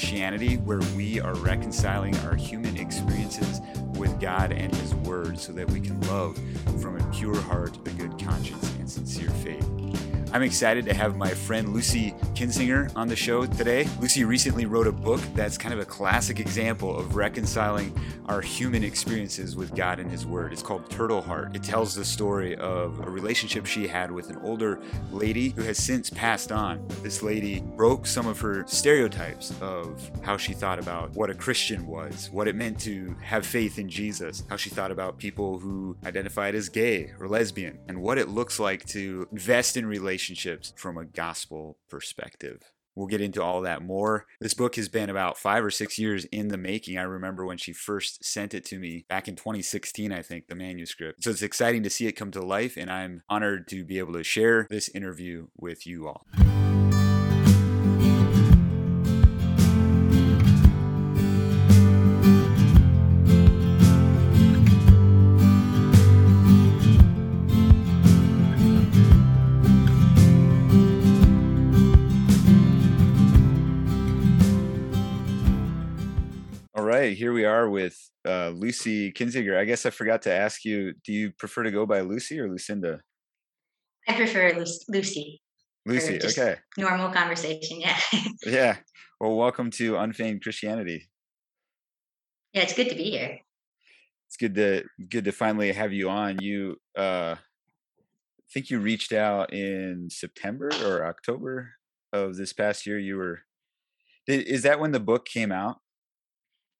Christianity, 0.00 0.56
where 0.56 0.80
we 0.96 1.20
are 1.20 1.34
reconciling 1.34 2.16
our 2.20 2.34
human 2.34 2.74
experiences 2.78 3.60
with 3.98 4.18
God 4.18 4.50
and 4.50 4.74
His 4.76 4.94
Word 4.94 5.38
so 5.38 5.52
that 5.52 5.70
we 5.70 5.78
can 5.78 6.00
love 6.08 6.38
from 6.80 6.98
a 6.98 7.12
pure 7.12 7.38
heart, 7.38 7.76
a 7.86 7.90
good 7.90 8.18
conscience, 8.18 8.64
and 8.78 8.90
sincere 8.90 9.28
faith. 9.28 9.62
I'm 10.32 10.42
excited 10.42 10.86
to 10.86 10.94
have 10.94 11.18
my 11.18 11.28
friend 11.28 11.74
Lucy 11.74 12.14
Kinsinger 12.40 12.90
on 12.96 13.06
the 13.06 13.14
show 13.14 13.44
today. 13.44 13.86
Lucy 14.00 14.24
recently 14.24 14.64
wrote 14.64 14.86
a 14.86 14.92
book 14.92 15.20
that's 15.34 15.58
kind 15.58 15.74
of 15.74 15.80
a 15.80 15.84
classic 15.84 16.40
example 16.40 16.96
of 16.96 17.14
reconciling 17.14 17.94
our 18.28 18.40
human 18.40 18.82
experiences 18.82 19.56
with 19.56 19.74
God 19.74 19.98
and 19.98 20.10
His 20.10 20.24
Word. 20.24 20.50
It's 20.50 20.62
called 20.62 20.88
Turtle 20.88 21.20
Heart. 21.20 21.54
It 21.54 21.62
tells 21.62 21.94
the 21.94 22.02
story 22.02 22.56
of 22.56 22.98
a 23.00 23.10
relationship 23.10 23.66
she 23.66 23.86
had 23.86 24.10
with 24.10 24.30
an 24.30 24.38
older 24.38 24.80
lady 25.12 25.50
who 25.50 25.60
has 25.64 25.76
since 25.76 26.08
passed 26.08 26.50
on. 26.50 26.82
This 27.02 27.22
lady 27.22 27.60
broke 27.60 28.06
some 28.06 28.26
of 28.26 28.40
her 28.40 28.64
stereotypes 28.66 29.52
of 29.60 30.10
how 30.22 30.38
she 30.38 30.54
thought 30.54 30.78
about 30.78 31.10
what 31.10 31.28
a 31.28 31.34
Christian 31.34 31.86
was, 31.86 32.30
what 32.32 32.48
it 32.48 32.54
meant 32.54 32.80
to 32.80 33.14
have 33.20 33.44
faith 33.44 33.78
in 33.78 33.90
Jesus, 33.90 34.44
how 34.48 34.56
she 34.56 34.70
thought 34.70 34.90
about 34.90 35.18
people 35.18 35.58
who 35.58 35.94
identified 36.06 36.54
as 36.54 36.70
gay 36.70 37.12
or 37.20 37.28
lesbian, 37.28 37.80
and 37.86 38.00
what 38.00 38.16
it 38.16 38.30
looks 38.30 38.58
like 38.58 38.86
to 38.86 39.28
invest 39.30 39.76
in 39.76 39.84
relationships 39.84 40.72
from 40.74 40.96
a 40.96 41.04
gospel 41.04 41.76
perspective. 41.90 42.29
We'll 42.96 43.06
get 43.06 43.20
into 43.20 43.42
all 43.42 43.62
that 43.62 43.82
more. 43.82 44.26
This 44.40 44.52
book 44.52 44.76
has 44.76 44.88
been 44.88 45.10
about 45.10 45.38
five 45.38 45.64
or 45.64 45.70
six 45.70 45.98
years 45.98 46.24
in 46.26 46.48
the 46.48 46.58
making. 46.58 46.98
I 46.98 47.02
remember 47.02 47.46
when 47.46 47.56
she 47.56 47.72
first 47.72 48.24
sent 48.24 48.52
it 48.52 48.64
to 48.66 48.78
me 48.78 49.06
back 49.08 49.28
in 49.28 49.36
2016, 49.36 50.12
I 50.12 50.22
think, 50.22 50.48
the 50.48 50.54
manuscript. 50.54 51.22
So 51.22 51.30
it's 51.30 51.42
exciting 51.42 51.82
to 51.84 51.90
see 51.90 52.06
it 52.08 52.12
come 52.12 52.30
to 52.32 52.42
life, 52.42 52.76
and 52.76 52.90
I'm 52.90 53.22
honored 53.28 53.68
to 53.68 53.84
be 53.84 53.98
able 53.98 54.14
to 54.14 54.24
share 54.24 54.66
this 54.68 54.88
interview 54.88 55.46
with 55.56 55.86
you 55.86 56.08
all. 56.08 56.26
Right, 76.90 77.16
here 77.16 77.32
we 77.32 77.44
are 77.44 77.70
with 77.70 77.96
uh, 78.26 78.48
Lucy 78.48 79.12
Kinsinger. 79.12 79.56
I 79.56 79.64
guess 79.64 79.86
I 79.86 79.90
forgot 79.90 80.22
to 80.22 80.32
ask 80.32 80.64
you: 80.64 80.92
Do 81.04 81.12
you 81.12 81.30
prefer 81.30 81.62
to 81.62 81.70
go 81.70 81.86
by 81.86 82.00
Lucy 82.00 82.40
or 82.40 82.50
Lucinda? 82.50 83.00
I 84.08 84.16
prefer 84.16 84.52
Lucy. 84.88 85.40
Lucy, 85.86 86.18
okay. 86.20 86.56
Normal 86.76 87.12
conversation, 87.12 87.80
yeah. 87.80 87.96
yeah. 88.44 88.76
Well, 89.20 89.36
welcome 89.36 89.70
to 89.72 89.98
Unfeigned 89.98 90.42
Christianity. 90.42 91.08
Yeah, 92.54 92.62
it's 92.62 92.74
good 92.74 92.88
to 92.88 92.96
be 92.96 93.04
here. 93.04 93.38
It's 94.26 94.36
good 94.36 94.56
to 94.56 94.82
good 95.08 95.26
to 95.26 95.30
finally 95.30 95.70
have 95.70 95.92
you 95.92 96.10
on. 96.10 96.40
You, 96.40 96.74
uh, 96.98 97.36
I 97.38 98.48
think 98.52 98.68
you 98.68 98.80
reached 98.80 99.12
out 99.12 99.52
in 99.52 100.08
September 100.10 100.72
or 100.84 101.06
October 101.06 101.70
of 102.12 102.34
this 102.34 102.52
past 102.52 102.84
year. 102.84 102.98
You 102.98 103.16
were. 103.16 103.42
Is 104.26 104.64
that 104.64 104.80
when 104.80 104.90
the 104.90 104.98
book 104.98 105.24
came 105.24 105.52
out? 105.52 105.76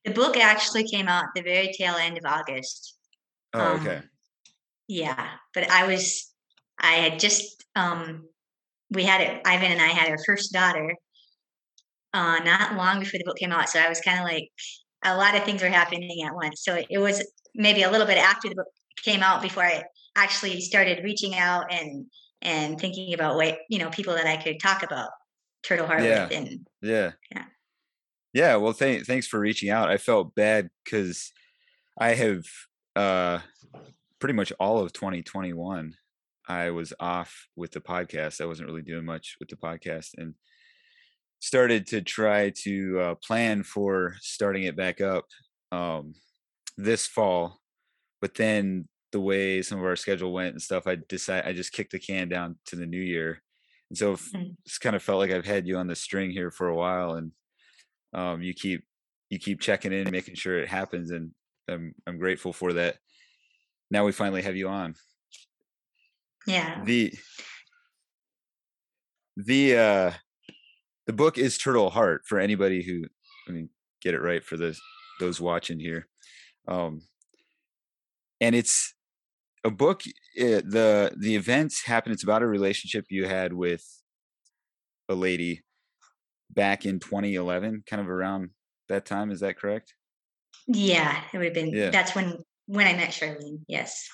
The 0.04 0.12
book 0.12 0.36
actually 0.36 0.84
came 0.84 1.08
out 1.08 1.26
the 1.34 1.42
very 1.42 1.72
tail 1.72 1.94
end 1.94 2.18
of 2.18 2.24
August. 2.24 2.96
Oh, 3.52 3.74
um, 3.74 3.80
okay. 3.80 4.00
Yeah, 4.88 5.28
but 5.54 5.70
I 5.70 5.86
was, 5.86 6.32
I 6.78 6.92
had 6.92 7.18
just, 7.18 7.64
um, 7.76 8.28
we 8.90 9.04
had 9.04 9.20
it. 9.20 9.42
Ivan 9.44 9.72
and 9.72 9.80
I 9.80 9.88
had 9.88 10.10
our 10.10 10.18
first 10.26 10.52
daughter, 10.52 10.96
uh, 12.12 12.40
not 12.44 12.74
long 12.74 13.00
before 13.00 13.18
the 13.18 13.24
book 13.24 13.36
came 13.36 13.52
out. 13.52 13.68
So 13.68 13.78
I 13.78 13.88
was 13.88 14.00
kind 14.00 14.18
of 14.18 14.24
like, 14.24 14.50
a 15.04 15.16
lot 15.16 15.36
of 15.36 15.44
things 15.44 15.62
were 15.62 15.68
happening 15.68 16.24
at 16.24 16.34
once. 16.34 16.62
So 16.62 16.82
it 16.88 16.98
was 16.98 17.24
maybe 17.54 17.82
a 17.82 17.90
little 17.90 18.06
bit 18.06 18.18
after 18.18 18.48
the 18.48 18.56
book 18.56 18.66
came 19.02 19.22
out 19.22 19.42
before 19.42 19.64
I 19.64 19.84
actually 20.16 20.60
started 20.60 21.04
reaching 21.04 21.36
out 21.36 21.72
and 21.72 22.06
and 22.42 22.80
thinking 22.80 23.14
about 23.14 23.36
what 23.36 23.58
you 23.68 23.78
know 23.78 23.90
people 23.90 24.14
that 24.14 24.26
I 24.26 24.36
could 24.36 24.60
talk 24.60 24.82
about 24.82 25.10
Turtle 25.62 25.86
Heart 25.86 26.02
yeah. 26.02 26.24
with 26.24 26.36
and 26.36 26.66
yeah 26.82 27.12
yeah 27.32 27.44
yeah, 28.32 28.56
well, 28.56 28.72
th- 28.72 29.06
thanks 29.06 29.26
for 29.26 29.40
reaching 29.40 29.70
out. 29.70 29.90
I 29.90 29.96
felt 29.96 30.34
bad 30.34 30.70
because 30.84 31.32
I 31.98 32.14
have 32.14 32.44
uh, 32.94 33.40
pretty 34.18 34.34
much 34.34 34.52
all 34.60 34.78
of 34.78 34.92
2021. 34.92 35.94
I 36.48 36.70
was 36.70 36.92
off 37.00 37.46
with 37.56 37.72
the 37.72 37.80
podcast. 37.80 38.40
I 38.40 38.46
wasn't 38.46 38.68
really 38.68 38.82
doing 38.82 39.04
much 39.04 39.36
with 39.40 39.48
the 39.48 39.56
podcast, 39.56 40.10
and 40.16 40.34
started 41.40 41.86
to 41.88 42.02
try 42.02 42.50
to 42.50 43.00
uh, 43.00 43.14
plan 43.16 43.62
for 43.62 44.16
starting 44.20 44.64
it 44.64 44.76
back 44.76 45.00
up 45.00 45.26
um, 45.72 46.14
this 46.76 47.06
fall. 47.06 47.60
But 48.20 48.34
then 48.34 48.88
the 49.12 49.20
way 49.20 49.62
some 49.62 49.78
of 49.78 49.84
our 49.84 49.96
schedule 49.96 50.32
went 50.32 50.52
and 50.52 50.62
stuff, 50.62 50.86
I 50.86 50.98
decided 51.08 51.48
I 51.48 51.52
just 51.52 51.72
kicked 51.72 51.92
the 51.92 51.98
can 51.98 52.28
down 52.28 52.56
to 52.66 52.76
the 52.76 52.86
new 52.86 53.00
year. 53.00 53.42
And 53.88 53.98
so 53.98 54.14
mm. 54.14 54.54
it's 54.64 54.78
kind 54.78 54.94
of 54.94 55.02
felt 55.02 55.18
like 55.18 55.32
I've 55.32 55.46
had 55.46 55.66
you 55.66 55.78
on 55.78 55.88
the 55.88 55.96
string 55.96 56.30
here 56.30 56.50
for 56.50 56.68
a 56.68 56.76
while, 56.76 57.14
and 57.14 57.32
um, 58.12 58.42
you 58.42 58.54
keep 58.54 58.82
you 59.28 59.38
keep 59.38 59.60
checking 59.60 59.92
in, 59.92 60.10
making 60.10 60.34
sure 60.34 60.58
it 60.58 60.68
happens, 60.68 61.10
and 61.10 61.30
I'm 61.68 61.94
I'm 62.06 62.18
grateful 62.18 62.52
for 62.52 62.72
that. 62.74 62.96
Now 63.90 64.04
we 64.04 64.12
finally 64.12 64.42
have 64.42 64.56
you 64.56 64.68
on. 64.68 64.94
Yeah. 66.46 66.82
The 66.84 67.12
the 69.36 69.76
uh 69.76 70.12
the 71.06 71.12
book 71.12 71.38
is 71.38 71.58
Turtle 71.58 71.90
Heart 71.90 72.22
for 72.26 72.38
anybody 72.38 72.82
who 72.82 73.04
I 73.48 73.52
mean 73.52 73.68
get 74.02 74.14
it 74.14 74.20
right 74.20 74.44
for 74.44 74.56
those 74.56 74.80
those 75.18 75.40
watching 75.40 75.80
here. 75.80 76.08
Um 76.68 77.02
and 78.40 78.54
it's 78.54 78.94
a 79.64 79.70
book 79.70 80.02
it, 80.34 80.70
the 80.70 81.12
the 81.18 81.36
events 81.36 81.84
happen 81.84 82.12
it's 82.12 82.22
about 82.22 82.42
a 82.42 82.46
relationship 82.46 83.06
you 83.10 83.26
had 83.26 83.52
with 83.52 83.84
a 85.08 85.14
lady 85.14 85.62
back 86.52 86.84
in 86.84 87.00
2011, 87.00 87.84
kind 87.88 88.00
of 88.00 88.08
around 88.08 88.50
that 88.88 89.06
time. 89.06 89.30
Is 89.30 89.40
that 89.40 89.58
correct? 89.58 89.94
Yeah, 90.66 91.22
it 91.32 91.38
would 91.38 91.46
have 91.46 91.54
been. 91.54 91.70
Yeah. 91.70 91.90
That's 91.90 92.14
when 92.14 92.38
when 92.70 92.86
I 92.86 92.92
met 92.94 93.10
Charlene. 93.10 93.58
Yes. 93.66 94.08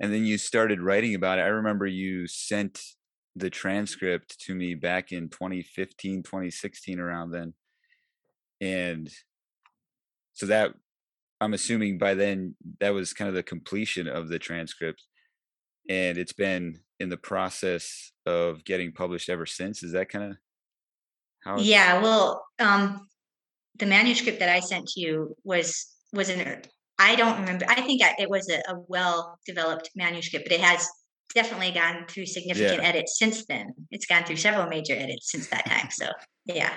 And 0.00 0.12
then 0.12 0.24
you 0.24 0.36
started 0.36 0.80
writing 0.80 1.14
about 1.14 1.38
it. 1.38 1.42
I 1.42 1.46
remember 1.46 1.86
you 1.86 2.26
sent 2.26 2.80
the 3.36 3.50
transcript 3.50 4.40
to 4.40 4.54
me 4.54 4.74
back 4.74 5.12
in 5.12 5.28
2015, 5.28 6.24
2016, 6.24 6.98
around 6.98 7.30
then. 7.30 7.54
And 8.60 9.08
so 10.32 10.46
that 10.46 10.74
I'm 11.40 11.54
assuming 11.54 11.98
by 11.98 12.14
then 12.14 12.56
that 12.80 12.94
was 12.94 13.12
kind 13.12 13.28
of 13.28 13.34
the 13.34 13.44
completion 13.44 14.08
of 14.08 14.28
the 14.28 14.40
transcript. 14.40 15.04
And 15.88 16.18
it's 16.18 16.32
been 16.32 16.80
in 16.98 17.10
the 17.10 17.16
process 17.16 18.10
of 18.26 18.64
getting 18.64 18.92
published 18.92 19.28
ever 19.28 19.46
since. 19.46 19.84
Is 19.84 19.92
that 19.92 20.08
kind 20.08 20.32
of 20.32 20.36
how 21.44 21.58
yeah, 21.58 22.02
well, 22.02 22.44
um, 22.58 23.06
the 23.78 23.86
manuscript 23.86 24.38
that 24.40 24.48
I 24.48 24.60
sent 24.60 24.88
to 24.88 25.00
you 25.00 25.36
was 25.44 25.86
was 26.12 26.28
an 26.28 26.62
I 26.98 27.16
don't 27.16 27.40
remember. 27.40 27.66
I 27.68 27.80
think 27.82 28.00
it 28.02 28.30
was 28.30 28.48
a, 28.48 28.58
a 28.72 28.78
well 28.88 29.38
developed 29.46 29.90
manuscript, 29.94 30.46
but 30.46 30.52
it 30.52 30.60
has 30.60 30.88
definitely 31.34 31.72
gone 31.72 32.06
through 32.08 32.26
significant 32.26 32.82
yeah. 32.82 32.88
edits 32.88 33.18
since 33.18 33.44
then. 33.46 33.74
It's 33.90 34.06
gone 34.06 34.24
through 34.24 34.36
several 34.36 34.68
major 34.68 34.94
edits 34.94 35.30
since 35.30 35.48
that 35.48 35.66
time. 35.66 35.88
So 35.90 36.06
yeah, 36.46 36.72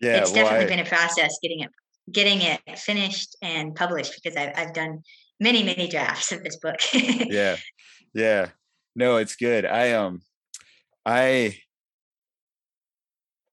yeah, 0.00 0.18
it's 0.18 0.32
well, 0.32 0.44
definitely 0.44 0.66
I, 0.66 0.76
been 0.76 0.86
a 0.86 0.88
process 0.88 1.38
getting 1.42 1.60
it 1.60 1.70
getting 2.10 2.40
it 2.40 2.78
finished 2.78 3.36
and 3.42 3.74
published 3.74 4.14
because 4.14 4.36
I've 4.36 4.52
I've 4.56 4.74
done 4.74 5.02
many 5.40 5.62
many 5.62 5.88
drafts 5.88 6.32
of 6.32 6.44
this 6.44 6.56
book. 6.56 6.76
yeah, 6.92 7.56
yeah. 8.14 8.48
No, 8.94 9.16
it's 9.16 9.36
good. 9.36 9.64
I 9.64 9.92
um, 9.92 10.20
I 11.04 11.58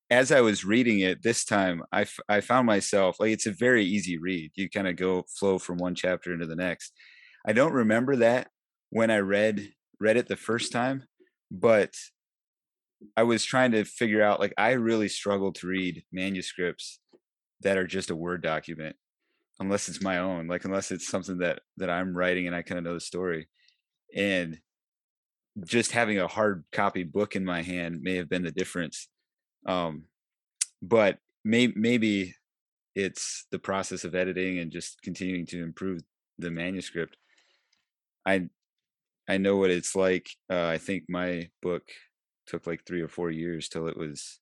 as 0.10 0.32
I 0.32 0.42
was 0.42 0.64
reading 0.64 1.00
it 1.00 1.22
this 1.22 1.44
time, 1.44 1.84
I, 1.92 2.02
f- 2.02 2.20
I 2.30 2.42
found 2.42 2.66
myself 2.66 3.20
like 3.20 3.32
it's 3.32 3.46
a 3.46 3.52
very 3.52 3.84
easy 3.84 4.18
read. 4.18 4.52
You 4.56 4.70
kind 4.70 4.88
of 4.88 4.96
go 4.96 5.26
flow 5.38 5.60
from 5.60 5.78
one 5.78 5.96
chapter 5.96 6.34
into 6.34 6.46
the 6.46 6.56
next. 6.56 6.94
I 7.46 7.54
don't 7.54 7.74
remember 7.74 8.16
that 8.18 8.50
when 8.90 9.12
I 9.12 9.18
read 9.18 9.70
read 10.00 10.18
it 10.18 10.28
the 10.28 10.36
first 10.36 10.72
time, 10.72 11.04
but 11.52 11.94
I 13.16 13.24
was 13.24 13.44
trying 13.44 13.72
to 13.72 13.84
figure 13.84 14.22
out 14.22 14.40
like 14.40 14.54
I 14.58 14.72
really 14.72 15.10
struggle 15.10 15.52
to 15.54 15.68
read 15.68 16.04
manuscripts 16.12 17.00
that 17.62 17.78
are 17.78 17.88
just 17.88 18.12
a 18.12 18.16
word 18.16 18.42
document 18.42 18.96
unless 19.60 19.90
it's 19.90 20.02
my 20.02 20.20
own 20.20 20.48
like 20.48 20.66
unless 20.66 20.92
it's 20.92 21.08
something 21.08 21.40
that 21.40 21.60
that 21.78 21.90
I'm 21.90 22.16
writing 22.16 22.48
and 22.48 22.56
I 22.56 22.62
kind 22.62 22.78
of 22.78 22.84
know 22.84 22.94
the 22.94 23.00
story 23.00 23.48
and 24.16 24.60
just 25.66 25.92
having 25.92 26.20
a 26.20 26.28
hard 26.28 26.64
copy 26.72 27.04
book 27.04 27.36
in 27.36 27.44
my 27.44 27.64
hand 27.64 28.02
may 28.02 28.16
have 28.16 28.30
been 28.30 28.44
the 28.44 28.52
difference 28.52 29.08
um, 29.68 30.06
but 30.82 31.20
may, 31.44 31.68
maybe 31.68 32.34
it's 32.96 33.46
the 33.52 33.60
process 33.60 34.04
of 34.04 34.16
editing 34.16 34.60
and 34.60 34.72
just 34.72 35.02
continuing 35.02 35.46
to 35.48 35.62
improve 35.62 36.02
the 36.40 36.50
manuscript. 36.50 37.18
I 38.26 38.50
I 39.30 39.38
know 39.38 39.58
what 39.58 39.72
it's 39.72 39.96
like. 39.96 40.30
Uh, 40.50 40.66
I 40.68 40.78
think 40.78 41.04
my 41.10 41.50
book 41.62 41.84
took 42.48 42.66
like 42.66 42.86
three 42.86 43.02
or 43.02 43.10
four 43.10 43.30
years 43.30 43.68
till 43.68 43.88
it 43.88 43.98
was 43.98 44.40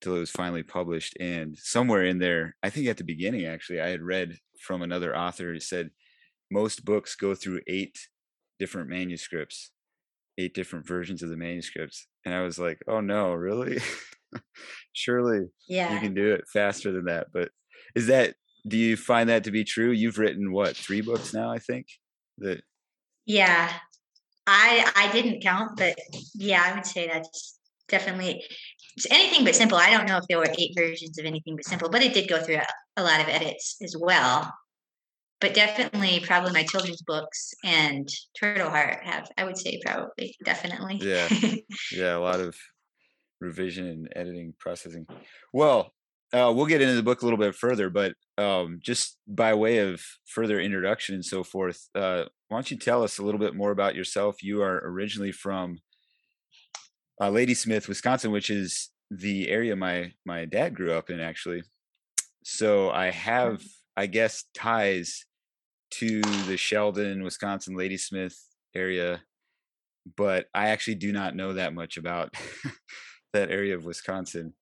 till 0.00 0.16
it 0.16 0.20
was 0.20 0.30
finally 0.30 0.62
published. 0.62 1.16
And 1.18 1.56
somewhere 1.58 2.04
in 2.04 2.18
there, 2.18 2.56
I 2.62 2.70
think 2.70 2.86
at 2.86 2.96
the 2.96 3.04
beginning, 3.04 3.46
actually, 3.46 3.80
I 3.80 3.88
had 3.88 4.02
read 4.02 4.38
from 4.60 4.82
another 4.82 5.16
author 5.16 5.52
who 5.52 5.60
said 5.60 5.90
most 6.50 6.84
books 6.84 7.16
go 7.16 7.34
through 7.34 7.60
eight 7.66 7.98
different 8.58 8.88
manuscripts, 8.88 9.72
eight 10.38 10.54
different 10.54 10.86
versions 10.86 11.22
of 11.22 11.30
the 11.30 11.36
manuscripts. 11.36 12.06
And 12.26 12.34
I 12.34 12.42
was 12.42 12.58
like, 12.58 12.82
oh 12.88 13.00
no, 13.00 13.32
really? 13.32 13.78
Surely 14.92 15.46
yeah. 15.68 15.94
you 15.94 16.00
can 16.00 16.12
do 16.12 16.32
it 16.32 16.44
faster 16.52 16.90
than 16.90 17.04
that. 17.04 17.28
But 17.32 17.50
is 17.94 18.08
that, 18.08 18.34
do 18.66 18.76
you 18.76 18.96
find 18.96 19.28
that 19.28 19.44
to 19.44 19.52
be 19.52 19.62
true? 19.62 19.92
You've 19.92 20.18
written 20.18 20.52
what, 20.52 20.76
three 20.76 21.00
books 21.00 21.32
now, 21.32 21.52
I 21.52 21.60
think? 21.60 21.86
That 22.38 22.62
yeah. 23.24 23.72
I 24.46 24.90
I 24.94 25.12
didn't 25.12 25.42
count, 25.42 25.76
but 25.76 25.96
yeah, 26.34 26.62
I 26.64 26.74
would 26.74 26.86
say 26.86 27.08
that's 27.08 27.58
definitely 27.88 28.44
anything 29.10 29.44
but 29.44 29.54
simple. 29.54 29.78
I 29.78 29.90
don't 29.90 30.06
know 30.06 30.18
if 30.18 30.24
there 30.28 30.38
were 30.38 30.52
eight 30.58 30.72
versions 30.76 31.18
of 31.18 31.24
anything 31.24 31.56
but 31.56 31.64
simple, 31.64 31.88
but 31.88 32.02
it 32.02 32.14
did 32.14 32.28
go 32.28 32.40
through 32.40 32.56
a, 32.56 32.66
a 32.96 33.02
lot 33.02 33.20
of 33.20 33.28
edits 33.28 33.76
as 33.82 33.96
well. 33.98 34.52
But 35.40 35.54
definitely, 35.54 36.20
probably 36.20 36.52
my 36.52 36.62
children's 36.62 37.02
books 37.02 37.52
and 37.62 38.08
Turtle 38.38 38.70
Heart 38.70 39.00
have, 39.04 39.28
I 39.36 39.44
would 39.44 39.58
say, 39.58 39.78
probably 39.84 40.34
definitely. 40.44 40.98
Yeah, 41.02 41.28
yeah, 41.92 42.16
a 42.16 42.20
lot 42.20 42.40
of 42.40 42.56
revision 43.40 43.86
and 43.86 44.08
editing 44.16 44.54
processing. 44.58 45.06
Well, 45.52 45.92
uh, 46.32 46.52
we'll 46.54 46.66
get 46.66 46.82
into 46.82 46.94
the 46.94 47.02
book 47.02 47.22
a 47.22 47.24
little 47.24 47.38
bit 47.38 47.54
further, 47.54 47.90
but 47.90 48.14
um, 48.38 48.80
just 48.82 49.18
by 49.26 49.54
way 49.54 49.78
of 49.78 50.02
further 50.26 50.60
introduction 50.60 51.14
and 51.14 51.24
so 51.24 51.44
forth, 51.44 51.88
uh, 51.94 52.24
why 52.48 52.56
don't 52.56 52.70
you 52.70 52.78
tell 52.78 53.02
us 53.02 53.18
a 53.18 53.22
little 53.22 53.40
bit 53.40 53.54
more 53.54 53.70
about 53.70 53.94
yourself? 53.94 54.42
You 54.42 54.62
are 54.62 54.80
originally 54.84 55.32
from 55.32 55.78
uh, 57.20 57.30
Ladysmith, 57.30 57.88
Wisconsin, 57.88 58.32
which 58.32 58.50
is 58.50 58.90
the 59.10 59.48
area 59.48 59.76
my 59.76 60.12
my 60.24 60.44
dad 60.44 60.74
grew 60.74 60.92
up 60.92 61.10
in, 61.10 61.20
actually. 61.20 61.62
So 62.44 62.90
I 62.90 63.10
have, 63.10 63.62
I 63.96 64.06
guess, 64.06 64.44
ties 64.54 65.24
to 65.92 66.20
the 66.46 66.56
Sheldon, 66.56 67.22
Wisconsin, 67.22 67.76
Ladysmith 67.76 68.38
area, 68.74 69.22
but 70.16 70.46
I 70.54 70.68
actually 70.68 70.96
do 70.96 71.12
not 71.12 71.36
know 71.36 71.54
that 71.54 71.74
much 71.74 71.96
about 71.96 72.34
that 73.32 73.50
area 73.50 73.74
of 73.76 73.84
Wisconsin 73.84 74.54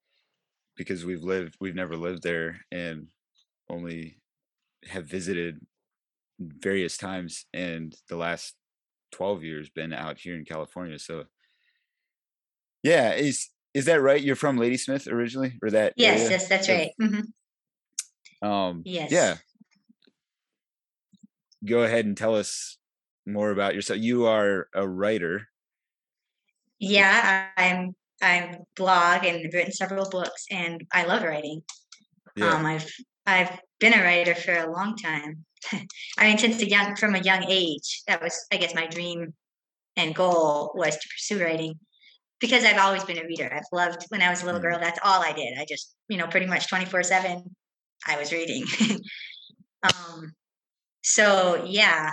because 0.77 1.05
we've 1.05 1.23
lived, 1.23 1.57
we've 1.61 1.75
never 1.75 1.97
lived 1.97 2.23
there, 2.23 2.61
and 2.73 3.09
only 3.69 4.19
have 4.89 5.07
visited 5.07 5.61
various 6.41 6.97
times 6.99 7.47
and 7.55 7.95
the 8.09 8.17
last 8.17 8.55
12 9.13 9.45
years 9.45 9.71
been 9.71 9.93
out 9.93 10.19
here 10.19 10.37
in 10.37 10.45
California. 10.45 10.99
So 10.99 11.25
yeah, 12.83 13.13
is 13.13 13.49
is 13.73 13.87
that 13.87 14.01
right? 14.01 14.23
You're 14.23 14.37
from 14.37 14.57
Ladysmith 14.59 15.07
originally 15.09 15.59
or 15.63 15.71
that 15.71 15.95
Yes, 15.97 16.21
area? 16.21 16.31
yes, 16.31 16.49
that's 16.49 16.69
right. 16.69 16.91
Mm-hmm. 17.01 17.21
Um 18.43 18.83
yes. 18.85 19.11
Yeah. 19.11 19.37
Go 21.65 21.83
ahead 21.83 22.05
and 22.05 22.17
tell 22.17 22.35
us 22.37 22.79
more 23.27 23.51
about 23.51 23.75
yourself. 23.75 24.01
You 24.01 24.27
are 24.27 24.69
a 24.75 24.87
writer. 24.87 25.49
Yeah, 26.79 27.49
I'm 27.57 27.95
I 28.23 28.59
blog 28.77 29.25
and 29.25 29.53
written 29.53 29.73
several 29.73 30.09
books 30.09 30.47
and 30.51 30.85
I 30.93 31.05
love 31.05 31.23
writing. 31.23 31.63
Yeah. 32.37 32.55
Um 32.55 32.67
I've 32.67 32.91
I've 33.27 33.59
been 33.81 33.95
a 33.95 34.03
writer 34.03 34.35
for 34.35 34.55
a 34.55 34.71
long 34.71 34.97
time. 34.97 35.45
I 36.19 36.27
mean, 36.27 36.39
since 36.39 36.61
a 36.61 36.69
young 36.69 36.97
from 36.97 37.15
a 37.15 37.21
young 37.21 37.45
age, 37.49 38.03
that 38.07 38.23
was, 38.23 38.47
I 38.53 38.57
guess, 38.57 38.75
my 38.75 38.87
dream 38.87 39.35
and 39.97 40.15
goal 40.15 40.73
was 40.75 40.97
to 40.97 41.09
pursue 41.09 41.43
writing 41.43 41.75
because 42.41 42.65
I've 42.65 42.79
always 42.79 43.05
been 43.05 43.19
a 43.19 43.25
reader. 43.25 43.51
I've 43.53 43.63
loved 43.73 44.05
when 44.09 44.23
I 44.23 44.31
was 44.31 44.43
a 44.43 44.47
little 44.47 44.61
girl. 44.61 44.79
Mm. 44.79 44.83
That's 44.83 44.99
all 45.03 45.23
I 45.23 45.33
did. 45.33 45.55
I 45.59 45.65
just, 45.69 45.95
you 46.09 46.19
know, 46.19 46.27
pretty 46.27 46.47
much 46.47 46.69
twenty 46.69 46.85
four 46.85 47.03
seven, 47.03 47.55
I 48.07 48.19
was 48.19 48.33
reading. 48.33 48.65
um, 49.83 50.33
so 51.03 51.65
yeah, 51.67 52.11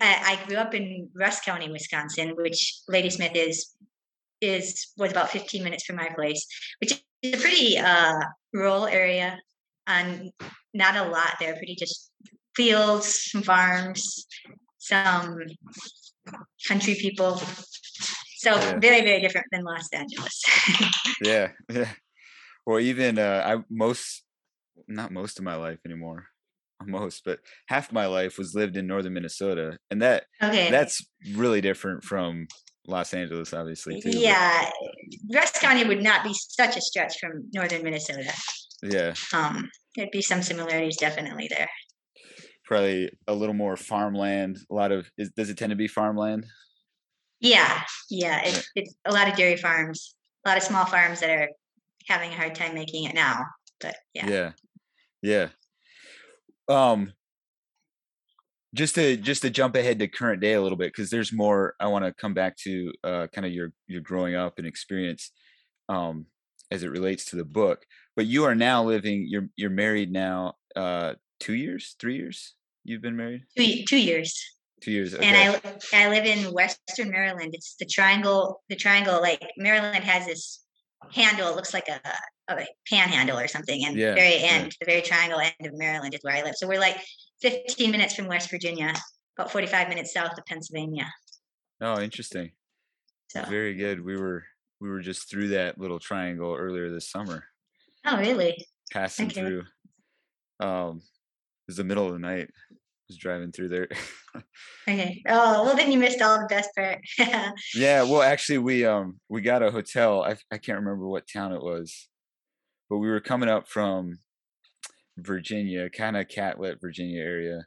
I, 0.00 0.38
I 0.42 0.46
grew 0.46 0.56
up 0.56 0.74
in 0.74 1.10
Rusk 1.14 1.44
County, 1.44 1.70
Wisconsin, 1.70 2.34
which 2.36 2.80
Ladysmith 2.88 3.34
is 3.34 3.74
is 4.40 4.92
was 4.96 5.10
about 5.10 5.30
fifteen 5.30 5.64
minutes 5.64 5.84
from 5.84 5.96
my 5.96 6.08
place, 6.14 6.46
which 6.80 6.92
is 7.22 7.34
a 7.34 7.42
pretty 7.42 7.78
uh, 7.78 8.20
rural 8.52 8.86
area 8.86 9.38
and 9.86 10.30
not 10.72 10.96
a 10.96 11.08
lot 11.08 11.34
there, 11.40 11.54
pretty 11.56 11.76
just 11.78 12.10
fields, 12.54 13.30
some 13.30 13.42
farms, 13.42 14.26
some 14.78 15.38
country 16.66 16.94
people. 16.94 17.40
So 18.38 18.54
yeah. 18.54 18.78
very, 18.78 19.02
very 19.02 19.20
different 19.20 19.46
than 19.52 19.64
Los 19.64 19.88
Angeles. 19.92 20.42
yeah, 21.22 21.48
yeah. 21.70 21.88
Or 22.70 22.78
even 22.78 23.18
uh, 23.18 23.42
I 23.44 23.64
most, 23.68 24.22
not 24.86 25.10
most 25.10 25.40
of 25.40 25.44
my 25.44 25.56
life 25.56 25.80
anymore, 25.84 26.26
most, 26.86 27.22
but 27.24 27.40
half 27.66 27.90
my 27.90 28.06
life 28.06 28.38
was 28.38 28.54
lived 28.54 28.76
in 28.76 28.86
northern 28.86 29.12
Minnesota, 29.12 29.76
and 29.90 30.00
that 30.02 30.26
okay. 30.40 30.70
that's 30.70 31.04
really 31.34 31.60
different 31.60 32.04
from 32.04 32.46
Los 32.86 33.12
Angeles, 33.12 33.52
obviously. 33.52 34.00
Too, 34.00 34.16
yeah, 34.16 34.70
but. 34.80 35.36
Rusk 35.36 35.60
County 35.60 35.82
would 35.82 36.00
not 36.00 36.22
be 36.22 36.32
such 36.32 36.76
a 36.76 36.80
stretch 36.80 37.18
from 37.18 37.48
northern 37.52 37.82
Minnesota. 37.82 38.32
Yeah. 38.84 39.14
Um, 39.34 39.68
there'd 39.96 40.12
be 40.12 40.22
some 40.22 40.40
similarities 40.40 40.96
definitely 40.96 41.48
there. 41.50 41.68
Probably 42.66 43.10
a 43.26 43.34
little 43.34 43.56
more 43.56 43.76
farmland. 43.76 44.58
A 44.70 44.74
lot 44.74 44.92
of 44.92 45.10
is, 45.18 45.32
does 45.36 45.50
it 45.50 45.58
tend 45.58 45.70
to 45.70 45.76
be 45.76 45.88
farmland? 45.88 46.46
Yeah, 47.40 47.82
yeah. 48.10 48.42
It's, 48.44 48.70
it's 48.76 48.94
a 49.06 49.12
lot 49.12 49.26
of 49.26 49.34
dairy 49.34 49.56
farms, 49.56 50.14
a 50.46 50.50
lot 50.50 50.56
of 50.56 50.62
small 50.62 50.84
farms 50.84 51.18
that 51.18 51.30
are 51.30 51.48
having 52.06 52.30
a 52.30 52.36
hard 52.36 52.54
time 52.54 52.74
making 52.74 53.04
it 53.04 53.14
now. 53.14 53.44
But 53.80 53.96
yeah. 54.14 54.28
Yeah, 54.28 54.52
yeah. 55.22 55.48
Um, 56.68 57.12
just 58.74 58.94
to 58.94 59.16
just 59.16 59.42
to 59.42 59.50
jump 59.50 59.74
ahead 59.74 59.98
to 59.98 60.08
current 60.08 60.40
day 60.40 60.54
a 60.54 60.62
little 60.62 60.78
bit 60.78 60.92
because 60.92 61.10
there's 61.10 61.32
more 61.32 61.74
i 61.80 61.86
want 61.86 62.04
to 62.04 62.12
come 62.12 62.34
back 62.34 62.56
to 62.56 62.92
uh, 63.04 63.26
kind 63.34 63.46
of 63.46 63.52
your 63.52 63.72
your 63.86 64.00
growing 64.00 64.34
up 64.34 64.58
and 64.58 64.66
experience 64.66 65.32
um, 65.88 66.26
as 66.70 66.82
it 66.82 66.90
relates 66.90 67.24
to 67.26 67.36
the 67.36 67.44
book 67.44 67.84
but 68.16 68.26
you 68.26 68.44
are 68.44 68.54
now 68.54 68.82
living 68.82 69.26
you're 69.28 69.48
you're 69.56 69.70
married 69.70 70.12
now 70.12 70.54
uh 70.76 71.14
two 71.40 71.54
years 71.54 71.96
three 71.98 72.16
years 72.16 72.54
you've 72.84 73.02
been 73.02 73.16
married 73.16 73.42
two, 73.56 73.82
two 73.88 73.98
years 73.98 74.40
two 74.80 74.92
years 74.92 75.14
okay. 75.14 75.26
and 75.26 75.36
i 75.36 76.04
i 76.04 76.08
live 76.08 76.24
in 76.24 76.52
western 76.52 77.10
maryland 77.10 77.50
it's 77.52 77.74
the 77.80 77.86
triangle 77.86 78.62
the 78.68 78.76
triangle 78.76 79.20
like 79.20 79.44
maryland 79.56 80.04
has 80.04 80.26
this 80.26 80.64
handle 81.12 81.48
it 81.48 81.56
looks 81.56 81.74
like 81.74 81.88
a, 81.88 82.00
a 82.52 82.66
panhandle 82.88 83.38
or 83.38 83.48
something 83.48 83.84
and 83.86 83.96
yeah, 83.96 84.14
very 84.14 84.36
end 84.36 84.64
yeah. 84.64 84.70
the 84.80 84.86
very 84.86 85.02
triangle 85.02 85.40
end 85.40 85.66
of 85.66 85.76
maryland 85.78 86.14
is 86.14 86.20
where 86.22 86.36
i 86.36 86.42
live 86.42 86.54
so 86.56 86.68
we're 86.68 86.80
like 86.80 86.98
15 87.42 87.90
minutes 87.90 88.14
from 88.14 88.26
west 88.26 88.50
virginia 88.50 88.92
about 89.38 89.50
45 89.50 89.88
minutes 89.88 90.12
south 90.12 90.36
of 90.36 90.44
pennsylvania 90.46 91.10
oh 91.80 92.00
interesting 92.00 92.50
so. 93.28 93.42
very 93.44 93.74
good 93.74 94.04
we 94.04 94.16
were 94.16 94.44
we 94.80 94.88
were 94.88 95.00
just 95.00 95.30
through 95.30 95.48
that 95.48 95.78
little 95.78 95.98
triangle 95.98 96.54
earlier 96.54 96.90
this 96.90 97.10
summer 97.10 97.44
Oh, 98.04 98.18
really? 98.18 98.66
Passing 98.92 99.26
okay. 99.26 99.40
through. 99.40 99.64
Um, 100.58 100.98
it 100.98 101.68
was 101.68 101.76
the 101.76 101.84
middle 101.84 102.06
of 102.06 102.12
the 102.12 102.18
night. 102.18 102.50
Was 103.10 103.18
driving 103.18 103.50
through 103.50 103.70
there. 103.70 103.88
okay. 104.88 105.20
Oh, 105.26 105.64
well, 105.64 105.76
then 105.76 105.90
you 105.90 105.98
missed 105.98 106.22
all 106.22 106.38
the 106.38 106.46
best 106.46 106.70
part. 106.76 107.00
yeah. 107.74 108.04
Well, 108.04 108.22
actually, 108.22 108.58
we 108.58 108.84
um 108.84 109.18
we 109.28 109.40
got 109.40 109.64
a 109.64 109.72
hotel. 109.72 110.22
I 110.22 110.36
I 110.52 110.58
can't 110.58 110.78
remember 110.78 111.08
what 111.08 111.26
town 111.26 111.52
it 111.52 111.60
was, 111.60 112.08
but 112.88 112.98
we 112.98 113.08
were 113.08 113.20
coming 113.20 113.48
up 113.48 113.68
from 113.68 114.20
Virginia, 115.18 115.90
kind 115.90 116.16
of 116.16 116.28
Catlett, 116.28 116.80
Virginia 116.80 117.20
area, 117.20 117.66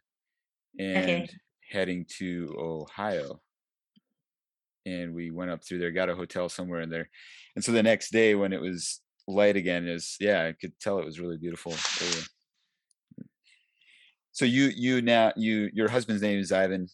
and 0.79 1.23
okay. 1.23 1.27
heading 1.69 2.05
to 2.19 2.55
Ohio. 2.57 3.41
And 4.85 5.13
we 5.13 5.29
went 5.29 5.51
up 5.51 5.65
through 5.65 5.79
there, 5.79 5.91
got 5.91 6.09
a 6.09 6.15
hotel 6.15 6.47
somewhere 6.47 6.79
in 6.79 6.89
there. 6.89 7.09
And 7.57 7.65
so 7.65 7.73
the 7.73 7.83
next 7.83 8.13
day, 8.13 8.33
when 8.33 8.53
it 8.53 8.62
was 8.62 9.01
light 9.27 9.55
again 9.55 9.88
is 9.88 10.17
yeah 10.19 10.43
i 10.43 10.51
could 10.51 10.77
tell 10.81 11.00
it 11.00 11.05
was 11.05 11.17
really 11.19 11.38
beautiful 11.38 11.71
so 14.34 14.46
you 14.46 14.66
you 14.75 15.02
now 15.02 15.32
you 15.36 15.70
your 15.74 15.88
husband's 15.88 16.22
name 16.22 16.40
is 16.40 16.52
ivan 16.52 16.88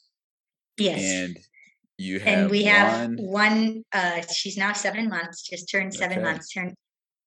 yes. 0.78 1.02
and 1.02 1.40
you 1.98 2.20
have 2.20 2.40
and 2.40 2.50
we 2.50 2.64
have 2.64 3.12
one 3.18 3.84
uh 3.92 4.22
she's 4.34 4.58
now 4.58 4.72
seven 4.72 5.10
months 5.10 5.42
just 5.42 5.70
turned 5.70 5.94
seven 5.94 6.20
okay. 6.20 6.26
months. 6.26 6.50
Turned 6.54 6.74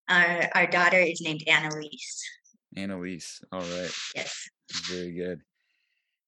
our 0.09 0.49
our 0.55 0.67
daughter 0.67 0.99
is 0.99 1.21
named 1.21 1.43
annalise. 1.47 2.23
Annalise 2.75 3.43
all 3.53 3.61
right. 3.61 3.91
Yes. 4.17 4.49
Very 4.89 5.13
good. 5.13 5.43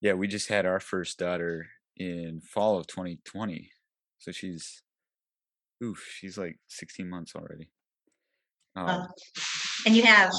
Yeah 0.03 0.13
we 0.13 0.29
just 0.29 0.49
had 0.49 0.67
our 0.67 0.79
first 0.79 1.19
daughter 1.19 1.67
in 1.97 2.41
fall 2.41 2.77
of 2.77 2.87
2020 2.89 3.71
so 4.19 4.33
she's 4.33 4.83
oof 5.83 6.05
she's 6.19 6.37
like 6.37 6.59
16 6.69 7.09
months 7.09 7.35
already. 7.35 7.71
Um, 8.77 8.87
uh, 8.87 9.07
and 9.87 9.97
you 9.97 10.03
have 10.03 10.33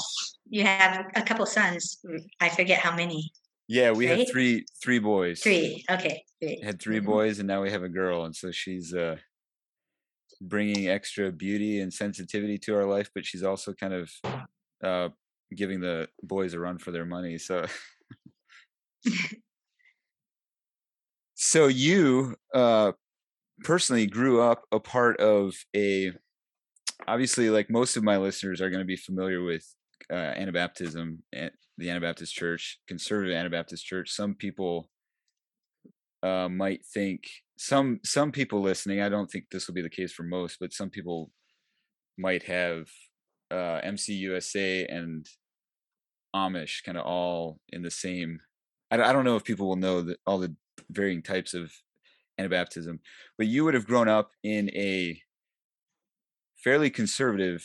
you 0.48 0.64
have 0.64 1.06
a 1.14 1.22
couple 1.22 1.46
sons. 1.46 1.98
I 2.40 2.48
forget 2.48 2.78
how 2.78 2.94
many. 2.94 3.30
Yeah, 3.68 3.90
we 3.90 4.08
right? 4.08 4.18
have 4.18 4.30
three 4.30 4.64
three 4.82 4.98
boys. 4.98 5.40
Three. 5.40 5.84
Okay. 5.90 6.22
Three. 6.40 6.60
Had 6.62 6.80
3 6.80 6.98
mm-hmm. 6.98 7.06
boys, 7.06 7.38
and 7.38 7.48
now 7.48 7.62
we 7.62 7.70
have 7.70 7.82
a 7.82 7.88
girl, 7.88 8.26
and 8.26 8.36
so 8.36 8.50
she's 8.50 8.94
uh 8.94 9.16
bringing 10.40 10.88
extra 10.88 11.32
beauty 11.32 11.80
and 11.80 11.92
sensitivity 11.92 12.58
to 12.58 12.74
our 12.74 12.84
life, 12.84 13.10
but 13.14 13.24
she's 13.24 13.42
also 13.42 13.72
kind 13.72 13.94
of 13.94 14.10
uh, 14.82 15.08
giving 15.54 15.80
the 15.80 16.08
boys 16.22 16.54
a 16.54 16.60
run 16.60 16.78
for 16.78 16.90
their 16.90 17.04
money. 17.04 17.38
So, 17.38 17.64
so 21.34 21.66
you 21.66 22.36
uh, 22.54 22.92
personally 23.64 24.06
grew 24.06 24.40
up 24.40 24.64
a 24.72 24.80
part 24.80 25.20
of 25.20 25.54
a. 25.74 26.12
Obviously, 27.06 27.50
like 27.50 27.70
most 27.70 27.96
of 27.96 28.02
my 28.02 28.16
listeners 28.16 28.60
are 28.60 28.70
going 28.70 28.80
to 28.80 28.86
be 28.86 28.96
familiar 28.96 29.42
with 29.42 29.64
uh, 30.10 30.14
Anabaptism, 30.14 31.18
and 31.32 31.50
the 31.78 31.90
Anabaptist 31.90 32.34
Church, 32.34 32.78
conservative 32.88 33.34
Anabaptist 33.34 33.84
Church. 33.84 34.10
Some 34.10 34.34
people 34.34 34.88
uh, 36.22 36.48
might 36.48 36.84
think 36.84 37.24
some 37.58 38.00
some 38.04 38.32
people 38.32 38.60
listening. 38.60 39.00
I 39.00 39.08
don't 39.08 39.30
think 39.30 39.46
this 39.50 39.66
will 39.66 39.74
be 39.74 39.82
the 39.82 39.90
case 39.90 40.12
for 40.12 40.22
most, 40.22 40.58
but 40.60 40.72
some 40.72 40.90
people 40.90 41.30
might 42.18 42.44
have 42.44 42.88
uh, 43.50 43.80
MCUSA 43.84 44.86
and 44.92 45.26
Amish 46.34 46.82
kind 46.84 46.98
of 46.98 47.04
all 47.04 47.60
in 47.70 47.82
the 47.82 47.90
same. 47.90 48.40
I, 48.90 49.00
I 49.00 49.12
don't 49.12 49.24
know 49.24 49.36
if 49.36 49.44
people 49.44 49.68
will 49.68 49.76
know 49.76 50.02
that 50.02 50.18
all 50.26 50.38
the 50.38 50.54
varying 50.90 51.22
types 51.22 51.54
of 51.54 51.72
Anabaptism, 52.40 52.98
but 53.38 53.46
you 53.46 53.64
would 53.64 53.74
have 53.74 53.86
grown 53.86 54.08
up 54.08 54.30
in 54.42 54.70
a 54.70 55.20
fairly 56.66 56.90
conservative 56.90 57.64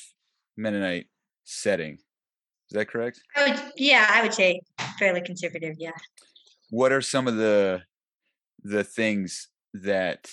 Mennonite 0.55 1.07
setting. 1.43 1.93
Is 1.93 2.73
that 2.73 2.87
correct? 2.87 3.19
I 3.35 3.49
would, 3.49 3.59
yeah, 3.75 4.05
I 4.07 4.21
would 4.21 4.33
say 4.33 4.61
fairly 4.99 5.21
conservative. 5.21 5.75
Yeah. 5.79 5.89
What 6.69 6.91
are 6.91 7.01
some 7.01 7.27
of 7.27 7.35
the 7.35 7.81
the 8.63 8.83
things 8.83 9.47
that 9.73 10.29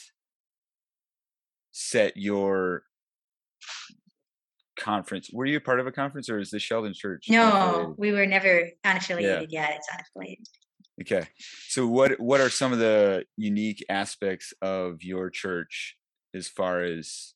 set 1.73 2.19
your 2.19 2.83
conference. 4.79 5.31
Were 5.33 5.47
you 5.47 5.61
part 5.61 5.81
of 5.81 5.87
a 5.87 5.93
conference 5.93 6.29
or 6.29 6.39
is 6.39 6.51
the 6.51 6.59
Sheldon 6.59 6.93
Church? 6.95 7.25
No, 7.31 7.95
we 7.97 8.13
were 8.13 8.27
never 8.27 8.69
unaffiliated 8.85 9.47
yeah. 9.49 9.71
yet. 9.71 9.79
It's 9.79 9.89
unaffiliated. 9.89 10.45
Okay. 11.01 11.27
So 11.69 11.87
what 11.87 12.21
what 12.21 12.43
are 12.43 12.51
some 12.51 12.75
of 12.75 12.79
the 12.79 13.25
unique 13.39 13.83
aspects 13.89 14.53
of 14.61 15.03
your 15.03 15.31
church 15.31 15.97
as 16.35 16.49
far 16.49 16.83
as 16.83 17.35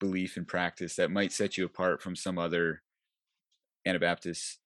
belief 0.00 0.36
and 0.36 0.48
practice 0.48 0.96
that 0.96 1.10
might 1.10 1.32
set 1.32 1.56
you 1.56 1.64
apart 1.64 2.02
from 2.02 2.16
some 2.16 2.38
other 2.38 2.82
Anabaptists? 3.86 4.58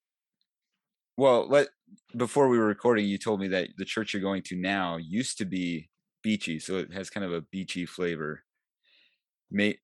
Well, 1.16 1.46
let 1.48 1.68
before 2.16 2.48
we 2.48 2.58
were 2.58 2.66
recording, 2.66 3.06
you 3.06 3.18
told 3.18 3.40
me 3.40 3.48
that 3.48 3.68
the 3.76 3.84
church 3.84 4.12
you're 4.12 4.22
going 4.22 4.42
to 4.44 4.56
now 4.56 4.96
used 4.96 5.38
to 5.38 5.44
be 5.44 5.90
beachy, 6.22 6.58
so 6.58 6.78
it 6.78 6.92
has 6.92 7.10
kind 7.10 7.24
of 7.24 7.32
a 7.32 7.42
beachy 7.42 7.86
flavor. 7.86 8.42
May, 9.50 9.78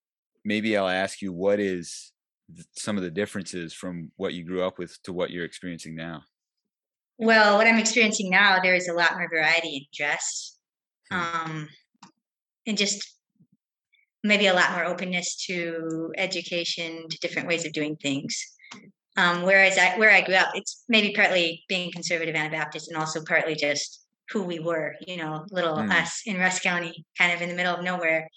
maybe 0.45 0.76
I'll 0.76 0.88
ask 0.88 1.23
you 1.23 1.33
what 1.33 1.61
is 1.61 2.12
some 2.76 2.97
of 2.97 3.04
the 3.04 3.11
differences 3.11 3.73
from 3.73 4.11
what 4.16 4.35
you 4.35 4.45
grew 4.45 4.62
up 4.62 4.78
with 4.78 5.00
to 5.04 5.12
what 5.12 5.30
you're 5.30 5.45
experiencing 5.45 5.95
now. 5.95 6.23
Well, 7.19 7.59
what 7.59 7.66
I'm 7.66 7.78
experiencing 7.78 8.30
now, 8.30 8.61
there 8.61 8.75
is 8.75 8.88
a 8.88 8.95
lot 8.95 9.12
more 9.12 9.28
variety 9.28 9.76
in 9.76 9.83
dress, 9.95 10.59
hmm. 11.11 11.19
um, 11.19 11.69
and 12.66 12.78
just 12.78 13.20
maybe 14.23 14.47
a 14.47 14.55
lot 14.55 14.73
more 14.73 14.85
openness 14.85 15.37
to 15.47 16.12
education, 16.17 17.07
to 17.09 17.19
different 17.19 17.49
ways 17.49 17.65
of 17.65 17.73
doing 17.73 17.97
things. 17.97 18.37
Um, 19.17 19.43
whereas 19.43 19.77
I, 19.77 19.99
where 19.99 20.11
I 20.11 20.21
grew 20.21 20.37
up, 20.37 20.50
it's 20.55 20.85
maybe 20.89 21.12
partly 21.15 21.65
being 21.69 21.91
conservative 21.91 22.35
Anabaptist 22.35 22.89
and 22.89 22.97
also 22.97 23.23
partly 23.25 23.55
just 23.55 24.05
who 24.31 24.43
we 24.43 24.61
were, 24.61 24.95
you 25.07 25.17
know, 25.17 25.45
little 25.50 25.77
mm. 25.77 25.91
us 25.91 26.23
in 26.27 26.39
Rusk 26.39 26.62
County, 26.62 27.05
kind 27.19 27.33
of 27.33 27.43
in 27.43 27.49
the 27.49 27.55
middle 27.55 27.75
of 27.75 27.85
nowhere. 27.85 28.29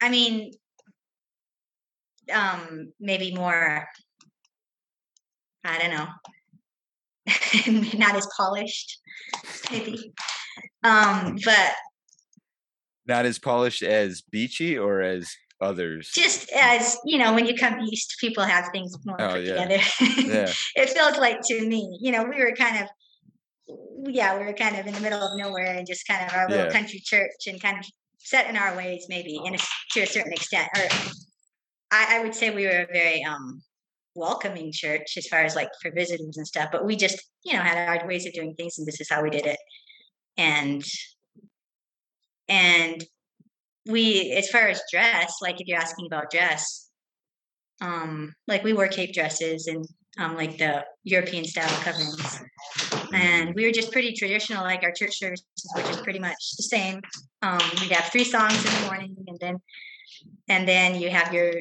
I 0.00 0.10
mean, 0.10 0.52
um, 2.32 2.92
maybe 3.00 3.34
more, 3.34 3.86
I 5.64 5.78
don't 5.78 5.90
know, 5.90 6.08
not 7.98 8.16
as 8.16 8.28
polished, 8.36 9.00
maybe. 9.70 10.12
Um, 10.84 11.38
but 11.44 11.72
not 13.06 13.24
as 13.24 13.38
polished 13.38 13.82
as 13.82 14.22
beachy 14.22 14.78
or 14.78 15.00
as 15.00 15.30
others 15.60 16.10
just 16.12 16.50
as 16.52 16.98
you 17.04 17.16
know 17.16 17.32
when 17.32 17.46
you 17.46 17.54
come 17.54 17.80
east 17.80 18.16
people 18.20 18.42
have 18.42 18.68
things 18.72 18.96
more 19.04 19.20
oh, 19.20 19.34
put 19.34 19.44
yeah. 19.44 19.64
together 19.64 19.82
yeah. 20.28 20.52
it 20.74 20.90
felt 20.90 21.18
like 21.18 21.40
to 21.42 21.66
me 21.66 21.96
you 22.00 22.10
know 22.10 22.24
we 22.24 22.42
were 22.42 22.52
kind 22.52 22.82
of 22.82 22.88
yeah 24.12 24.36
we 24.36 24.44
were 24.44 24.52
kind 24.52 24.76
of 24.76 24.86
in 24.86 24.92
the 24.92 25.00
middle 25.00 25.20
of 25.20 25.38
nowhere 25.38 25.76
and 25.76 25.86
just 25.86 26.06
kind 26.06 26.26
of 26.26 26.34
our 26.34 26.48
little 26.48 26.66
yeah. 26.66 26.72
country 26.72 27.00
church 27.04 27.46
and 27.46 27.62
kind 27.62 27.78
of 27.78 27.84
set 28.18 28.48
in 28.50 28.56
our 28.56 28.76
ways 28.76 29.06
maybe 29.08 29.40
in 29.44 29.54
a, 29.54 29.58
to 29.90 30.00
a 30.00 30.06
certain 30.06 30.32
extent 30.32 30.68
or 30.76 30.82
I, 31.92 32.18
I 32.18 32.22
would 32.22 32.34
say 32.34 32.50
we 32.50 32.64
were 32.64 32.86
a 32.88 32.92
very 32.92 33.22
um 33.24 33.62
welcoming 34.14 34.72
church 34.72 35.14
as 35.16 35.26
far 35.26 35.40
as 35.40 35.54
like 35.56 35.68
for 35.80 35.90
visitors 35.92 36.36
and 36.36 36.46
stuff 36.46 36.70
but 36.72 36.84
we 36.84 36.96
just 36.96 37.22
you 37.44 37.52
know 37.52 37.62
had 37.62 37.88
our 37.88 38.06
ways 38.06 38.26
of 38.26 38.32
doing 38.32 38.54
things 38.54 38.78
and 38.78 38.86
this 38.86 39.00
is 39.00 39.08
how 39.08 39.22
we 39.22 39.30
did 39.30 39.46
it 39.46 39.58
and 40.36 40.84
and 42.48 43.04
we 43.86 44.32
as 44.32 44.48
far 44.48 44.68
as 44.68 44.80
dress 44.90 45.36
like 45.42 45.60
if 45.60 45.66
you're 45.66 45.78
asking 45.78 46.06
about 46.06 46.30
dress 46.30 46.88
um 47.80 48.32
like 48.46 48.62
we 48.62 48.72
wore 48.72 48.88
cape 48.88 49.12
dresses 49.12 49.66
and 49.66 49.84
um 50.18 50.36
like 50.36 50.58
the 50.58 50.84
european 51.04 51.44
style 51.44 51.68
coverings. 51.82 52.40
And 53.14 53.54
we 53.54 53.66
were 53.66 53.72
just 53.72 53.92
pretty 53.92 54.14
traditional 54.14 54.62
like 54.64 54.82
our 54.82 54.92
church 54.92 55.18
services 55.18 55.44
were 55.74 55.82
just 55.82 56.02
pretty 56.02 56.18
much 56.18 56.56
the 56.56 56.62
same. 56.62 57.00
Um 57.42 57.60
we'd 57.80 57.92
have 57.92 58.10
three 58.10 58.24
songs 58.24 58.56
in 58.64 58.72
the 58.74 58.86
morning 58.86 59.16
and 59.26 59.38
then 59.40 59.56
and 60.48 60.66
then 60.66 61.00
you 61.00 61.10
have 61.10 61.32
your 61.34 61.52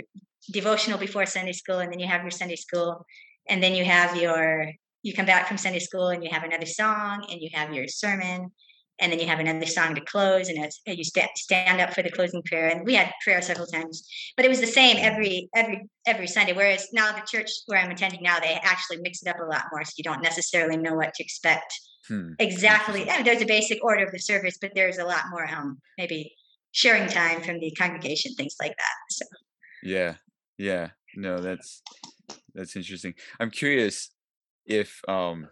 devotional 0.52 0.98
before 0.98 1.26
sunday 1.26 1.52
school 1.52 1.80
and 1.80 1.92
then 1.92 2.00
you 2.00 2.08
have 2.08 2.22
your 2.22 2.32
sunday 2.32 2.56
school. 2.56 3.06
And 3.50 3.62
then 3.62 3.74
you 3.74 3.84
have 3.84 4.16
your 4.16 4.72
you 5.04 5.14
come 5.14 5.26
back 5.26 5.48
from 5.48 5.58
sunday 5.58 5.80
school 5.80 6.10
and 6.10 6.24
you 6.24 6.30
have 6.32 6.44
another 6.44 6.66
song 6.66 7.26
and 7.30 7.42
you 7.42 7.50
have 7.54 7.74
your 7.74 7.88
sermon 7.88 8.52
and 9.02 9.12
then 9.12 9.20
you 9.20 9.28
have 9.28 9.40
another 9.40 9.66
song 9.66 9.96
to 9.96 10.02
close 10.02 10.48
and 10.48 10.64
as 10.64 10.80
you 10.86 11.04
stand 11.04 11.30
stand 11.36 11.82
up 11.82 11.94
for 11.94 12.02
the 12.02 12.10
closing 12.10 12.42
prayer. 12.44 12.70
And 12.70 12.86
we 12.86 12.94
had 12.94 13.12
prayer 13.24 13.42
several 13.42 13.68
times 13.68 14.08
but 14.38 14.46
it 14.46 14.50
was 14.50 14.62
the 14.62 14.68
same 14.68 14.98
every 15.00 15.50
every 15.56 15.90
every 16.08 16.28
sunday 16.28 16.54
whereas 16.54 16.88
now 16.94 17.12
the 17.12 17.22
church 17.26 17.50
where 17.66 17.80
i'm 17.80 17.92
attending 17.92 18.22
now 18.24 18.40
they 18.40 18.60
actually 18.64 18.98
mix 19.02 19.22
it 19.22 19.28
up 19.28 19.40
a 19.40 19.44
lot 19.46 19.66
more 19.72 19.84
so 19.84 19.92
you 19.98 20.04
don't 20.04 20.22
necessarily 20.22 20.78
know 20.78 20.96
what 20.96 21.14
to 21.14 21.24
expect 21.24 21.74
hmm. 22.08 22.30
exactly. 22.40 23.10
I 23.10 23.18
mean, 23.18 23.26
there's 23.26 23.42
a 23.42 23.46
basic 23.46 23.84
order 23.84 24.06
of 24.06 24.12
the 24.12 24.20
service 24.20 24.58
but 24.62 24.72
there's 24.76 24.98
a 24.98 25.06
lot 25.06 25.26
more 25.32 25.46
um 25.46 25.80
maybe 25.98 26.34
sharing 26.72 27.08
time 27.08 27.42
from 27.42 27.60
the 27.60 27.72
congregation 27.72 28.34
things 28.36 28.56
like 28.62 28.76
that 28.78 28.96
so. 29.10 29.26
Yeah 29.84 30.16
yeah. 30.62 30.90
No 31.16 31.42
that's 31.42 31.82
that's 32.54 32.76
interesting. 32.76 33.16
I'm 33.40 33.50
curious 33.50 34.10
if 34.66 35.02
um 35.10 35.48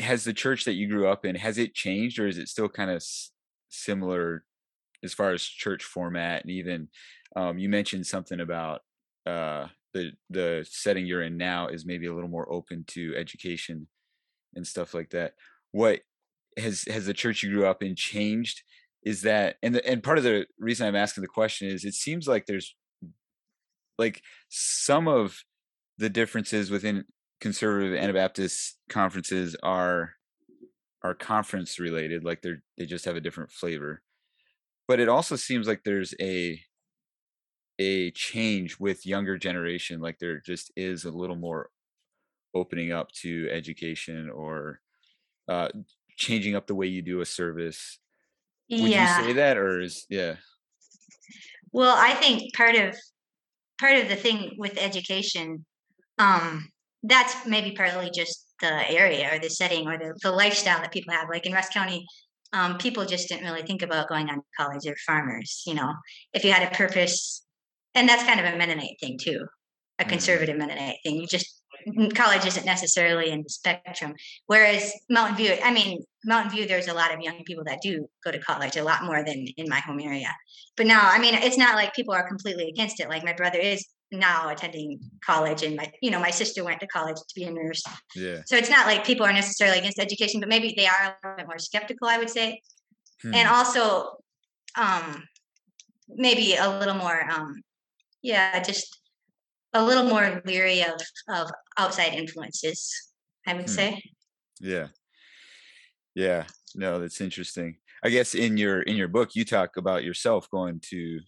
has 0.00 0.24
the 0.24 0.32
church 0.32 0.64
that 0.64 0.74
you 0.74 0.88
grew 0.88 1.08
up 1.08 1.24
in 1.24 1.34
has 1.34 1.58
it 1.58 1.74
changed 1.74 2.18
or 2.18 2.26
is 2.26 2.38
it 2.38 2.48
still 2.48 2.68
kind 2.68 2.90
of 2.90 2.96
s- 2.96 3.30
similar 3.68 4.44
as 5.02 5.14
far 5.14 5.32
as 5.32 5.42
church 5.42 5.84
format? 5.84 6.42
And 6.42 6.50
even 6.50 6.88
um, 7.36 7.58
you 7.58 7.68
mentioned 7.68 8.06
something 8.06 8.40
about 8.40 8.82
uh, 9.26 9.68
the 9.94 10.12
the 10.30 10.66
setting 10.68 11.06
you're 11.06 11.22
in 11.22 11.36
now 11.36 11.68
is 11.68 11.86
maybe 11.86 12.06
a 12.06 12.14
little 12.14 12.30
more 12.30 12.50
open 12.52 12.84
to 12.88 13.14
education 13.16 13.86
and 14.54 14.66
stuff 14.66 14.94
like 14.94 15.10
that. 15.10 15.34
What 15.72 16.00
has 16.56 16.84
has 16.84 17.06
the 17.06 17.14
church 17.14 17.42
you 17.42 17.52
grew 17.52 17.66
up 17.66 17.82
in 17.82 17.94
changed? 17.94 18.62
Is 19.04 19.22
that 19.22 19.56
and 19.62 19.74
the, 19.74 19.86
and 19.86 20.02
part 20.02 20.18
of 20.18 20.24
the 20.24 20.46
reason 20.58 20.86
i'm 20.86 20.96
asking 20.96 21.22
the 21.22 21.28
question 21.28 21.68
is 21.68 21.84
it 21.84 21.94
seems 21.94 22.26
like 22.26 22.46
there's 22.46 22.74
like 23.96 24.22
some 24.48 25.08
of 25.08 25.38
the 25.98 26.08
differences 26.08 26.70
within 26.70 27.04
conservative 27.40 27.96
Anabaptist 27.96 28.78
conferences 28.88 29.56
are 29.62 30.14
are 31.02 31.14
conference 31.14 31.78
related, 31.78 32.24
like 32.24 32.42
they're 32.42 32.62
they 32.76 32.86
just 32.86 33.04
have 33.04 33.16
a 33.16 33.20
different 33.20 33.52
flavor. 33.52 34.02
But 34.86 35.00
it 35.00 35.08
also 35.08 35.36
seems 35.36 35.66
like 35.66 35.82
there's 35.84 36.14
a 36.20 36.60
a 37.78 38.10
change 38.12 38.78
with 38.80 39.06
younger 39.06 39.38
generation, 39.38 40.00
like 40.00 40.18
there 40.18 40.40
just 40.40 40.72
is 40.76 41.04
a 41.04 41.10
little 41.10 41.36
more 41.36 41.70
opening 42.54 42.92
up 42.92 43.12
to 43.12 43.48
education 43.50 44.30
or 44.30 44.80
uh 45.48 45.68
changing 46.16 46.56
up 46.56 46.66
the 46.66 46.74
way 46.74 46.86
you 46.86 47.02
do 47.02 47.20
a 47.20 47.26
service. 47.26 47.98
Would 48.70 48.90
yeah. 48.90 49.20
you 49.20 49.26
say 49.26 49.32
that 49.34 49.56
or 49.56 49.80
is 49.80 50.06
yeah? 50.08 50.36
Well, 51.72 51.94
I 51.96 52.14
think 52.14 52.54
part 52.54 52.74
of 52.74 52.96
part 53.78 53.96
of 53.96 54.08
the 54.08 54.16
thing 54.16 54.54
with 54.58 54.76
education 54.78 55.64
um 56.18 56.68
that's 57.02 57.46
maybe 57.46 57.72
partly 57.72 58.10
just 58.14 58.44
the 58.60 58.90
area 58.90 59.32
or 59.32 59.38
the 59.38 59.50
setting 59.50 59.86
or 59.86 59.98
the, 59.98 60.14
the 60.22 60.32
lifestyle 60.32 60.80
that 60.80 60.92
people 60.92 61.12
have. 61.14 61.28
Like 61.28 61.46
in 61.46 61.52
Rusk 61.52 61.72
County, 61.72 62.06
um, 62.52 62.78
people 62.78 63.04
just 63.04 63.28
didn't 63.28 63.44
really 63.44 63.62
think 63.62 63.82
about 63.82 64.08
going 64.08 64.28
on 64.28 64.36
to 64.36 64.42
college. 64.58 64.82
They're 64.84 64.96
farmers, 65.06 65.62
you 65.66 65.74
know. 65.74 65.92
If 66.32 66.44
you 66.44 66.52
had 66.52 66.70
a 66.70 66.74
purpose, 66.74 67.44
and 67.94 68.08
that's 68.08 68.24
kind 68.24 68.40
of 68.40 68.46
a 68.46 68.56
Mennonite 68.56 68.96
thing 69.00 69.18
too, 69.20 69.46
a 69.98 70.02
mm-hmm. 70.02 70.10
conservative 70.10 70.56
Mennonite 70.56 70.96
thing. 71.04 71.16
You 71.16 71.26
just 71.26 71.62
college 72.14 72.44
isn't 72.44 72.66
necessarily 72.66 73.30
in 73.30 73.42
the 73.42 73.48
spectrum. 73.48 74.14
Whereas 74.46 74.92
Mountain 75.08 75.36
View, 75.36 75.54
I 75.62 75.72
mean, 75.72 76.02
Mountain 76.24 76.52
View, 76.52 76.66
there's 76.66 76.88
a 76.88 76.94
lot 76.94 77.14
of 77.14 77.20
young 77.20 77.42
people 77.44 77.64
that 77.64 77.80
do 77.82 78.06
go 78.24 78.30
to 78.30 78.38
college, 78.40 78.76
a 78.76 78.84
lot 78.84 79.04
more 79.04 79.24
than 79.24 79.46
in 79.56 79.68
my 79.68 79.80
home 79.80 80.00
area. 80.00 80.34
But 80.76 80.86
now, 80.86 81.00
I 81.02 81.18
mean, 81.18 81.34
it's 81.34 81.58
not 81.58 81.76
like 81.76 81.94
people 81.94 82.14
are 82.14 82.26
completely 82.26 82.68
against 82.68 83.00
it. 83.00 83.08
Like 83.08 83.24
my 83.24 83.32
brother 83.32 83.58
is 83.58 83.86
now 84.10 84.48
attending 84.48 85.00
college, 85.24 85.62
and 85.62 85.76
my, 85.76 85.90
you 86.00 86.10
know, 86.10 86.20
my 86.20 86.30
sister 86.30 86.64
went 86.64 86.80
to 86.80 86.86
college 86.86 87.16
to 87.16 87.34
be 87.34 87.44
a 87.44 87.50
nurse. 87.50 87.82
Yeah. 88.14 88.42
So 88.46 88.56
it's 88.56 88.70
not 88.70 88.86
like 88.86 89.04
people 89.04 89.26
are 89.26 89.32
necessarily 89.32 89.78
against 89.78 89.98
education, 89.98 90.40
but 90.40 90.48
maybe 90.48 90.74
they 90.76 90.86
are 90.86 91.16
a 91.22 91.26
little 91.26 91.36
bit 91.36 91.46
more 91.46 91.58
skeptical, 91.58 92.08
I 92.08 92.18
would 92.18 92.30
say. 92.30 92.62
Hmm. 93.22 93.34
And 93.34 93.48
also, 93.48 94.16
um, 94.76 95.24
maybe 96.08 96.54
a 96.54 96.78
little 96.78 96.94
more, 96.94 97.30
um, 97.30 97.62
yeah, 98.22 98.62
just 98.62 98.98
a 99.74 99.84
little 99.84 100.04
more 100.04 100.42
leery 100.46 100.82
of 100.82 101.00
of 101.28 101.50
outside 101.76 102.14
influences. 102.14 102.90
I 103.46 103.54
would 103.54 103.62
hmm. 103.62 103.70
say. 103.70 104.02
Yeah. 104.60 104.88
Yeah. 106.14 106.44
No, 106.74 106.98
that's 106.98 107.20
interesting. 107.20 107.76
I 108.02 108.10
guess 108.10 108.34
in 108.34 108.56
your 108.56 108.82
in 108.82 108.96
your 108.96 109.08
book 109.08 109.34
you 109.34 109.44
talk 109.44 109.76
about 109.76 110.04
yourself 110.04 110.48
going 110.50 110.80
to 110.90 111.20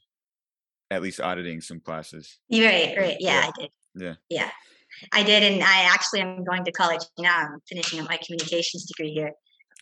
at 0.90 1.02
least 1.02 1.20
auditing 1.20 1.60
some 1.60 1.80
classes. 1.80 2.38
Right, 2.52 2.94
right. 2.96 3.16
Yeah, 3.20 3.40
yeah. 3.40 3.46
I 3.46 3.60
did. 3.60 3.70
Yeah. 3.94 4.14
Yeah. 4.28 4.50
I 5.12 5.22
did 5.22 5.42
and 5.42 5.62
I 5.62 5.82
actually 5.82 6.20
am 6.20 6.44
going 6.44 6.64
to 6.64 6.72
college 6.72 7.02
now. 7.18 7.36
I'm 7.36 7.60
finishing 7.68 8.00
up 8.00 8.08
my 8.08 8.18
communications 8.24 8.86
degree 8.86 9.12
here. 9.12 9.32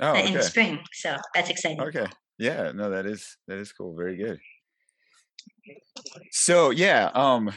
Oh, 0.01 0.11
okay. 0.11 0.29
in 0.29 0.35
the 0.35 0.43
spring. 0.43 0.79
So 0.93 1.17
that's 1.35 1.51
exciting. 1.51 1.81
Okay. 1.81 2.07
Yeah, 2.39 2.71
no, 2.73 2.91
that 2.91 3.07
is 3.07 3.37
that 3.49 3.59
is 3.59 3.73
cool. 3.73 3.97
Very 3.97 4.17
good. 4.17 4.39
So 6.31 6.71
yeah, 6.71 7.11
um 7.15 7.51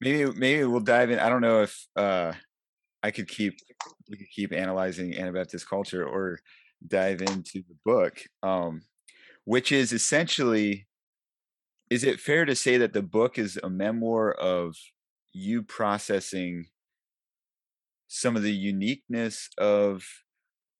maybe 0.00 0.32
maybe 0.38 0.64
we'll 0.64 0.80
dive 0.80 1.10
in. 1.10 1.18
I 1.18 1.28
don't 1.28 1.42
know 1.42 1.62
if 1.62 1.86
uh 1.96 2.32
I 3.02 3.10
could 3.10 3.28
keep 3.28 3.54
we 4.08 4.16
could 4.16 4.30
keep 4.30 4.52
analyzing 4.52 5.18
Anabaptist 5.18 5.68
culture 5.68 6.06
or 6.06 6.38
dive 6.86 7.20
into 7.20 7.62
the 7.68 7.76
book, 7.84 8.22
um, 8.42 8.82
which 9.44 9.72
is 9.72 9.92
essentially. 9.92 10.86
Is 11.92 12.04
it 12.04 12.20
fair 12.20 12.46
to 12.46 12.56
say 12.56 12.78
that 12.78 12.94
the 12.94 13.02
book 13.02 13.38
is 13.38 13.60
a 13.62 13.68
memoir 13.68 14.32
of 14.32 14.76
you 15.34 15.62
processing 15.62 16.68
some 18.08 18.34
of 18.34 18.42
the 18.42 18.54
uniqueness 18.54 19.50
of 19.58 20.02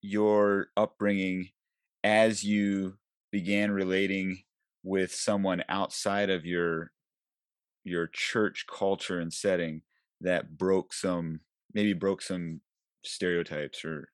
your 0.01 0.69
upbringing 0.75 1.51
as 2.03 2.43
you 2.45 2.95
began 3.31 3.73
relating 3.73 4.45
with 4.83 5.15
someone 5.15 5.63
outside 5.69 6.31
of 6.31 6.47
your 6.47 6.93
your 7.85 8.07
church 8.07 8.65
culture 8.67 9.21
and 9.21 9.35
setting 9.35 9.83
that 10.23 10.57
broke 10.57 10.95
some 10.95 11.41
maybe 11.75 11.93
broke 11.93 12.23
some 12.23 12.63
stereotypes 13.05 13.85
or 13.85 14.09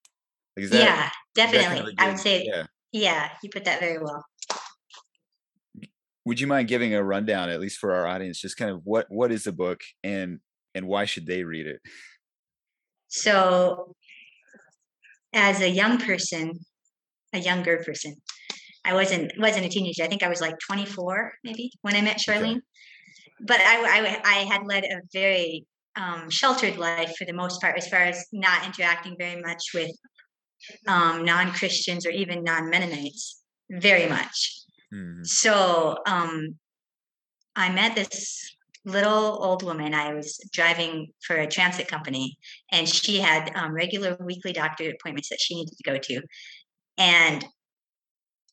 like 0.57 0.69
that, 0.71 0.83
yeah 0.83 1.11
definitely 1.37 1.95
i 1.99 2.09
would 2.09 2.19
say 2.19 2.45
yeah. 2.45 2.67
yeah 2.90 3.28
you 3.45 3.50
put 3.50 3.64
that 3.64 3.78
very 3.78 3.99
well 3.99 4.25
would 6.28 6.38
you 6.38 6.47
mind 6.47 6.68
giving 6.68 6.94
a 6.94 7.02
rundown 7.02 7.49
at 7.49 7.58
least 7.58 7.78
for 7.78 7.94
our 7.94 8.06
audience 8.06 8.38
just 8.38 8.58
kind 8.58 8.70
of 8.70 8.82
what 8.85 9.06
what 9.08 9.32
is 9.32 9.44
the 9.44 9.52
book 9.52 9.80
and 10.04 10.40
and 10.75 10.87
why 10.87 11.06
should 11.06 11.26
they 11.26 11.42
read 11.42 11.66
it 11.66 11.80
so 13.08 13.94
as 15.32 15.62
a 15.62 15.70
young 15.70 15.99
person 15.99 16.52
a 17.32 17.38
younger 17.38 17.82
person 17.82 18.14
i 18.85 18.92
wasn't 18.92 19.32
wasn't 19.38 19.64
a 19.64 19.70
teenager 19.70 20.02
i 20.02 20.06
think 20.06 20.23
i 20.23 20.28
was 20.28 20.42
like 20.42 20.54
24 20.66 21.32
maybe 21.44 21.73
when 21.80 21.97
i 21.97 22.02
met 22.02 22.18
charlene 22.18 22.56
okay. 22.56 22.61
but 23.40 23.60
I, 23.60 23.76
I 23.97 24.21
i 24.25 24.34
had 24.52 24.67
led 24.67 24.84
a 24.84 25.00
very 25.14 25.67
um, 25.97 26.30
sheltered 26.30 26.76
life 26.78 27.14
for 27.17 27.25
the 27.25 27.32
most 27.32 27.60
part, 27.60 27.76
as 27.76 27.88
far 27.88 28.00
as 28.00 28.25
not 28.32 28.64
interacting 28.64 29.17
very 29.19 29.41
much 29.41 29.62
with 29.75 29.91
um, 30.86 31.25
non 31.25 31.50
Christians 31.52 32.06
or 32.06 32.10
even 32.10 32.45
non 32.45 32.71
Mennonites, 32.71 33.43
very 33.69 34.08
much. 34.08 34.58
Mm-hmm. 34.95 35.25
So 35.25 35.99
um, 36.07 36.57
I 37.57 37.71
met 37.71 37.95
this 37.95 38.57
little 38.85 39.39
old 39.43 39.63
woman. 39.63 39.95
I 39.95 40.15
was 40.15 40.39
driving 40.53 41.09
for 41.23 41.37
a 41.37 41.47
transit 41.47 41.89
company, 41.89 42.39
and 42.73 42.89
she 42.89 43.21
had 43.21 43.51
um, 43.55 43.73
regular 43.73 44.17
weekly 44.21 44.53
doctor 44.53 44.91
appointments 44.91 45.29
that 45.29 45.41
she 45.41 45.55
needed 45.57 45.77
to 45.77 45.91
go 45.91 45.99
to. 45.99 46.23
And 46.97 47.45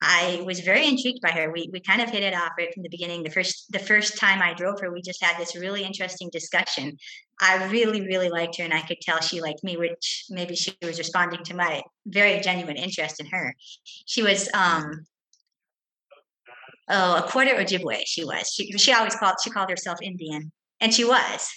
I 0.02 0.44
was 0.46 0.60
very 0.60 0.88
intrigued 0.88 1.22
by 1.22 1.32
her. 1.32 1.52
We 1.52 1.70
we 1.72 1.80
kind 1.80 2.02
of 2.02 2.10
hit 2.10 2.22
it 2.22 2.34
off 2.34 2.52
right 2.58 2.74
from 2.74 2.84
the 2.84 2.90
beginning. 2.90 3.24
The 3.24 3.32
first 3.32 3.72
the 3.72 3.80
first 3.80 4.18
time 4.18 4.42
I 4.42 4.54
drove 4.54 4.80
her, 4.82 4.92
we 4.92 5.02
just 5.02 5.24
had 5.24 5.40
this 5.40 5.56
really 5.56 5.84
interesting 5.84 6.30
discussion. 6.32 6.98
I 7.42 7.66
really 7.68 8.02
really 8.02 8.30
liked 8.30 8.58
her, 8.58 8.64
and 8.64 8.74
I 8.74 8.82
could 8.82 9.00
tell 9.02 9.22
she 9.22 9.42
liked 9.42 9.64
me, 9.64 9.78
which 9.78 10.26
maybe 10.30 10.56
she 10.56 10.76
was 10.84 10.98
responding 10.98 11.44
to 11.46 11.56
my 11.56 11.82
very 12.06 12.40
genuine 12.42 12.76
interest 12.76 13.20
in 13.20 13.28
her. 13.28 13.56
She 14.06 14.22
was 14.22 14.50
um 14.54 15.06
oh 16.90 17.18
a 17.18 17.24
quarter 17.24 17.52
Ojibwe. 17.52 18.04
She 18.06 18.26
was. 18.26 18.52
She 18.54 18.72
she 18.74 18.94
always 18.94 19.16
called 19.16 19.36
she 19.44 19.50
called 19.50 19.70
herself 19.70 20.00
Indian, 20.02 20.52
and 20.80 20.94
she 20.94 21.06
was. 21.06 21.50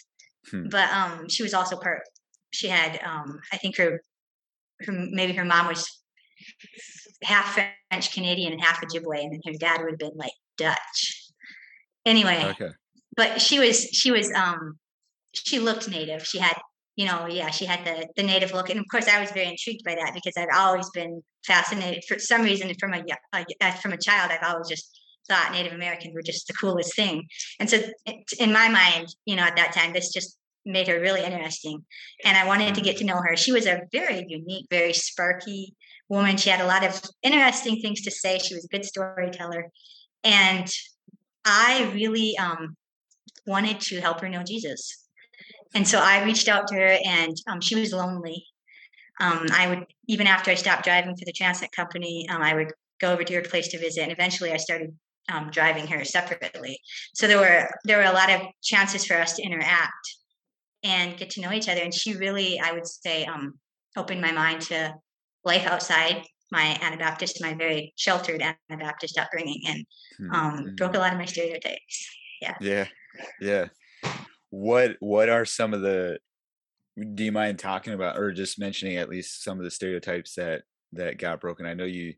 Hmm. 0.51 0.69
But 0.69 0.91
um 0.91 1.29
she 1.29 1.43
was 1.43 1.55
also 1.55 1.77
part. 1.77 2.03
She 2.51 2.69
had 2.69 3.01
um 3.05 3.41
I 3.53 3.57
think 3.57 3.77
her 3.77 4.03
her 4.83 4.93
maybe 4.93 5.33
her 5.35 5.45
mom 5.45 5.67
was 5.67 6.01
half 7.23 7.55
French 7.91 8.13
Canadian 8.13 8.53
and 8.53 8.63
half 8.63 8.81
Ojibwe, 8.81 9.23
and 9.23 9.33
then 9.33 9.41
her 9.47 9.59
dad 9.59 9.81
would 9.81 9.91
have 9.91 9.99
been 9.99 10.17
like 10.17 10.33
Dutch. 10.57 11.31
Anyway, 12.07 12.45
okay. 12.51 12.71
but 13.17 13.41
she 13.41 13.59
was 13.59 13.83
she 13.93 14.11
was 14.11 14.33
um 14.33 14.79
she 15.35 15.59
looked 15.59 15.89
native. 15.89 16.25
She 16.27 16.39
had 16.39 16.57
you 16.97 17.07
know 17.07 17.27
yeah 17.27 17.51
she 17.51 17.65
had 17.65 17.85
the 17.85 18.09
the 18.17 18.23
native 18.23 18.53
look, 18.53 18.71
and 18.71 18.81
of 18.81 18.87
course 18.91 19.09
I 19.09 19.21
was 19.21 19.31
very 19.31 19.49
intrigued 19.49 19.85
by 19.85 19.95
that 19.95 20.15
because 20.15 20.35
I've 20.37 20.57
always 20.57 20.89
been 20.91 21.23
fascinated 21.47 22.05
for 22.09 22.19
some 22.19 22.43
reason 22.43 22.73
from 22.79 22.95
a, 22.95 23.03
a 23.35 23.73
from 23.73 23.93
a 23.93 23.99
child. 23.99 24.31
I've 24.31 24.49
always 24.49 24.69
just 24.69 24.98
thought 25.29 25.53
Native 25.53 25.73
Americans 25.73 26.15
were 26.15 26.23
just 26.23 26.47
the 26.47 26.55
coolest 26.55 26.95
thing, 26.97 27.27
and 27.61 27.69
so 27.69 27.79
in 28.39 28.53
my 28.53 28.69
mind, 28.69 29.09
you 29.25 29.37
know, 29.37 29.43
at 29.43 29.57
that 29.57 29.73
time, 29.73 29.93
this 29.93 30.13
just 30.13 30.37
made 30.67 30.89
her 30.89 31.01
really 31.01 31.25
interesting 31.25 31.83
and 32.27 32.37
i 32.37 32.45
wanted 32.45 32.75
to 32.75 32.83
get 32.83 32.99
to 32.99 33.05
know 33.05 33.23
her 33.23 33.35
she 33.37 33.53
was 33.53 33.65
a 33.65 33.81
very 33.91 34.23
unique 34.29 34.67
very 34.69 34.93
sparky 34.93 35.75
woman. 36.09 36.37
She 36.37 36.51
had 36.51 36.61
a 36.61 36.67
lot 36.67 36.85
of 36.85 37.01
interesting 37.23 37.81
things 37.81 38.03
to 38.03 38.11
say. 38.11 38.39
She 38.39 38.55
was 38.55 38.65
a 38.65 38.69
good 38.69 38.85
storyteller. 38.85 39.71
And 40.25 40.71
I 41.45 41.91
really 41.95 42.37
um, 42.39 42.77
wanted 43.47 43.81
to 43.81 44.01
help 44.01 44.21
her 44.21 44.29
know 44.29 44.43
Jesus. 44.43 45.07
And 45.75 45.87
so 45.87 45.99
I 45.99 46.25
reached 46.25 46.49
out 46.49 46.67
to 46.69 46.75
her, 46.75 46.99
and 47.05 47.37
um, 47.47 47.61
she 47.61 47.75
was 47.75 47.93
lonely. 47.93 48.45
Um, 49.21 49.47
I 49.53 49.69
would, 49.69 49.85
even 50.07 50.27
after 50.27 50.51
I 50.51 50.55
stopped 50.55 50.85
driving 50.85 51.15
for 51.15 51.25
the 51.27 51.33
transit 51.33 51.71
company, 51.73 52.27
um, 52.31 52.41
I 52.41 52.55
would 52.55 52.73
go 53.01 53.13
over 53.13 53.23
to 53.23 53.35
her 53.35 53.43
place 53.43 53.69
to 53.69 53.79
visit. 53.79 54.03
And 54.03 54.13
eventually 54.13 54.53
I 54.53 54.57
started 54.57 54.97
um, 55.29 55.51
driving 55.51 55.87
her 55.87 56.05
separately. 56.05 56.79
So 57.15 57.27
there 57.27 57.39
were 57.39 57.69
there 57.85 57.99
were 57.99 58.05
a 58.05 58.13
lot 58.13 58.31
of 58.31 58.43
chances 58.63 59.05
for 59.05 59.15
us 59.15 59.35
to 59.35 59.43
interact 59.43 59.93
and 60.83 61.17
get 61.17 61.31
to 61.31 61.41
know 61.41 61.53
each 61.53 61.69
other. 61.69 61.81
And 61.81 61.93
she 61.93 62.17
really, 62.17 62.61
I 62.61 62.73
would 62.73 62.87
say, 62.87 63.25
um, 63.25 63.59
opened 63.97 64.21
my 64.21 64.33
mind 64.33 64.61
to 64.63 64.95
life 65.45 65.67
outside 65.67 66.23
my 66.51 66.79
Anabaptist, 66.81 67.43
my 67.43 67.55
very 67.55 67.93
sheltered 67.97 68.43
Anabaptist 68.71 69.19
upbringing, 69.19 69.61
and 69.67 69.87
um, 70.33 70.59
mm-hmm. 70.59 70.75
broke 70.77 70.95
a 70.95 70.99
lot 70.99 71.13
of 71.13 71.19
my 71.19 71.27
stereotypes. 71.27 72.09
Yeah. 72.41 72.55
Yeah. 72.61 72.87
Yeah. 73.41 73.67
What 74.51 74.97
What 75.01 75.29
are 75.29 75.45
some 75.45 75.75
of 75.75 75.83
the? 75.83 76.19
Do 77.15 77.23
you 77.23 77.33
mind 77.33 77.59
talking 77.59 77.93
about, 77.93 78.19
or 78.19 78.33
just 78.33 78.59
mentioning 78.59 78.97
at 78.97 79.09
least 79.09 79.45
some 79.45 79.59
of 79.59 79.65
the 79.65 79.71
stereotypes 79.71 80.35
that 80.35 80.63
that 80.93 81.19
got 81.19 81.41
broken? 81.41 81.67
I 81.67 81.75
know 81.75 81.85
you. 81.85 82.15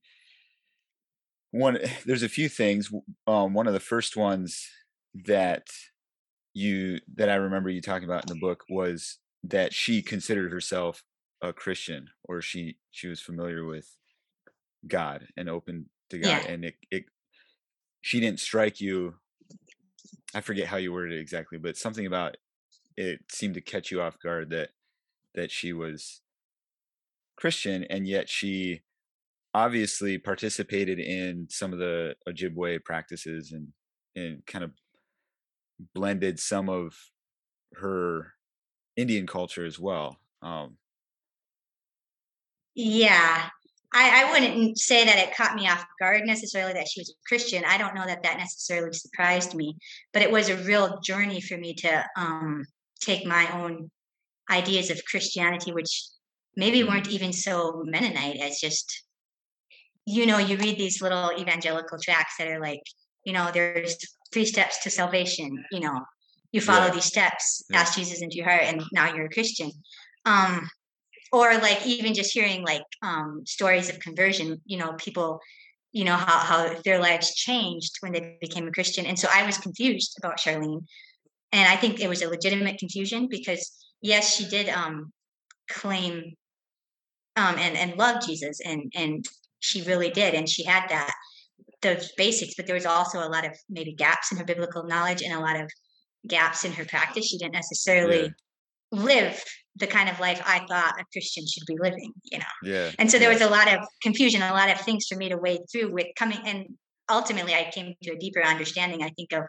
One, 1.52 1.78
there's 2.06 2.22
a 2.22 2.28
few 2.28 2.48
things. 2.48 2.90
Um, 3.26 3.54
one 3.54 3.66
of 3.66 3.72
the 3.72 3.80
first 3.80 4.16
ones 4.16 4.68
that 5.26 5.66
you 6.54 7.00
that 7.16 7.28
I 7.28 7.34
remember 7.34 7.70
you 7.70 7.80
talking 7.80 8.08
about 8.08 8.28
in 8.28 8.34
the 8.34 8.40
book 8.40 8.64
was 8.68 9.18
that 9.44 9.72
she 9.72 10.02
considered 10.02 10.52
herself 10.52 11.02
a 11.42 11.52
Christian 11.52 12.08
or 12.24 12.42
she 12.42 12.76
she 12.90 13.08
was 13.08 13.20
familiar 13.20 13.64
with 13.64 13.96
God 14.86 15.26
and 15.36 15.48
open 15.48 15.86
to 16.10 16.18
God 16.18 16.28
yeah. 16.28 16.50
and 16.50 16.64
it, 16.64 16.74
it 16.90 17.04
she 18.00 18.20
didn't 18.20 18.40
strike 18.40 18.80
you 18.80 19.14
I 20.34 20.40
forget 20.40 20.66
how 20.66 20.76
you 20.76 20.92
worded 20.92 21.18
it 21.18 21.20
exactly 21.20 21.58
but 21.58 21.76
something 21.76 22.06
about 22.06 22.36
it 22.96 23.20
seemed 23.30 23.54
to 23.54 23.60
catch 23.60 23.90
you 23.90 24.02
off 24.02 24.18
guard 24.22 24.50
that 24.50 24.70
that 25.34 25.50
she 25.50 25.72
was 25.72 26.20
Christian 27.36 27.84
and 27.84 28.06
yet 28.06 28.28
she 28.28 28.82
obviously 29.54 30.18
participated 30.18 30.98
in 30.98 31.46
some 31.50 31.72
of 31.72 31.78
the 31.78 32.14
Ojibwe 32.28 32.84
practices 32.84 33.52
and 33.52 33.68
and 34.16 34.44
kind 34.46 34.64
of 34.64 34.72
blended 35.94 36.38
some 36.38 36.68
of 36.68 36.94
her 37.76 38.34
Indian 38.96 39.26
culture 39.26 39.64
as 39.64 39.78
well. 39.78 40.16
Um, 40.42 40.76
yeah. 42.74 43.48
I, 43.92 44.24
I 44.24 44.30
wouldn't 44.30 44.78
say 44.78 45.04
that 45.04 45.18
it 45.18 45.36
caught 45.36 45.56
me 45.56 45.68
off 45.68 45.84
guard 45.98 46.22
necessarily 46.24 46.72
that 46.74 46.86
she 46.88 47.00
was 47.00 47.10
a 47.10 47.28
Christian. 47.28 47.64
I 47.66 47.76
don't 47.76 47.94
know 47.94 48.06
that 48.06 48.22
that 48.22 48.38
necessarily 48.38 48.92
surprised 48.92 49.54
me, 49.54 49.76
but 50.12 50.22
it 50.22 50.30
was 50.30 50.48
a 50.48 50.56
real 50.56 51.00
journey 51.00 51.40
for 51.40 51.56
me 51.56 51.74
to 51.74 52.04
um, 52.16 52.64
take 53.00 53.26
my 53.26 53.50
own 53.60 53.90
ideas 54.48 54.90
of 54.90 55.04
Christianity, 55.04 55.72
which 55.72 56.04
maybe 56.56 56.84
weren't 56.84 57.10
even 57.10 57.32
so 57.32 57.82
Mennonite 57.84 58.36
as 58.36 58.58
just, 58.60 59.04
you 60.10 60.26
know, 60.26 60.38
you 60.38 60.56
read 60.56 60.78
these 60.78 61.00
little 61.00 61.32
evangelical 61.38 61.98
tracts 61.98 62.34
that 62.38 62.48
are 62.48 62.60
like, 62.60 62.82
you 63.24 63.32
know, 63.32 63.50
there's 63.52 63.96
three 64.32 64.44
steps 64.44 64.82
to 64.82 64.90
salvation, 64.90 65.64
you 65.70 65.80
know, 65.80 66.00
you 66.52 66.60
follow 66.60 66.86
yeah. 66.86 66.94
these 66.94 67.04
steps, 67.04 67.64
yeah. 67.70 67.80
ask 67.80 67.96
Jesus 67.96 68.22
into 68.22 68.36
your 68.36 68.48
heart, 68.48 68.62
and 68.62 68.82
now 68.92 69.14
you're 69.14 69.26
a 69.26 69.30
Christian. 69.30 69.70
Um, 70.24 70.68
or 71.32 71.54
like 71.58 71.86
even 71.86 72.12
just 72.12 72.32
hearing 72.32 72.64
like 72.64 72.82
um, 73.02 73.42
stories 73.46 73.88
of 73.88 74.00
conversion, 74.00 74.60
you 74.64 74.78
know, 74.78 74.94
people, 74.94 75.38
you 75.92 76.04
know, 76.04 76.16
how, 76.16 76.38
how 76.38 76.80
their 76.84 76.98
lives 76.98 77.34
changed 77.34 77.92
when 78.00 78.12
they 78.12 78.36
became 78.40 78.66
a 78.66 78.72
Christian. 78.72 79.06
And 79.06 79.18
so 79.18 79.28
I 79.32 79.46
was 79.46 79.58
confused 79.58 80.16
about 80.18 80.40
Charlene. 80.40 80.84
And 81.52 81.68
I 81.68 81.76
think 81.76 82.00
it 82.00 82.08
was 82.08 82.22
a 82.22 82.28
legitimate 82.28 82.78
confusion 82.78 83.28
because 83.28 83.72
yes, 84.00 84.34
she 84.36 84.48
did 84.48 84.68
um, 84.68 85.12
claim 85.68 86.34
um, 87.36 87.56
and 87.58 87.76
and 87.76 87.96
love 87.96 88.24
Jesus, 88.26 88.60
and 88.60 88.92
and 88.94 89.24
she 89.60 89.82
really 89.82 90.10
did, 90.10 90.34
and 90.34 90.48
she 90.48 90.64
had 90.64 90.88
that 90.88 91.12
those 91.82 92.12
basics. 92.16 92.54
But 92.56 92.66
there 92.66 92.74
was 92.74 92.86
also 92.86 93.20
a 93.20 93.28
lot 93.28 93.46
of 93.46 93.56
maybe 93.68 93.92
gaps 93.94 94.32
in 94.32 94.38
her 94.38 94.44
biblical 94.44 94.84
knowledge 94.84 95.22
and 95.22 95.32
a 95.32 95.40
lot 95.40 95.60
of 95.60 95.70
gaps 96.26 96.64
in 96.64 96.72
her 96.72 96.84
practice. 96.84 97.26
She 97.26 97.38
didn't 97.38 97.54
necessarily 97.54 98.22
yeah. 98.22 98.28
live 98.90 99.42
the 99.76 99.86
kind 99.86 100.08
of 100.08 100.18
life 100.20 100.42
I 100.44 100.58
thought 100.68 101.00
a 101.00 101.04
Christian 101.12 101.44
should 101.46 101.66
be 101.66 101.76
living, 101.80 102.12
you 102.24 102.38
know. 102.38 102.44
Yeah. 102.62 102.90
And 102.98 103.10
so 103.10 103.18
there 103.18 103.30
yeah. 103.30 103.38
was 103.38 103.46
a 103.46 103.50
lot 103.50 103.72
of 103.72 103.80
confusion, 104.02 104.42
a 104.42 104.52
lot 104.52 104.70
of 104.70 104.80
things 104.80 105.06
for 105.08 105.16
me 105.16 105.28
to 105.28 105.38
wade 105.38 105.60
through 105.72 105.92
with 105.92 106.06
coming 106.16 106.38
and 106.44 106.66
ultimately 107.10 107.54
I 107.54 107.70
came 107.72 107.94
to 108.02 108.12
a 108.12 108.18
deeper 108.18 108.42
understanding, 108.42 109.02
I 109.02 109.10
think, 109.10 109.32
of 109.32 109.44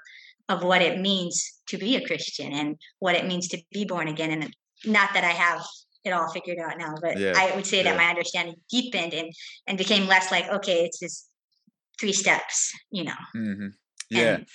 of 0.50 0.64
what 0.64 0.82
it 0.82 1.00
means 1.00 1.62
to 1.68 1.78
be 1.78 1.96
a 1.96 2.06
Christian 2.06 2.52
and 2.52 2.76
what 3.00 3.16
it 3.16 3.26
means 3.26 3.48
to 3.50 3.62
be 3.72 3.86
born 3.86 4.10
again. 4.10 4.32
And 4.32 4.54
not 4.86 5.14
that 5.14 5.24
I 5.24 5.30
have 5.30 5.64
it 6.04 6.12
all 6.12 6.30
figured 6.30 6.58
out 6.60 6.78
now, 6.78 6.96
but 7.02 7.18
yeah. 7.18 7.34
I 7.36 7.56
would 7.56 7.66
say 7.66 7.78
yeah. 7.78 7.84
that 7.84 7.98
my 7.98 8.06
understanding 8.06 8.56
deepened 8.70 9.14
and 9.14 9.32
and 9.68 9.78
became 9.78 10.08
less 10.08 10.32
like, 10.32 10.50
okay, 10.50 10.86
it's 10.86 11.00
just 11.00 11.30
three 12.00 12.14
steps, 12.14 12.72
you 12.92 13.04
know. 13.04 13.14
Mm-hmm. 13.36 13.68
Yeah. 14.10 14.36
And, 14.36 14.46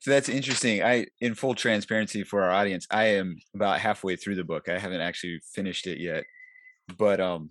so 0.00 0.12
that's 0.12 0.28
interesting. 0.28 0.82
I, 0.82 1.06
in 1.20 1.34
full 1.34 1.54
transparency 1.54 2.22
for 2.22 2.42
our 2.42 2.52
audience, 2.52 2.86
I 2.90 3.06
am 3.16 3.36
about 3.54 3.80
halfway 3.80 4.14
through 4.14 4.36
the 4.36 4.44
book. 4.44 4.68
I 4.68 4.78
haven't 4.78 5.00
actually 5.00 5.40
finished 5.52 5.86
it 5.88 5.98
yet, 5.98 6.24
but 6.96 7.20
um, 7.20 7.50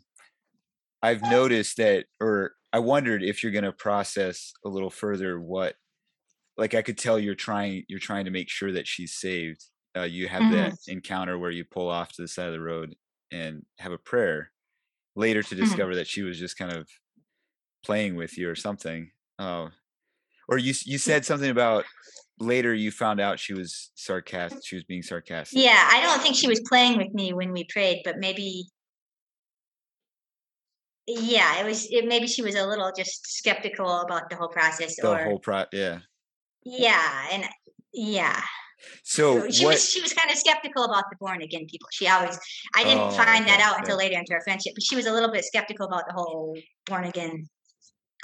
I've 1.03 1.21
noticed 1.21 1.77
that, 1.77 2.05
or 2.21 2.53
I 2.71 2.79
wondered 2.79 3.21
if 3.21 3.43
you're 3.43 3.51
going 3.51 3.65
to 3.65 3.73
process 3.73 4.53
a 4.65 4.69
little 4.69 4.89
further 4.89 5.39
what, 5.39 5.75
like 6.57 6.73
I 6.73 6.81
could 6.81 6.97
tell 6.97 7.19
you're 7.19 7.36
trying, 7.36 7.83
you're 7.89 7.99
trying 7.99 8.25
to 8.25 8.31
make 8.31 8.49
sure 8.49 8.71
that 8.71 8.88
she's 8.88 9.13
saved. 9.13 9.65
Uh, 9.95 10.04
you 10.04 10.28
have 10.28 10.41
mm-hmm. 10.41 10.54
that 10.54 10.78
encounter 10.88 11.38
where 11.38 11.52
you 11.52 11.63
pull 11.63 11.89
off 11.89 12.13
to 12.13 12.21
the 12.21 12.28
side 12.28 12.47
of 12.47 12.54
the 12.54 12.60
road 12.60 12.95
and 13.32 13.65
have 13.80 13.91
a 13.91 13.97
prayer. 13.97 14.52
Later 15.15 15.41
to 15.41 15.56
mm-hmm. 15.56 15.63
discover 15.63 15.91
mm-hmm. 15.91 15.97
that 15.97 16.08
she 16.08 16.21
was 16.21 16.38
just 16.38 16.58
kind 16.58 16.71
of 16.71 16.88
playing 17.84 18.15
with 18.15 18.38
you 18.38 18.50
or 18.50 18.56
something. 18.56 19.10
Uh, 19.39 19.69
or 20.47 20.58
you 20.58 20.73
you 20.86 20.97
said 20.97 21.26
something 21.26 21.50
about 21.50 21.86
later 22.39 22.73
you 22.73 22.91
found 22.91 23.19
out 23.19 23.39
she 23.39 23.54
was 23.54 23.91
sarcastic 23.95 24.62
she 24.63 24.76
was 24.76 24.84
being 24.84 25.02
sarcastic 25.02 25.60
yeah 25.60 25.89
i 25.91 26.02
don't 26.02 26.21
think 26.21 26.36
she 26.36 26.47
was 26.47 26.62
playing 26.67 26.97
with 26.97 27.13
me 27.13 27.34
when 27.34 27.52
we 27.52 27.65
prayed 27.65 28.02
but 28.06 28.17
maybe 28.19 28.67
yeah 31.08 31.60
it 31.60 31.65
was 31.65 31.88
it, 31.89 32.08
maybe 32.08 32.28
she 32.28 32.43
was 32.43 32.56
a 32.56 32.65
little 32.65 32.91
just 32.95 33.26
skeptical 33.28 34.02
about 34.02 34.30
the 34.30 34.36
whole 34.36 34.50
process 34.50 34.95
the 34.97 35.10
or 35.10 35.23
whole 35.23 35.39
pro 35.39 35.63
yeah 35.73 36.00
yeah 36.63 37.28
and 37.32 37.45
yeah 37.93 38.41
so 39.03 39.49
she 39.49 39.65
what, 39.65 39.73
was 39.73 39.89
she 39.89 40.01
was 40.01 40.13
kind 40.13 40.31
of 40.31 40.37
skeptical 40.37 40.83
about 40.83 41.05
the 41.09 41.17
born 41.19 41.41
again 41.41 41.65
people. 41.69 41.87
She 41.91 42.07
always 42.07 42.39
I 42.75 42.83
didn't 42.83 42.99
oh, 42.99 43.11
find 43.11 43.47
that 43.47 43.59
out 43.59 43.73
okay. 43.73 43.81
until 43.81 43.97
later 43.97 44.17
into 44.17 44.33
our 44.33 44.41
friendship, 44.41 44.73
but 44.75 44.83
she 44.83 44.95
was 44.95 45.05
a 45.05 45.11
little 45.11 45.31
bit 45.31 45.43
skeptical 45.45 45.87
about 45.87 46.03
the 46.07 46.13
whole 46.13 46.57
born 46.85 47.05
again 47.05 47.47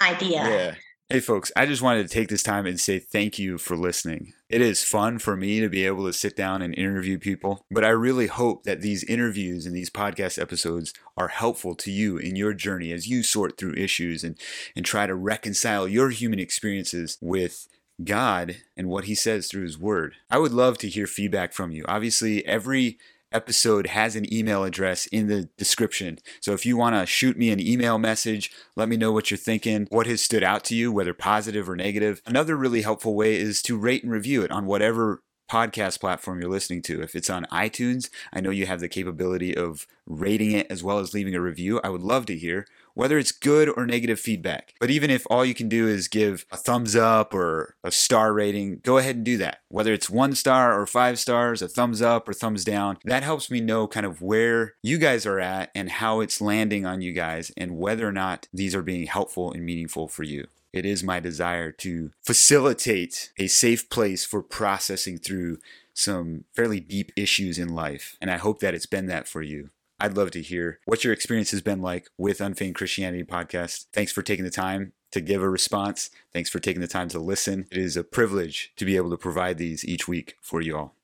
idea. 0.02 0.44
Yeah. 0.44 0.76
Hey, 1.10 1.20
folks, 1.20 1.52
I 1.56 1.68
just 1.68 1.82
wanted 1.82 2.08
to 2.08 2.14
take 2.14 2.30
this 2.30 2.42
time 2.42 2.66
and 2.66 2.80
say 2.80 2.98
thank 2.98 3.38
you 3.38 3.58
for 3.58 3.76
listening. 3.76 4.34
It 4.50 4.62
is 4.62 4.84
fun 4.84 5.20
for 5.20 5.36
me 5.36 5.60
to 5.60 5.70
be 5.70 5.86
able 5.86 6.06
to 6.08 6.14
sit 6.14 6.36
down 6.36 6.62
and 6.62 6.74
interview 6.74 7.20
people, 7.20 7.66
but 7.70 7.84
I 7.84 7.90
really 7.90 8.28
hope 8.28 8.64
that 8.64 8.82
these 8.82 9.04
interviews 9.04 9.66
and 9.66 9.76
these 9.76 9.92
podcast 9.92 10.42
episodes 10.42 10.94
are 11.18 11.28
helpful 11.28 11.76
to 11.76 11.92
you 11.92 12.18
in 12.18 12.36
your 12.36 12.54
journey 12.54 12.92
as 12.92 13.06
you 13.06 13.22
sort 13.22 13.58
through 13.58 13.76
issues 13.76 14.24
and, 14.24 14.40
and 14.76 14.86
try 14.86 15.06
to 15.06 15.14
reconcile 15.14 15.88
your 15.88 16.10
human 16.10 16.40
experiences 16.40 17.18
with 17.22 17.68
God 18.04 18.58
and 18.78 18.88
what 18.88 19.06
He 19.06 19.16
says 19.16 19.48
through 19.48 19.64
His 19.64 19.78
Word. 19.78 20.16
I 20.30 20.38
would 20.38 20.54
love 20.54 20.78
to 20.80 20.90
hear 20.90 21.08
feedback 21.08 21.54
from 21.54 21.72
you. 21.72 21.84
Obviously, 21.88 22.46
every 22.46 22.98
episode 23.34 23.88
has 23.88 24.16
an 24.16 24.32
email 24.32 24.64
address 24.64 25.08
in 25.08 25.28
the 25.28 25.50
description. 25.58 26.20
So 26.40 26.54
if 26.54 26.66
you 26.66 26.78
want 26.78 26.96
to 26.96 27.06
shoot 27.06 27.38
me 27.38 27.50
an 27.50 27.60
email 27.60 27.98
message, 27.98 28.52
let 28.76 28.88
me 28.88 28.96
know 28.96 29.12
what 29.12 29.32
you're 29.32 29.38
thinking, 29.38 29.88
what 29.90 30.08
has 30.08 30.22
stood 30.22 30.44
out 30.44 30.64
to 30.66 30.76
you, 30.76 30.92
whether 30.92 31.14
positive 31.14 31.70
or 31.70 31.76
negative. 31.76 32.22
Another 32.26 32.56
really 32.56 32.84
helpful 32.84 33.16
way 33.16 33.36
is 33.36 33.62
to 33.64 33.78
rate 33.78 34.04
and 34.04 34.12
review 34.12 34.44
it 34.44 34.52
on 34.52 34.66
whatever 34.66 35.24
podcast 35.52 36.00
platform 36.00 36.40
you're 36.40 36.50
listening 36.50 36.82
to. 36.82 37.02
If 37.02 37.16
it's 37.16 37.30
on 37.30 37.46
iTunes, 37.52 38.10
I 38.32 38.42
know 38.42 38.50
you 38.50 38.66
have 38.66 38.80
the 38.80 38.90
capability 38.90 39.56
of 39.56 39.86
rating 40.06 40.52
it 40.52 40.68
as 40.70 40.84
well 40.84 41.00
as 41.00 41.14
leaving 41.14 41.36
a 41.36 41.42
review. 41.42 41.80
I 41.84 41.90
would 41.90 42.02
love 42.02 42.26
to 42.28 42.38
hear 42.38 42.66
whether 42.94 43.18
it's 43.18 43.32
good 43.32 43.70
or 43.70 43.86
negative 43.86 44.20
feedback. 44.20 44.74
But 44.80 44.90
even 44.90 45.10
if 45.10 45.26
all 45.30 45.46
you 45.46 45.54
can 45.54 45.70
do 45.70 45.88
is 45.88 46.08
give 46.08 46.46
a 46.52 46.58
thumbs 46.58 46.96
up 46.96 47.34
or 47.34 47.76
a 47.84 47.92
star 47.92 48.34
rating, 48.34 48.80
go 48.84 48.98
ahead 48.98 49.16
and 49.16 49.26
do 49.26 49.38
that. 49.38 49.62
Whether 49.70 49.94
it's 49.94 50.10
one 50.10 50.36
star 50.36 50.80
or 50.80 50.86
five 50.86 51.20
stars, 51.20 51.62
a 51.62 51.68
thumbs 51.68 52.02
up 52.02 52.28
or 52.28 52.34
thumbs 52.34 52.64
down, 52.64 52.98
that 53.06 53.24
helps 53.24 53.50
me 53.50 53.60
know 53.60 53.88
kind 53.88 54.06
of 54.06 54.22
where 54.22 54.76
you 54.82 54.98
guys 54.98 55.26
are 55.26 55.40
at 55.40 55.72
and 55.76 55.90
how 55.90 56.20
it's 56.20 56.42
landing 56.42 56.86
on 56.86 57.02
you 57.02 57.14
guys 57.14 57.52
and 57.58 57.78
whether 57.78 58.08
or 58.08 58.12
not 58.12 58.48
these 58.54 58.76
are 58.76 58.84
being 58.84 59.08
helpful 59.08 59.52
and 59.52 59.66
meaningful 59.66 60.08
for 60.08 60.24
you. 60.24 60.48
It 60.72 60.86
is 60.86 61.04
my 61.04 61.20
desire 61.20 61.72
to 61.72 62.12
facilitate 62.24 63.32
a 63.38 63.48
safe 63.48 63.90
place 63.90 64.26
for 64.26 64.42
processing 64.42 65.20
through 65.20 65.60
some 65.94 66.46
fairly 66.56 66.80
deep 66.80 67.12
issues 67.16 67.60
in 67.60 67.76
life. 67.76 68.18
And 68.20 68.32
I 68.32 68.38
hope 68.38 68.60
that 68.60 68.74
it's 68.74 68.88
been 68.88 69.06
that 69.06 69.28
for 69.28 69.44
you. 69.44 69.70
I'd 70.04 70.18
love 70.18 70.32
to 70.32 70.42
hear 70.42 70.82
what 70.84 71.06
your 71.06 71.14
experience 71.14 71.52
has 71.52 71.62
been 71.62 71.82
like 71.82 72.10
with 72.18 72.42
Unfeigned 72.42 72.76
Christianity 72.76 73.24
podcast. 73.24 73.86
Thanks 73.94 74.12
for 74.12 74.22
taking 74.22 74.44
the 74.44 74.52
time 74.52 74.92
to 75.14 75.22
give 75.22 75.42
a 75.42 75.50
response. 75.50 76.10
Thanks 76.34 76.50
for 76.50 76.60
taking 76.60 76.82
the 76.82 76.90
time 76.90 77.08
to 77.08 77.20
listen. 77.20 77.68
It 77.72 77.78
is 77.78 77.96
a 77.96 78.04
privilege 78.04 78.74
to 78.76 78.84
be 78.84 78.98
able 78.98 79.12
to 79.12 79.18
provide 79.18 79.58
these 79.58 79.86
each 79.86 80.06
week 80.06 80.36
for 80.42 80.60
you 80.60 80.76
all. 80.76 80.96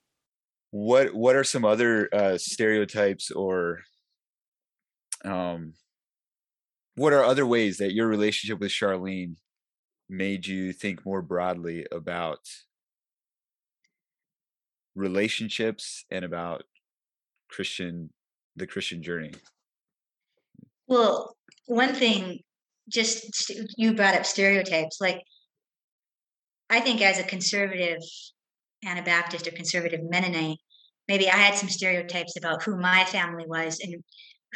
What 0.71 1.13
What 1.13 1.38
are 1.38 1.45
some 1.45 1.63
other 1.63 2.09
uh, 2.13 2.38
stereotypes 2.38 3.31
or 3.31 3.83
um, 5.23 5.75
what 6.95 7.13
are 7.13 7.23
other 7.23 7.45
ways 7.45 7.77
that 7.77 7.93
your 7.93 8.07
relationship 8.07 8.59
with 8.59 8.71
Charlene 8.71 9.38
made 10.09 10.45
you 10.45 10.73
think 10.73 11.05
more 11.05 11.21
broadly 11.21 11.88
about 11.89 12.49
relationships 14.93 16.03
and 16.12 16.25
about 16.25 16.63
Christian 17.49 18.09
the 18.60 18.67
Christian 18.67 19.02
journey? 19.02 19.32
Well, 20.88 21.36
one 21.65 21.93
thing, 21.93 22.39
just 22.88 23.52
you 23.78 23.93
brought 23.93 24.15
up 24.15 24.26
stereotypes. 24.26 25.00
Like, 25.00 25.22
I 26.69 26.80
think 26.80 27.02
as 27.02 27.19
a 27.19 27.24
conservative 27.24 28.00
Anabaptist 28.86 29.48
or 29.48 29.52
conservative 29.52 30.02
Mennonite, 30.04 30.58
maybe 31.08 31.30
I 31.30 31.36
had 31.36 31.56
some 31.56 31.69
stereotypes 31.69 32.38
about 32.38 32.63
who 32.63 32.78
my 32.78 33.06
family 33.06 33.45
was 33.48 33.80
and 33.80 34.04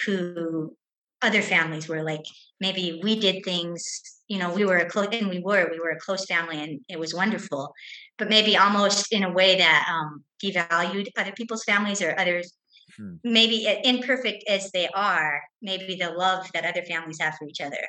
who 0.06 0.76
other 1.22 1.42
families 1.42 1.88
were. 1.88 2.04
Like, 2.04 2.26
maybe 2.60 3.00
we 3.04 3.20
did 3.20 3.44
things, 3.44 3.84
you 4.28 4.40
know, 4.40 4.54
we 4.54 4.66
were 4.66 4.78
a 4.78 4.90
close, 4.90 5.08
and 5.12 5.30
we 5.30 5.40
were, 5.40 5.70
we 5.72 5.80
were 5.80 5.92
a 5.92 6.00
close 6.00 6.26
family, 6.26 6.62
and 6.62 6.80
it 6.90 7.00
was 7.00 7.14
wonderful. 7.14 7.74
But 8.18 8.30
maybe 8.30 8.58
almost 8.58 9.12
in 9.12 9.24
a 9.24 9.32
way 9.32 9.58
that 9.58 9.88
um, 9.90 10.24
devalued 10.44 11.08
other 11.18 11.32
people's 11.32 11.64
families 11.64 12.02
or 12.02 12.18
others 12.20 12.54
hmm. 12.98 13.16
maybe 13.24 13.68
imperfect 13.84 14.44
as 14.48 14.72
they 14.72 14.88
are, 14.90 15.42
maybe 15.62 15.96
the 15.96 16.12
love 16.12 16.50
that 16.54 16.66
other 16.66 16.84
families 16.84 17.20
have 17.20 17.36
for 17.36 17.48
each 17.48 17.62
other, 17.62 17.88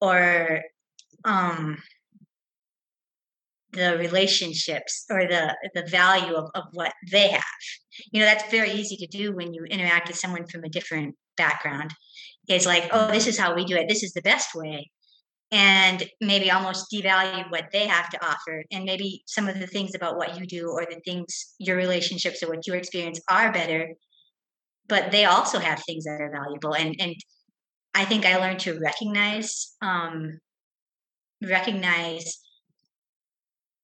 or 0.00 0.62
um, 1.24 1.78
the 3.72 3.98
relationships 3.98 5.04
or 5.10 5.26
the 5.26 5.54
the 5.74 5.86
value 5.88 6.34
of, 6.34 6.50
of 6.54 6.64
what 6.72 6.92
they 7.10 7.28
have. 7.28 7.44
You 8.12 8.20
know, 8.20 8.26
that's 8.26 8.50
very 8.50 8.70
easy 8.70 8.96
to 8.96 9.06
do 9.06 9.34
when 9.34 9.52
you 9.52 9.64
interact 9.64 10.08
with 10.08 10.18
someone 10.18 10.46
from 10.46 10.64
a 10.64 10.68
different 10.68 11.14
background. 11.36 11.92
It's 12.48 12.66
like, 12.66 12.88
oh, 12.92 13.10
this 13.10 13.26
is 13.26 13.38
how 13.38 13.54
we 13.54 13.64
do 13.64 13.76
it. 13.76 13.88
This 13.88 14.02
is 14.02 14.12
the 14.12 14.22
best 14.22 14.54
way. 14.54 14.90
And 15.50 16.04
maybe 16.20 16.50
almost 16.50 16.92
devalue 16.92 17.50
what 17.50 17.68
they 17.72 17.86
have 17.86 18.10
to 18.10 18.24
offer. 18.24 18.64
And 18.70 18.84
maybe 18.84 19.22
some 19.26 19.48
of 19.48 19.58
the 19.58 19.66
things 19.66 19.94
about 19.94 20.16
what 20.16 20.38
you 20.38 20.46
do 20.46 20.70
or 20.70 20.84
the 20.84 21.00
things, 21.04 21.54
your 21.58 21.76
relationships 21.76 22.42
or 22.42 22.48
what 22.48 22.66
you 22.66 22.74
experience 22.74 23.20
are 23.30 23.52
better 23.52 23.94
but 24.88 25.10
they 25.10 25.24
also 25.24 25.58
have 25.58 25.82
things 25.82 26.04
that 26.04 26.20
are 26.20 26.30
valuable 26.30 26.74
and 26.74 26.96
and 26.98 27.14
i 27.94 28.04
think 28.04 28.24
i 28.24 28.36
learned 28.36 28.60
to 28.60 28.78
recognize 28.80 29.74
um 29.82 30.38
recognize 31.42 32.38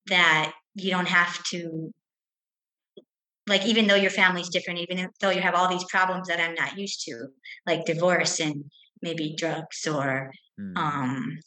that 0.07 0.53
you 0.75 0.91
don't 0.91 1.09
have 1.09 1.43
to 1.45 1.93
like 3.47 3.65
even 3.67 3.87
though 3.87 3.95
your 3.95 4.11
family's 4.11 4.49
different 4.49 4.81
even 4.81 5.09
though 5.21 5.31
you 5.31 5.41
have 5.41 5.55
all 5.55 5.69
these 5.69 5.85
problems 5.85 6.29
that 6.29 6.41
i'm 6.41 6.55
not 6.55 6.79
used 6.79 7.05
to 7.05 7.27
like 7.67 7.85
divorce 7.85 8.41
and 8.41 8.65
maybe 9.03 9.35
drugs 9.37 9.87
or 9.87 10.33
mm. 10.59 10.77
um 10.77 11.39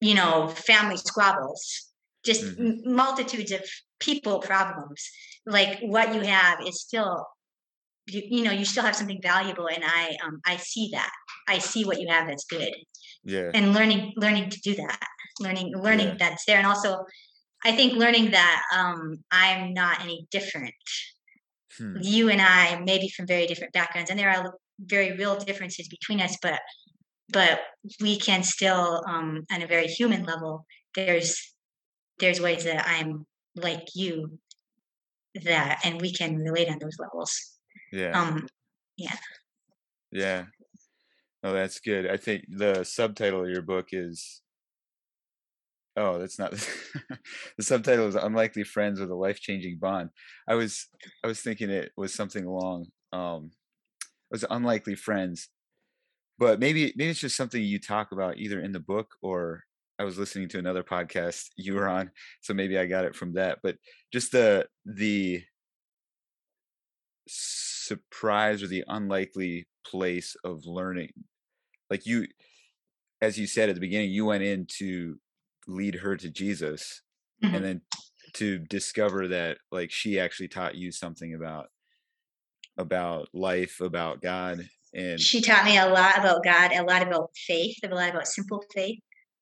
you 0.00 0.14
know 0.14 0.48
family 0.48 0.96
squabbles 0.96 1.90
just 2.24 2.44
mm-hmm. 2.44 2.94
multitudes 2.94 3.52
of 3.52 3.60
people 3.98 4.38
problems 4.38 5.10
like 5.46 5.78
what 5.80 6.14
you 6.14 6.20
have 6.20 6.58
is 6.66 6.80
still 6.80 7.26
you, 8.06 8.22
you 8.24 8.44
know 8.44 8.52
you 8.52 8.64
still 8.64 8.82
have 8.82 8.96
something 8.96 9.20
valuable 9.22 9.68
and 9.68 9.82
i 9.84 10.16
um 10.24 10.40
i 10.46 10.56
see 10.56 10.90
that. 10.92 11.10
I 11.46 11.58
see 11.58 11.84
what 11.84 12.00
you 12.00 12.08
have 12.08 12.26
that's 12.26 12.44
good. 12.44 12.72
Yeah. 13.22 13.50
And 13.52 13.74
learning 13.74 14.14
learning 14.16 14.50
to 14.50 14.60
do 14.60 14.74
that. 14.76 14.98
Learning 15.40 15.72
learning 15.76 16.08
yeah. 16.08 16.16
that's 16.18 16.44
there. 16.46 16.58
And 16.58 16.66
also 16.66 17.04
i 17.64 17.72
think 17.72 17.94
learning 17.94 18.30
that 18.30 18.62
um 18.74 19.16
i'm 19.30 19.72
not 19.72 20.02
any 20.02 20.26
different. 20.30 20.74
Hmm. 21.78 21.96
you 22.00 22.28
and 22.30 22.40
i 22.40 22.78
maybe 22.84 23.08
from 23.08 23.26
very 23.26 23.46
different 23.46 23.72
backgrounds 23.72 24.10
and 24.10 24.18
there 24.18 24.30
are 24.30 24.54
very 24.78 25.16
real 25.16 25.36
differences 25.36 25.88
between 25.88 26.20
us 26.20 26.36
but 26.40 26.60
but 27.32 27.60
we 28.00 28.16
can 28.16 28.42
still 28.44 29.02
um 29.08 29.44
on 29.50 29.62
a 29.62 29.66
very 29.66 29.86
human 29.86 30.24
level 30.24 30.66
there's 30.94 31.36
there's 32.20 32.40
ways 32.40 32.62
that 32.64 32.86
i'm 32.86 33.26
like 33.56 33.88
you 33.94 34.38
that 35.42 35.80
and 35.84 36.00
we 36.00 36.12
can 36.12 36.36
relate 36.36 36.68
on 36.68 36.78
those 36.78 36.96
levels 36.98 37.53
yeah. 37.92 38.20
Um 38.20 38.46
yeah. 38.96 39.16
Yeah. 40.10 40.44
Oh 41.42 41.52
that's 41.52 41.80
good. 41.80 42.08
I 42.08 42.16
think 42.16 42.44
the 42.48 42.84
subtitle 42.84 43.44
of 43.44 43.50
your 43.50 43.62
book 43.62 43.88
is 43.92 44.40
oh 45.96 46.18
that's 46.18 46.38
not 46.38 46.50
the 47.56 47.62
subtitle 47.62 48.08
is 48.08 48.16
unlikely 48.16 48.64
friends 48.64 49.00
with 49.00 49.10
a 49.10 49.14
life-changing 49.14 49.78
bond. 49.78 50.10
I 50.48 50.54
was 50.54 50.88
i 51.22 51.26
was 51.26 51.40
thinking 51.40 51.70
it 51.70 51.92
was 51.96 52.14
something 52.14 52.44
along 52.44 52.86
um 53.12 53.50
it 54.02 54.32
was 54.32 54.44
unlikely 54.50 54.96
friends 54.96 55.48
but 56.38 56.58
maybe 56.58 56.92
maybe 56.96 57.10
it's 57.10 57.20
just 57.20 57.36
something 57.36 57.62
you 57.62 57.78
talk 57.78 58.12
about 58.12 58.38
either 58.38 58.60
in 58.60 58.72
the 58.72 58.80
book 58.80 59.14
or 59.22 59.62
I 59.98 60.04
was 60.04 60.18
listening 60.18 60.48
to 60.50 60.58
another 60.58 60.82
podcast 60.82 61.48
you 61.56 61.74
were 61.74 61.88
on, 61.88 62.10
so 62.40 62.54
maybe 62.54 62.78
I 62.78 62.86
got 62.86 63.04
it 63.04 63.14
from 63.14 63.34
that. 63.34 63.58
But 63.62 63.76
just 64.12 64.32
the 64.32 64.66
the 64.84 65.42
surprise 67.86 68.62
or 68.62 68.66
the 68.66 68.84
unlikely 68.88 69.66
place 69.86 70.36
of 70.44 70.66
learning, 70.66 71.12
like 71.90 72.06
you, 72.06 72.26
as 73.20 73.38
you 73.38 73.46
said 73.46 73.68
at 73.68 73.74
the 73.74 73.80
beginning, 73.80 74.10
you 74.10 74.26
went 74.26 74.42
in 74.42 74.66
to 74.78 75.18
lead 75.66 75.94
her 75.96 76.16
to 76.16 76.30
Jesus, 76.30 77.02
mm-hmm. 77.42 77.54
and 77.54 77.64
then 77.64 77.80
to 78.34 78.58
discover 78.58 79.28
that 79.28 79.58
like 79.70 79.90
she 79.90 80.18
actually 80.18 80.48
taught 80.48 80.74
you 80.74 80.90
something 80.90 81.34
about 81.34 81.68
about 82.76 83.28
life, 83.32 83.80
about 83.80 84.20
God, 84.20 84.68
and 84.94 85.20
she 85.20 85.40
taught 85.40 85.64
me 85.64 85.78
a 85.78 85.86
lot 85.86 86.18
about 86.18 86.44
God, 86.44 86.72
a 86.72 86.82
lot 86.82 87.02
about 87.02 87.30
faith, 87.34 87.76
a 87.84 87.88
lot 87.88 88.10
about 88.10 88.26
simple 88.26 88.62
faith. 88.74 88.98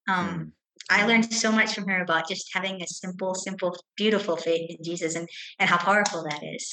Um, 0.09 0.29
mm. 0.29 0.51
I 0.91 1.07
learned 1.07 1.33
so 1.33 1.53
much 1.53 1.75
from 1.75 1.87
her 1.89 2.03
about 2.03 2.29
just 2.29 2.51
having 2.53 2.83
a 2.83 2.87
simple, 2.87 3.35
simple, 3.35 3.77
beautiful 3.97 4.37
faith 4.37 4.71
in 4.71 4.83
Jesus 4.83 5.15
and 5.15 5.29
and 5.59 5.69
how 5.69 5.79
powerful 5.79 6.25
that 6.25 6.43
is. 6.43 6.71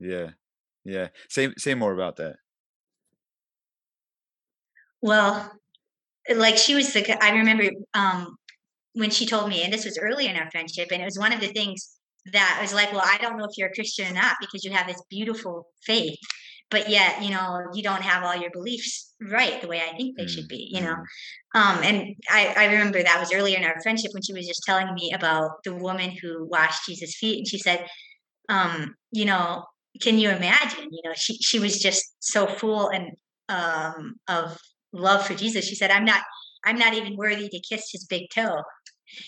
Yeah, 0.00 0.30
yeah. 0.84 1.08
Say 1.28 1.52
say 1.56 1.74
more 1.74 1.92
about 1.92 2.16
that. 2.16 2.36
Well, 5.00 5.52
like 6.34 6.56
she 6.56 6.74
was 6.74 6.92
the. 6.92 7.24
I 7.24 7.30
remember 7.30 7.64
um, 7.94 8.36
when 8.94 9.10
she 9.10 9.26
told 9.26 9.48
me, 9.48 9.62
and 9.62 9.72
this 9.72 9.84
was 9.84 9.98
early 9.98 10.26
in 10.26 10.36
our 10.36 10.50
friendship, 10.50 10.88
and 10.90 11.02
it 11.02 11.04
was 11.04 11.18
one 11.18 11.32
of 11.32 11.40
the 11.40 11.48
things 11.48 11.98
that 12.32 12.58
was 12.60 12.74
like, 12.74 12.92
well, 12.92 13.04
I 13.04 13.18
don't 13.18 13.38
know 13.38 13.44
if 13.44 13.56
you're 13.56 13.68
a 13.68 13.74
Christian 13.74 14.10
or 14.10 14.14
not 14.14 14.36
because 14.40 14.64
you 14.64 14.72
have 14.72 14.86
this 14.86 15.02
beautiful 15.08 15.68
faith 15.84 16.18
but 16.70 16.88
yet 16.88 17.22
you 17.22 17.30
know 17.30 17.60
you 17.72 17.82
don't 17.82 18.02
have 18.02 18.24
all 18.24 18.36
your 18.36 18.50
beliefs 18.50 19.14
right 19.20 19.60
the 19.60 19.68
way 19.68 19.80
i 19.80 19.96
think 19.96 20.16
they 20.16 20.24
mm-hmm. 20.24 20.32
should 20.32 20.48
be 20.48 20.68
you 20.70 20.80
know 20.80 20.94
mm-hmm. 20.94 21.60
um, 21.60 21.82
and 21.82 22.14
I, 22.30 22.54
I 22.56 22.64
remember 22.66 23.02
that 23.02 23.20
was 23.20 23.32
earlier 23.32 23.56
in 23.56 23.64
our 23.64 23.80
friendship 23.82 24.12
when 24.12 24.22
she 24.22 24.32
was 24.32 24.46
just 24.46 24.62
telling 24.64 24.92
me 24.94 25.12
about 25.14 25.62
the 25.64 25.74
woman 25.74 26.10
who 26.10 26.46
washed 26.46 26.86
jesus 26.86 27.16
feet 27.16 27.38
and 27.38 27.48
she 27.48 27.58
said 27.58 27.86
um, 28.48 28.94
you 29.12 29.24
know 29.24 29.64
can 30.00 30.18
you 30.18 30.30
imagine 30.30 30.88
you 30.90 31.00
know 31.04 31.14
she, 31.14 31.34
she 31.38 31.58
was 31.58 31.80
just 31.80 32.04
so 32.20 32.46
full 32.46 32.88
and 32.88 33.12
um, 33.48 34.14
of 34.28 34.58
love 34.92 35.26
for 35.26 35.34
jesus 35.34 35.66
she 35.66 35.74
said 35.74 35.90
i'm 35.90 36.04
not 36.04 36.22
i'm 36.64 36.78
not 36.78 36.94
even 36.94 37.16
worthy 37.16 37.48
to 37.48 37.60
kiss 37.60 37.90
his 37.92 38.04
big 38.04 38.28
toe 38.34 38.62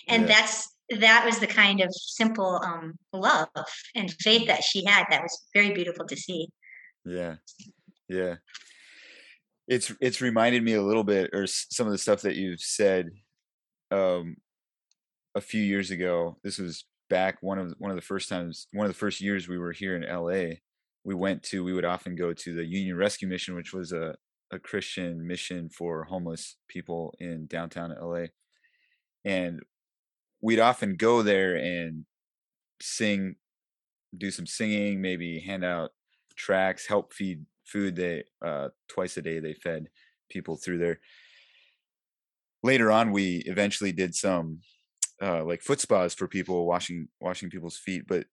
and 0.08 0.22
yeah. 0.22 0.28
that's 0.28 0.68
that 0.98 1.24
was 1.24 1.38
the 1.38 1.46
kind 1.46 1.80
of 1.80 1.88
simple 1.94 2.60
um, 2.64 2.94
love 3.12 3.48
and 3.94 4.10
faith 4.20 4.46
that 4.48 4.64
she 4.64 4.84
had 4.84 5.04
that 5.10 5.22
was 5.22 5.46
very 5.54 5.72
beautiful 5.72 6.06
to 6.06 6.16
see 6.16 6.48
yeah. 7.04 7.36
Yeah. 8.08 8.36
It's 9.68 9.92
it's 10.00 10.20
reminded 10.20 10.62
me 10.64 10.74
a 10.74 10.82
little 10.82 11.04
bit 11.04 11.30
or 11.32 11.46
some 11.46 11.86
of 11.86 11.92
the 11.92 11.98
stuff 11.98 12.22
that 12.22 12.36
you've 12.36 12.60
said 12.60 13.10
um 13.90 14.36
a 15.34 15.40
few 15.40 15.62
years 15.62 15.90
ago. 15.90 16.38
This 16.42 16.58
was 16.58 16.84
back 17.10 17.38
one 17.42 17.58
of 17.58 17.74
one 17.78 17.90
of 17.90 17.96
the 17.96 18.02
first 18.02 18.28
times 18.28 18.68
one 18.72 18.86
of 18.86 18.92
the 18.92 18.98
first 18.98 19.20
years 19.20 19.48
we 19.48 19.58
were 19.58 19.72
here 19.72 19.96
in 19.96 20.02
LA. 20.02 20.56
We 21.04 21.14
went 21.14 21.42
to 21.44 21.62
we 21.62 21.74
would 21.74 21.84
often 21.84 22.16
go 22.16 22.32
to 22.32 22.54
the 22.54 22.64
Union 22.64 22.96
Rescue 22.96 23.28
Mission 23.28 23.54
which 23.54 23.74
was 23.74 23.92
a 23.92 24.14
a 24.52 24.58
Christian 24.58 25.26
mission 25.26 25.68
for 25.68 26.04
homeless 26.04 26.56
people 26.68 27.14
in 27.20 27.46
downtown 27.46 27.94
LA. 28.00 28.26
And 29.24 29.60
we'd 30.40 30.58
often 30.58 30.96
go 30.96 31.22
there 31.22 31.56
and 31.56 32.04
sing 32.80 33.36
do 34.16 34.30
some 34.30 34.46
singing, 34.46 35.00
maybe 35.00 35.38
hand 35.38 35.64
out 35.64 35.90
tracks, 36.36 36.86
help 36.86 37.12
feed 37.12 37.44
food. 37.64 37.96
They 37.96 38.24
uh, 38.44 38.68
twice 38.88 39.16
a 39.16 39.22
day 39.22 39.38
they 39.38 39.54
fed 39.54 39.86
people 40.28 40.56
through 40.56 40.78
there. 40.78 41.00
Later 42.62 42.90
on, 42.90 43.12
we 43.12 43.36
eventually 43.46 43.92
did 43.92 44.14
some 44.14 44.60
uh, 45.22 45.44
like 45.44 45.62
foot 45.62 45.80
spas 45.80 46.14
for 46.14 46.26
people 46.26 46.66
washing 46.66 47.08
washing 47.20 47.50
people's 47.50 47.76
feet. 47.76 48.04
But 48.06 48.26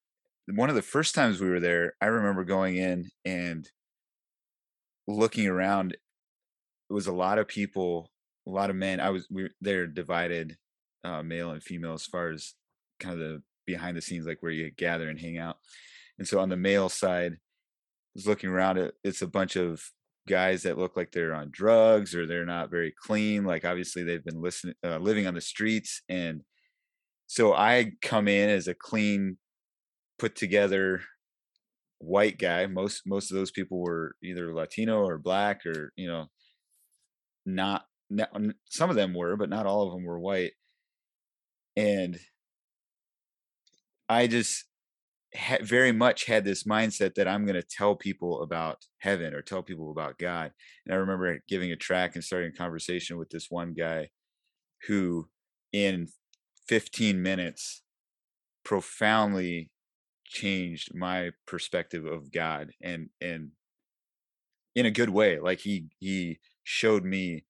one 0.47 0.69
of 0.69 0.75
the 0.75 0.81
first 0.81 1.15
times 1.15 1.41
we 1.41 1.49
were 1.49 1.59
there, 1.59 1.93
I 2.01 2.05
remember 2.07 2.43
going 2.43 2.77
in 2.77 3.09
and 3.25 3.69
looking 5.07 5.47
around. 5.47 5.93
It 6.89 6.93
was 6.93 7.07
a 7.07 7.13
lot 7.13 7.37
of 7.37 7.47
people, 7.47 8.09
a 8.47 8.51
lot 8.51 8.69
of 8.69 8.75
men. 8.75 8.99
I 8.99 9.09
was 9.09 9.27
we 9.29 9.49
they're 9.61 9.87
divided, 9.87 10.57
uh, 11.03 11.23
male 11.23 11.51
and 11.51 11.61
female, 11.61 11.93
as 11.93 12.05
far 12.05 12.29
as 12.29 12.53
kind 12.99 13.13
of 13.13 13.19
the 13.19 13.43
behind 13.65 13.97
the 13.97 14.01
scenes, 14.01 14.25
like 14.25 14.37
where 14.41 14.51
you 14.51 14.71
gather 14.71 15.09
and 15.09 15.19
hang 15.19 15.37
out. 15.37 15.57
And 16.17 16.27
so 16.27 16.39
on 16.39 16.49
the 16.49 16.57
male 16.57 16.89
side, 16.89 17.33
I 17.33 17.37
was 18.15 18.27
looking 18.27 18.49
around 18.49 18.77
it 18.77 18.95
it's 19.03 19.21
a 19.21 19.27
bunch 19.27 19.55
of 19.55 19.83
guys 20.27 20.63
that 20.63 20.77
look 20.77 20.97
like 20.97 21.11
they're 21.11 21.35
on 21.35 21.49
drugs 21.51 22.15
or 22.15 22.25
they're 22.25 22.45
not 22.45 22.69
very 22.69 22.93
clean 23.01 23.45
like 23.45 23.63
obviously 23.63 24.03
they've 24.03 24.25
been 24.25 24.41
listening 24.41 24.75
uh, 24.83 24.97
living 24.97 25.25
on 25.25 25.33
the 25.33 25.41
streets 25.41 26.01
and 26.09 26.41
so 27.27 27.53
i 27.53 27.91
come 28.01 28.27
in 28.27 28.49
as 28.49 28.67
a 28.67 28.73
clean 28.73 29.37
put 30.17 30.35
together 30.35 31.01
white 31.99 32.37
guy 32.37 32.65
most 32.65 33.03
most 33.05 33.31
of 33.31 33.37
those 33.37 33.51
people 33.51 33.79
were 33.79 34.15
either 34.23 34.53
latino 34.53 35.03
or 35.03 35.17
black 35.17 35.65
or 35.65 35.91
you 35.95 36.07
know 36.07 36.25
not, 37.45 37.85
not 38.09 38.29
some 38.69 38.89
of 38.89 38.95
them 38.95 39.13
were 39.13 39.35
but 39.35 39.49
not 39.49 39.65
all 39.65 39.87
of 39.87 39.93
them 39.93 40.03
were 40.03 40.19
white 40.19 40.53
and 41.75 42.19
i 44.09 44.27
just 44.27 44.65
ha- 45.35 45.57
very 45.61 45.91
much 45.91 46.25
had 46.25 46.43
this 46.43 46.63
mindset 46.63 47.15
that 47.15 47.27
I'm 47.27 47.45
going 47.45 47.59
to 47.59 47.67
tell 47.67 47.95
people 47.95 48.41
about 48.41 48.85
heaven 48.99 49.33
or 49.33 49.41
tell 49.41 49.63
people 49.63 49.91
about 49.91 50.17
God. 50.17 50.51
And 50.85 50.93
I 50.93 50.97
remember 50.97 51.39
giving 51.47 51.71
a 51.71 51.75
track 51.75 52.15
and 52.15 52.23
starting 52.23 52.51
a 52.53 52.57
conversation 52.57 53.17
with 53.17 53.29
this 53.29 53.47
one 53.49 53.73
guy 53.73 54.09
who, 54.87 55.27
in 55.73 56.07
15 56.67 57.21
minutes, 57.21 57.81
profoundly 58.63 59.71
changed 60.25 60.93
my 60.93 61.31
perspective 61.45 62.05
of 62.05 62.31
God 62.31 62.71
and 62.81 63.09
and 63.21 63.51
in 64.75 64.85
a 64.85 64.91
good 64.91 65.09
way. 65.09 65.39
Like 65.39 65.59
he 65.59 65.85
he 65.99 66.39
showed 66.63 67.03
me 67.03 67.45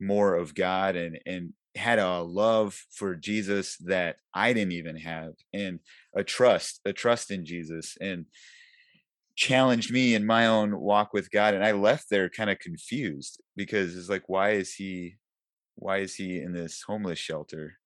more 0.00 0.34
of 0.34 0.54
God 0.54 0.96
and 0.96 1.18
and 1.26 1.52
had 1.76 1.98
a 1.98 2.20
love 2.20 2.74
for 2.90 3.14
Jesus 3.14 3.76
that 3.78 4.16
I 4.34 4.52
didn't 4.52 4.72
even 4.72 4.96
have 4.96 5.32
and 5.52 5.80
a 6.14 6.24
trust, 6.24 6.80
a 6.84 6.92
trust 6.92 7.30
in 7.30 7.44
Jesus 7.44 7.96
and 8.00 8.26
challenged 9.36 9.92
me 9.92 10.14
in 10.14 10.26
my 10.26 10.46
own 10.46 10.80
walk 10.80 11.12
with 11.12 11.30
God. 11.30 11.54
And 11.54 11.64
I 11.64 11.72
left 11.72 12.06
there 12.10 12.30
kind 12.30 12.48
of 12.48 12.58
confused 12.58 13.40
because 13.54 13.96
it's 13.96 14.08
like, 14.08 14.28
why 14.28 14.52
is 14.52 14.74
he, 14.74 15.16
why 15.74 15.98
is 15.98 16.14
he 16.14 16.40
in 16.40 16.52
this 16.52 16.82
homeless 16.86 17.18
shelter? 17.18 17.78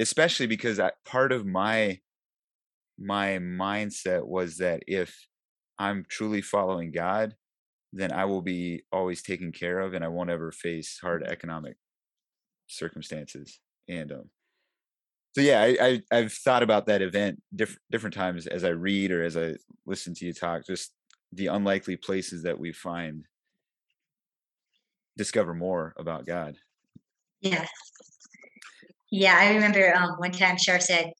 Especially 0.00 0.46
because 0.46 0.80
I, 0.80 0.92
part 1.04 1.32
of 1.32 1.46
my, 1.46 2.00
my 2.98 3.38
mindset 3.38 4.26
was 4.26 4.56
that 4.58 4.82
if 4.86 5.28
I'm 5.78 6.06
truly 6.08 6.42
following 6.42 6.90
God, 6.90 7.36
then 7.92 8.12
I 8.12 8.24
will 8.24 8.42
be 8.42 8.82
always 8.92 9.22
taken 9.22 9.52
care 9.52 9.80
of 9.80 9.94
and 9.94 10.04
I 10.04 10.08
won't 10.08 10.30
ever 10.30 10.52
face 10.52 10.98
hard 11.00 11.24
economic 11.24 11.76
circumstances 12.68 13.60
and 13.88 14.12
um 14.12 14.30
so 15.34 15.40
yeah, 15.42 15.62
I, 15.62 16.02
I 16.10 16.16
have 16.16 16.32
thought 16.32 16.62
about 16.64 16.86
that 16.86 17.02
event 17.02 17.40
different 17.54 17.80
different 17.90 18.14
times 18.14 18.46
as 18.48 18.64
I 18.64 18.70
read 18.70 19.12
or 19.12 19.22
as 19.22 19.36
I 19.36 19.54
listen 19.86 20.12
to 20.14 20.26
you 20.26 20.32
talk. 20.32 20.66
Just 20.66 20.92
the 21.32 21.46
unlikely 21.46 21.96
places 21.96 22.42
that 22.42 22.58
we 22.58 22.72
find 22.72 23.24
discover 25.16 25.54
more 25.54 25.94
about 25.96 26.26
God. 26.26 26.56
Yeah, 27.40 27.66
yeah. 29.10 29.36
I 29.38 29.54
remember 29.54 29.94
um, 29.94 30.12
one 30.18 30.32
time 30.32 30.56
Char 30.56 30.80
said, 30.80 31.12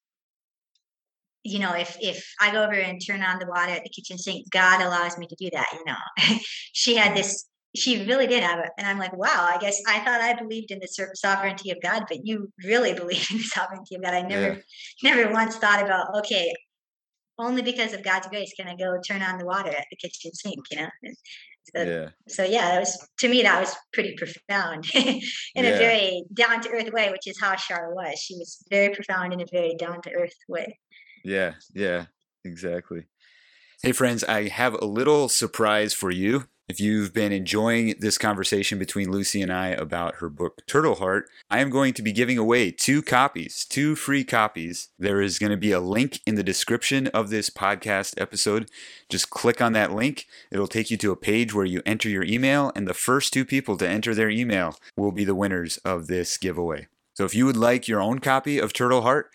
you 1.42 1.58
know, 1.58 1.74
if 1.74 1.96
if 2.00 2.24
I 2.40 2.52
go 2.52 2.62
over 2.62 2.74
and 2.74 3.00
turn 3.04 3.22
on 3.22 3.38
the 3.38 3.46
water 3.46 3.72
at 3.72 3.82
the 3.82 3.90
kitchen 3.90 4.18
sink, 4.18 4.50
God 4.50 4.82
allows 4.82 5.16
me 5.18 5.26
to 5.26 5.36
do 5.36 5.48
that. 5.52 5.68
You 5.72 5.84
know, 5.84 6.38
she 6.72 6.96
had 6.96 7.12
mm. 7.12 7.16
this 7.16 7.46
she 7.76 8.04
really 8.04 8.26
did 8.26 8.42
have 8.42 8.58
it. 8.58 8.70
And 8.78 8.86
I'm 8.86 8.98
like, 8.98 9.16
wow, 9.16 9.48
I 9.48 9.58
guess 9.58 9.80
I 9.86 10.00
thought 10.00 10.20
I 10.20 10.34
believed 10.34 10.70
in 10.70 10.80
the 10.80 10.88
sovereignty 11.14 11.70
of 11.70 11.80
God, 11.82 12.04
but 12.08 12.26
you 12.26 12.52
really 12.64 12.94
believe 12.98 13.26
in 13.30 13.38
the 13.38 13.44
sovereignty 13.44 13.94
of 13.94 14.02
God. 14.02 14.14
I 14.14 14.22
never, 14.22 14.60
yeah. 15.02 15.14
never 15.14 15.32
once 15.32 15.56
thought 15.56 15.82
about, 15.82 16.14
okay, 16.18 16.52
only 17.38 17.62
because 17.62 17.92
of 17.92 18.02
God's 18.02 18.26
grace 18.26 18.52
can 18.58 18.68
I 18.68 18.76
go 18.76 18.98
turn 19.06 19.22
on 19.22 19.38
the 19.38 19.46
water 19.46 19.70
at 19.70 19.86
the 19.90 19.96
kitchen 19.96 20.32
sink, 20.34 20.58
you 20.70 20.78
know? 20.78 20.88
So, 21.74 21.82
yeah. 21.82 22.08
so 22.28 22.44
yeah, 22.44 22.72
that 22.72 22.80
was, 22.80 23.08
to 23.20 23.28
me, 23.28 23.42
that 23.42 23.60
was 23.60 23.74
pretty 23.92 24.14
profound 24.16 24.86
in 24.94 25.20
yeah. 25.54 25.62
a 25.62 25.78
very 25.78 26.24
down 26.34 26.60
to 26.62 26.70
earth 26.70 26.92
way, 26.92 27.10
which 27.10 27.26
is 27.26 27.38
how 27.40 27.54
Char 27.54 27.94
was. 27.94 28.18
She 28.18 28.36
was 28.36 28.64
very 28.70 28.94
profound 28.94 29.32
in 29.32 29.40
a 29.40 29.46
very 29.50 29.74
down 29.76 30.02
to 30.02 30.12
earth 30.12 30.36
way. 30.48 30.78
Yeah. 31.24 31.54
Yeah, 31.74 32.06
exactly. 32.44 33.04
Hey, 33.82 33.92
friends, 33.92 34.24
I 34.24 34.48
have 34.48 34.74
a 34.74 34.84
little 34.84 35.28
surprise 35.28 35.94
for 35.94 36.10
you. 36.10 36.46
If 36.70 36.78
you've 36.78 37.12
been 37.12 37.32
enjoying 37.32 37.96
this 37.98 38.16
conversation 38.16 38.78
between 38.78 39.10
Lucy 39.10 39.42
and 39.42 39.52
I 39.52 39.70
about 39.70 40.18
her 40.18 40.30
book 40.30 40.64
Turtle 40.68 40.94
Heart, 40.94 41.28
I 41.50 41.58
am 41.58 41.68
going 41.68 41.94
to 41.94 42.00
be 42.00 42.12
giving 42.12 42.38
away 42.38 42.70
two 42.70 43.02
copies, 43.02 43.66
two 43.68 43.96
free 43.96 44.22
copies. 44.22 44.86
There 44.96 45.20
is 45.20 45.40
going 45.40 45.50
to 45.50 45.56
be 45.56 45.72
a 45.72 45.80
link 45.80 46.20
in 46.28 46.36
the 46.36 46.44
description 46.44 47.08
of 47.08 47.28
this 47.28 47.50
podcast 47.50 48.20
episode. 48.20 48.70
Just 49.08 49.30
click 49.30 49.60
on 49.60 49.72
that 49.72 49.90
link. 49.90 50.28
It'll 50.52 50.68
take 50.68 50.92
you 50.92 50.96
to 50.98 51.10
a 51.10 51.16
page 51.16 51.52
where 51.52 51.64
you 51.64 51.82
enter 51.84 52.08
your 52.08 52.22
email, 52.22 52.70
and 52.76 52.86
the 52.86 52.94
first 52.94 53.32
two 53.32 53.44
people 53.44 53.76
to 53.78 53.88
enter 53.88 54.14
their 54.14 54.30
email 54.30 54.76
will 54.96 55.10
be 55.10 55.24
the 55.24 55.34
winners 55.34 55.78
of 55.78 56.06
this 56.06 56.38
giveaway. 56.38 56.86
So 57.14 57.24
if 57.24 57.34
you 57.34 57.46
would 57.46 57.56
like 57.56 57.88
your 57.88 58.00
own 58.00 58.20
copy 58.20 58.60
of 58.60 58.72
Turtle 58.72 59.02
Heart, 59.02 59.28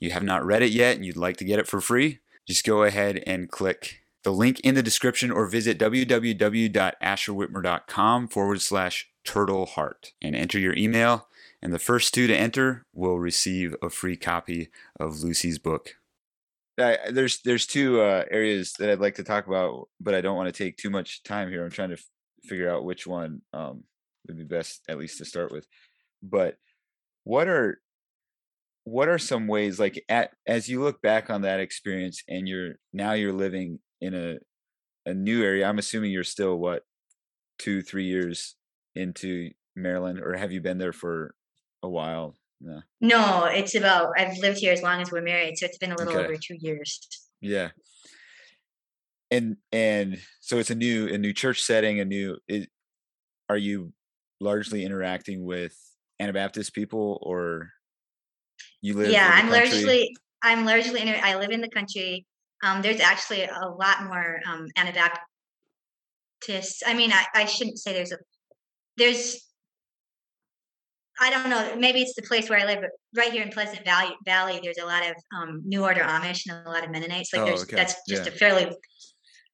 you 0.00 0.10
have 0.10 0.24
not 0.24 0.44
read 0.44 0.62
it 0.62 0.72
yet, 0.72 0.96
and 0.96 1.06
you'd 1.06 1.16
like 1.16 1.36
to 1.36 1.44
get 1.44 1.60
it 1.60 1.68
for 1.68 1.80
free, 1.80 2.18
just 2.48 2.66
go 2.66 2.82
ahead 2.82 3.22
and 3.28 3.48
click 3.48 3.99
the 4.22 4.32
link 4.32 4.60
in 4.60 4.74
the 4.74 4.82
description 4.82 5.30
or 5.30 5.46
visit 5.46 5.78
www.asherwhitmer.com 5.78 8.28
forward 8.28 8.60
slash 8.60 9.08
turtle 9.24 9.64
heart 9.66 10.12
and 10.20 10.36
enter 10.36 10.58
your 10.58 10.76
email. 10.76 11.28
And 11.62 11.72
the 11.72 11.78
first 11.78 12.12
two 12.14 12.26
to 12.26 12.36
enter 12.36 12.84
will 12.92 13.18
receive 13.18 13.74
a 13.82 13.88
free 13.90 14.16
copy 14.16 14.70
of 14.98 15.22
Lucy's 15.22 15.58
book. 15.58 15.96
there's 17.10 17.42
there's 17.42 17.66
two 17.66 18.00
uh, 18.00 18.24
areas 18.30 18.72
that 18.78 18.88
I'd 18.90 19.00
like 19.00 19.16
to 19.16 19.24
talk 19.24 19.46
about, 19.46 19.88
but 20.00 20.14
I 20.14 20.22
don't 20.22 20.36
want 20.36 20.54
to 20.54 20.64
take 20.64 20.78
too 20.78 20.88
much 20.88 21.22
time 21.22 21.50
here. 21.50 21.62
I'm 21.62 21.70
trying 21.70 21.90
to 21.90 21.96
f- 21.96 22.08
figure 22.44 22.70
out 22.70 22.86
which 22.86 23.06
one 23.06 23.42
um, 23.52 23.84
would 24.26 24.38
be 24.38 24.44
best, 24.44 24.80
at 24.88 24.96
least 24.96 25.18
to 25.18 25.26
start 25.26 25.52
with. 25.52 25.66
But 26.22 26.56
what 27.24 27.48
are 27.48 27.82
what 28.84 29.08
are 29.08 29.18
some 29.18 29.46
ways 29.46 29.78
like 29.78 30.02
at 30.08 30.30
as 30.46 30.66
you 30.68 30.82
look 30.82 31.02
back 31.02 31.28
on 31.28 31.42
that 31.42 31.60
experience 31.60 32.22
and 32.28 32.48
you're 32.48 32.76
now 32.94 33.12
you're 33.12 33.32
living 33.32 33.78
in 34.00 34.14
a 34.14 34.38
a 35.06 35.14
new 35.14 35.42
area. 35.42 35.66
I'm 35.66 35.78
assuming 35.78 36.10
you're 36.10 36.24
still 36.24 36.56
what 36.56 36.82
two, 37.58 37.82
three 37.82 38.04
years 38.04 38.56
into 38.94 39.50
Maryland, 39.76 40.20
or 40.20 40.36
have 40.36 40.52
you 40.52 40.60
been 40.60 40.78
there 40.78 40.92
for 40.92 41.34
a 41.82 41.88
while? 41.88 42.34
No. 42.60 42.82
No, 43.00 43.44
it's 43.46 43.74
about 43.74 44.10
I've 44.18 44.36
lived 44.38 44.58
here 44.58 44.72
as 44.72 44.82
long 44.82 45.00
as 45.00 45.10
we're 45.10 45.22
married, 45.22 45.56
so 45.56 45.66
it's 45.66 45.78
been 45.78 45.92
a 45.92 45.96
little 45.96 46.14
okay. 46.14 46.24
over 46.24 46.34
two 46.36 46.56
years. 46.60 47.00
Yeah. 47.40 47.70
And 49.30 49.56
and 49.72 50.18
so 50.40 50.58
it's 50.58 50.70
a 50.70 50.74
new 50.74 51.08
a 51.08 51.18
new 51.18 51.32
church 51.32 51.62
setting, 51.62 52.00
a 52.00 52.04
new 52.04 52.38
it, 52.48 52.68
are 53.48 53.56
you 53.56 53.92
largely 54.40 54.84
interacting 54.84 55.44
with 55.44 55.74
Anabaptist 56.18 56.74
people 56.74 57.18
or 57.22 57.70
you 58.82 58.94
live 58.94 59.10
Yeah, 59.10 59.30
I'm 59.32 59.48
country? 59.48 59.70
largely 59.70 60.16
I'm 60.42 60.64
largely 60.64 61.00
in 61.00 61.08
I 61.22 61.36
live 61.36 61.50
in 61.50 61.60
the 61.60 61.70
country. 61.70 62.26
Um, 62.62 62.82
there's 62.82 63.00
actually 63.00 63.44
a 63.44 63.68
lot 63.68 64.04
more 64.04 64.40
um, 64.46 64.66
Anabaptists. 64.76 66.82
I 66.86 66.94
mean, 66.94 67.12
I, 67.12 67.24
I 67.34 67.44
shouldn't 67.46 67.78
say 67.78 67.92
there's 67.92 68.12
a 68.12 68.18
there's 68.96 69.50
I 71.22 71.30
don't 71.30 71.50
know. 71.50 71.76
Maybe 71.76 72.00
it's 72.00 72.14
the 72.14 72.22
place 72.22 72.48
where 72.48 72.58
I 72.58 72.64
live, 72.64 72.80
but 72.80 72.90
right 73.14 73.30
here 73.30 73.42
in 73.42 73.50
Pleasant 73.50 73.84
Valley, 73.84 74.16
Valley, 74.24 74.58
there's 74.62 74.78
a 74.78 74.86
lot 74.86 75.06
of 75.06 75.14
um, 75.36 75.60
New 75.66 75.84
Order 75.84 76.00
Amish 76.00 76.48
and 76.48 76.66
a 76.66 76.70
lot 76.70 76.82
of 76.82 76.90
Mennonites. 76.90 77.32
Like, 77.32 77.42
oh, 77.42 77.44
there's 77.44 77.62
okay. 77.64 77.76
that's 77.76 77.94
just 78.08 78.24
yeah. 78.24 78.32
a 78.32 78.34
fairly. 78.34 78.70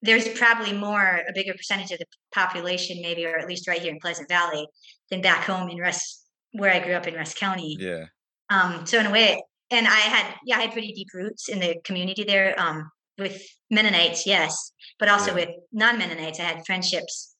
There's 0.02 0.28
probably 0.28 0.72
more 0.72 1.22
a 1.28 1.32
bigger 1.34 1.54
percentage 1.54 1.90
of 1.90 1.98
the 1.98 2.06
population, 2.32 3.02
maybe, 3.02 3.26
or 3.26 3.36
at 3.36 3.48
least 3.48 3.66
right 3.66 3.80
here 3.80 3.92
in 3.92 3.98
Pleasant 3.98 4.28
Valley, 4.28 4.68
than 5.10 5.22
back 5.22 5.44
home 5.44 5.68
in 5.68 5.78
Russ, 5.78 6.24
where 6.52 6.72
I 6.72 6.78
grew 6.78 6.92
up 6.92 7.08
in 7.08 7.14
Russ 7.14 7.34
County. 7.34 7.76
Yeah. 7.80 8.04
Um. 8.48 8.86
So 8.86 9.00
in 9.00 9.06
a 9.06 9.10
way, 9.10 9.42
and 9.72 9.88
I 9.88 9.98
had 9.98 10.34
yeah, 10.44 10.58
I 10.58 10.62
had 10.62 10.72
pretty 10.72 10.92
deep 10.92 11.08
roots 11.14 11.48
in 11.48 11.58
the 11.58 11.76
community 11.84 12.22
there. 12.22 12.54
Um 12.58 12.88
with 13.18 13.42
Mennonites, 13.70 14.26
yes, 14.26 14.72
but 14.98 15.08
also 15.08 15.28
yeah. 15.28 15.34
with 15.34 15.48
non 15.72 15.98
Mennonites. 15.98 16.40
I 16.40 16.44
had 16.44 16.66
friendships. 16.66 17.34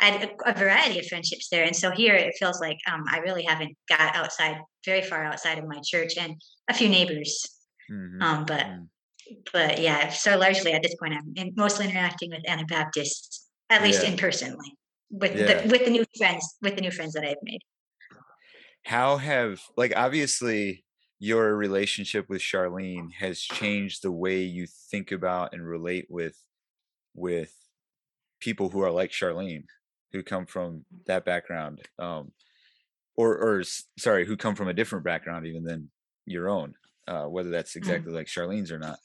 I 0.00 0.06
had 0.06 0.30
a, 0.30 0.50
a, 0.50 0.54
variety 0.54 1.00
of 1.00 1.06
friendships 1.06 1.48
there, 1.50 1.64
and 1.64 1.74
so 1.74 1.90
here 1.90 2.14
it 2.14 2.36
feels 2.38 2.60
like 2.60 2.78
um, 2.90 3.04
I 3.10 3.18
really 3.18 3.42
haven't 3.42 3.76
got 3.88 4.14
outside, 4.14 4.58
very 4.84 5.02
far 5.02 5.24
outside 5.24 5.58
of 5.58 5.66
my 5.66 5.80
church, 5.84 6.14
and 6.18 6.40
a 6.68 6.74
few 6.74 6.88
neighbors. 6.88 7.44
Mm-hmm. 7.90 8.22
Um, 8.22 8.44
but 8.44 8.66
mm-hmm. 8.66 9.34
but 9.52 9.80
yeah, 9.80 10.10
so 10.10 10.38
largely 10.38 10.72
at 10.72 10.82
this 10.82 10.94
point, 10.96 11.14
I'm 11.14 11.32
in, 11.36 11.52
mostly 11.56 11.86
interacting 11.86 12.30
with 12.30 12.48
Anabaptists, 12.48 13.46
at 13.70 13.82
least 13.82 14.02
yeah. 14.02 14.10
in 14.10 14.16
with 15.10 15.36
yeah. 15.36 15.62
the, 15.62 15.68
with 15.68 15.84
the 15.84 15.90
new 15.90 16.04
friends, 16.16 16.56
with 16.62 16.76
the 16.76 16.82
new 16.82 16.90
friends 16.90 17.14
that 17.14 17.24
I've 17.24 17.36
made. 17.42 17.60
How 18.84 19.16
have 19.16 19.60
like 19.76 19.92
obviously 19.96 20.84
your 21.18 21.56
relationship 21.56 22.28
with 22.28 22.40
Charlene 22.40 23.12
has 23.14 23.40
changed 23.40 24.02
the 24.02 24.12
way 24.12 24.42
you 24.42 24.66
think 24.90 25.10
about 25.10 25.52
and 25.52 25.66
relate 25.66 26.06
with 26.08 26.36
with 27.14 27.52
people 28.40 28.68
who 28.68 28.82
are 28.82 28.90
like 28.90 29.10
Charlene, 29.10 29.64
who 30.12 30.22
come 30.22 30.46
from 30.46 30.84
that 31.06 31.24
background, 31.24 31.80
um, 31.98 32.30
or 33.16 33.36
or 33.36 33.62
sorry, 33.98 34.26
who 34.26 34.36
come 34.36 34.54
from 34.54 34.68
a 34.68 34.74
different 34.74 35.04
background 35.04 35.46
even 35.46 35.64
than 35.64 35.90
your 36.24 36.48
own, 36.48 36.74
uh, 37.08 37.24
whether 37.24 37.50
that's 37.50 37.72
mm. 37.72 37.76
exactly 37.76 38.12
mm. 38.12 38.14
like 38.14 38.26
Charlene's 38.26 38.70
or 38.70 38.78
not. 38.78 38.98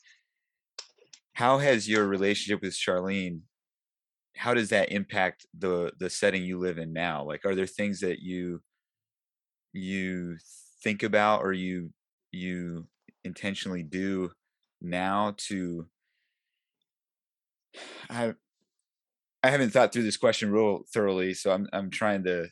How 1.34 1.58
has 1.58 1.90
your 1.90 2.06
relationship 2.08 2.62
with 2.62 2.74
Charlene? 2.74 3.40
How 4.36 4.54
does 4.54 4.70
that 4.70 4.92
impact 4.92 5.48
the 5.58 5.92
the 6.00 6.12
setting 6.12 6.44
you 6.44 6.60
live 6.60 6.78
in 6.78 6.94
now? 6.94 7.24
Like, 7.24 7.44
are 7.44 7.56
there 7.56 7.66
things 7.66 8.02
that 8.02 8.20
you 8.20 8.62
you 9.72 10.38
think 10.84 11.02
about 11.02 11.42
or 11.42 11.54
you 11.54 11.92
you 12.34 12.88
intentionally 13.24 13.84
do 13.84 14.32
now 14.82 15.36
to 15.38 15.88
I 18.10 18.34
I 19.42 19.50
haven't 19.50 19.72
thought 19.72 19.92
through 19.92 20.04
this 20.04 20.18
question 20.18 20.52
real 20.52 20.84
thoroughly, 20.94 21.34
so 21.34 21.52
I'm 21.52 21.68
I'm 21.74 21.90
trying 21.90 22.24
to 22.26 22.48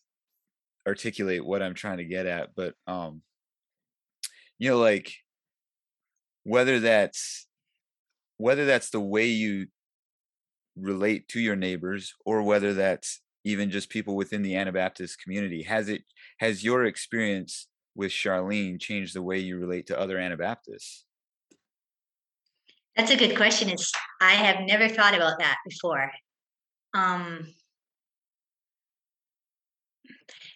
articulate 0.87 1.45
what 1.45 1.61
I'm 1.61 1.73
trying 1.73 1.97
to 1.97 2.05
get 2.05 2.25
at, 2.25 2.49
but 2.55 2.73
um 2.87 3.21
you 4.59 4.69
know 4.69 4.77
like 4.77 5.13
whether 6.43 6.79
that's 6.79 7.47
whether 8.37 8.65
that's 8.65 8.89
the 8.89 8.99
way 8.99 9.27
you 9.27 9.67
relate 10.75 11.27
to 11.29 11.39
your 11.39 11.55
neighbors 11.55 12.13
or 12.25 12.41
whether 12.43 12.73
that's 12.73 13.21
even 13.43 13.69
just 13.69 13.89
people 13.89 14.15
within 14.15 14.41
the 14.41 14.55
Anabaptist 14.55 15.21
community 15.21 15.63
has 15.63 15.89
it 15.89 16.03
has 16.39 16.63
your 16.63 16.85
experience 16.85 17.67
with 17.95 18.11
Charlene 18.11 18.79
change 18.79 19.13
the 19.13 19.21
way 19.21 19.39
you 19.39 19.57
relate 19.57 19.87
to 19.87 19.99
other 19.99 20.17
Anabaptists? 20.17 21.05
That's 22.95 23.11
a 23.11 23.17
good 23.17 23.35
question. 23.35 23.69
It's 23.69 23.91
I 24.19 24.33
have 24.33 24.65
never 24.65 24.87
thought 24.87 25.15
about 25.15 25.39
that 25.39 25.57
before. 25.67 26.11
Um, 26.93 27.47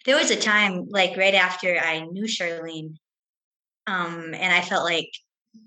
there 0.04 0.16
was 0.16 0.30
a 0.30 0.36
time, 0.36 0.86
like 0.88 1.16
right 1.16 1.34
after 1.34 1.76
I 1.78 2.00
knew 2.00 2.24
Charlene, 2.24 2.96
um, 3.86 4.34
and 4.34 4.52
I 4.54 4.60
felt 4.60 4.84
like, 4.84 5.10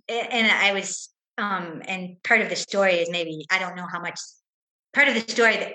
and 0.08 0.48
I 0.48 0.74
was, 0.74 1.10
um, 1.38 1.82
and 1.88 2.22
part 2.24 2.42
of 2.42 2.50
the 2.50 2.56
story 2.56 2.96
is 2.96 3.10
maybe 3.10 3.46
I 3.52 3.60
don't 3.60 3.76
know 3.76 3.88
how 3.92 4.00
much. 4.00 4.20
Part 4.94 5.08
of 5.08 5.14
the 5.14 5.32
story 5.32 5.58
that 5.58 5.74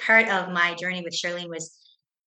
part 0.00 0.28
of 0.28 0.50
my 0.50 0.74
journey 0.74 1.02
with 1.02 1.14
Charlene 1.14 1.48
was 1.48 1.76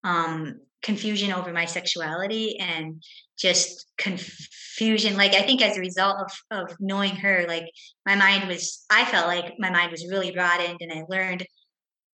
um, 0.03 0.59
confusion 0.83 1.31
over 1.31 1.51
my 1.51 1.65
sexuality 1.65 2.57
and 2.59 3.03
just 3.37 3.87
confusion 3.97 5.17
like 5.17 5.33
i 5.33 5.41
think 5.41 5.61
as 5.61 5.77
a 5.77 5.81
result 5.81 6.17
of 6.19 6.31
of 6.51 6.75
knowing 6.79 7.15
her 7.15 7.45
like 7.47 7.65
my 8.05 8.15
mind 8.15 8.47
was 8.47 8.85
i 8.89 9.03
felt 9.05 9.27
like 9.27 9.53
my 9.57 9.69
mind 9.69 9.91
was 9.91 10.07
really 10.09 10.31
broadened 10.31 10.77
and 10.79 10.91
i 10.91 11.03
learned 11.09 11.45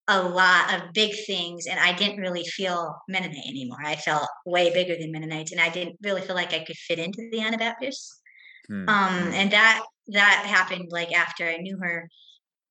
a 0.08 0.22
lot 0.22 0.74
of 0.74 0.94
big 0.94 1.14
things 1.26 1.66
and 1.68 1.80
i 1.80 1.94
didn't 1.94 2.22
really 2.22 2.44
feel 2.44 2.96
mennonite 3.08 3.48
anymore 3.48 3.84
i 3.84 3.96
felt 3.96 4.28
way 4.46 4.74
bigger 4.74 4.96
than 4.98 5.12
mennonites 5.12 5.52
and 5.52 5.62
i 5.62 5.70
didn't 5.70 5.98
really 6.02 6.22
feel 6.22 6.36
like 6.36 6.54
i 6.54 6.64
could 6.64 6.78
fit 6.78 7.00
into 7.00 7.30
the 7.32 7.42
anabaptists 7.42 8.22
Hmm. 8.68 8.88
Um, 8.88 9.24
hmm. 9.24 9.34
and 9.34 9.52
that 9.52 9.84
that 10.08 10.46
happened 10.46 10.90
like 10.92 11.14
after 11.14 11.46
I 11.46 11.58
knew 11.58 11.78
her. 11.82 12.10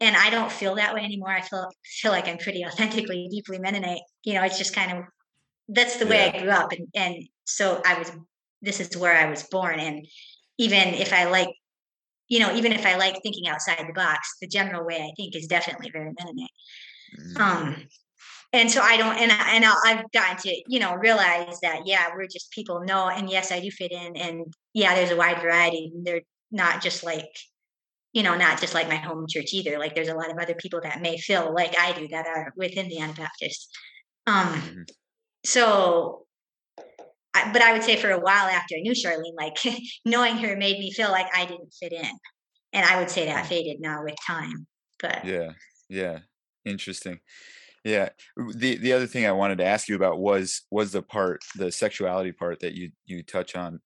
And 0.00 0.16
I 0.16 0.30
don't 0.30 0.50
feel 0.50 0.74
that 0.76 0.94
way 0.94 1.02
anymore. 1.02 1.30
I 1.30 1.42
feel 1.42 1.68
feel 1.84 2.10
like 2.10 2.28
I'm 2.28 2.38
pretty 2.38 2.64
authentically, 2.64 3.28
deeply 3.30 3.58
Mennonite. 3.58 4.00
You 4.24 4.34
know, 4.34 4.42
it's 4.42 4.58
just 4.58 4.74
kind 4.74 4.98
of 4.98 5.04
that's 5.68 5.96
the 5.96 6.06
way 6.06 6.26
yeah. 6.26 6.38
I 6.38 6.42
grew 6.42 6.50
up, 6.50 6.72
and 6.72 6.88
and 6.94 7.28
so 7.44 7.80
I 7.84 7.98
was. 7.98 8.10
This 8.60 8.78
is 8.78 8.96
where 8.96 9.16
I 9.16 9.28
was 9.28 9.42
born, 9.44 9.80
and 9.80 10.06
even 10.58 10.88
if 10.94 11.12
I 11.12 11.24
like, 11.24 11.48
you 12.28 12.38
know, 12.38 12.54
even 12.54 12.72
if 12.72 12.86
I 12.86 12.96
like 12.96 13.20
thinking 13.22 13.48
outside 13.48 13.84
the 13.86 13.92
box, 13.92 14.36
the 14.40 14.46
general 14.46 14.86
way 14.86 14.96
I 14.96 15.12
think 15.16 15.34
is 15.34 15.48
definitely 15.48 15.90
very 15.90 16.12
Mennonite. 16.16 16.50
Mm-hmm. 17.18 17.42
Um, 17.42 17.76
and 18.52 18.70
so 18.70 18.80
I 18.82 18.96
don't, 18.96 19.16
and 19.16 19.32
I, 19.32 19.56
and 19.56 19.64
I've 19.64 20.10
gotten 20.12 20.36
to 20.42 20.62
you 20.68 20.78
know 20.78 20.94
realize 20.94 21.58
that 21.62 21.82
yeah, 21.86 22.08
we're 22.14 22.26
just 22.26 22.52
people. 22.52 22.82
No, 22.84 23.08
and 23.08 23.28
yes, 23.28 23.50
I 23.50 23.60
do 23.60 23.70
fit 23.70 23.92
in, 23.92 24.16
and 24.16 24.52
yeah, 24.74 24.94
there's 24.94 25.10
a 25.10 25.16
wide 25.16 25.40
variety. 25.40 25.92
They're 26.04 26.22
not 26.50 26.82
just 26.82 27.02
like 27.02 27.26
you 28.12 28.22
know, 28.22 28.36
not 28.36 28.60
just 28.60 28.74
like 28.74 28.88
my 28.88 28.96
home 28.96 29.26
church 29.28 29.52
either. 29.52 29.78
Like 29.78 29.94
there's 29.94 30.08
a 30.08 30.14
lot 30.14 30.30
of 30.30 30.38
other 30.38 30.54
people 30.54 30.80
that 30.82 31.00
may 31.00 31.16
feel 31.16 31.52
like 31.54 31.74
I 31.78 31.92
do 31.92 32.08
that 32.08 32.26
are 32.26 32.52
within 32.56 32.88
the 32.88 32.98
Anabaptist. 32.98 33.70
Um, 34.26 34.48
mm-hmm. 34.48 34.82
So, 35.44 36.26
I, 37.34 37.50
but 37.52 37.62
I 37.62 37.72
would 37.72 37.82
say 37.82 37.96
for 37.96 38.10
a 38.10 38.20
while 38.20 38.46
after 38.46 38.76
I 38.76 38.80
knew 38.80 38.92
Charlene, 38.92 39.36
like 39.36 39.56
knowing 40.04 40.36
her 40.38 40.56
made 40.56 40.78
me 40.78 40.92
feel 40.92 41.10
like 41.10 41.26
I 41.34 41.44
didn't 41.44 41.72
fit 41.72 41.92
in, 41.92 42.18
and 42.72 42.86
I 42.86 42.98
would 42.98 43.10
say 43.10 43.26
that 43.26 43.46
faded 43.46 43.80
now 43.80 44.04
with 44.04 44.14
time. 44.26 44.66
But 45.00 45.24
yeah, 45.24 45.52
yeah, 45.88 46.18
interesting. 46.64 47.20
Yeah. 47.84 48.10
The 48.36 48.76
the 48.76 48.92
other 48.92 49.06
thing 49.06 49.26
I 49.26 49.32
wanted 49.32 49.58
to 49.58 49.64
ask 49.64 49.88
you 49.88 49.96
about 49.96 50.18
was 50.18 50.62
was 50.70 50.92
the 50.92 51.02
part, 51.02 51.40
the 51.56 51.72
sexuality 51.72 52.32
part 52.32 52.60
that 52.60 52.74
you 52.74 52.92
you 53.06 53.22
touch 53.22 53.56
on 53.56 53.80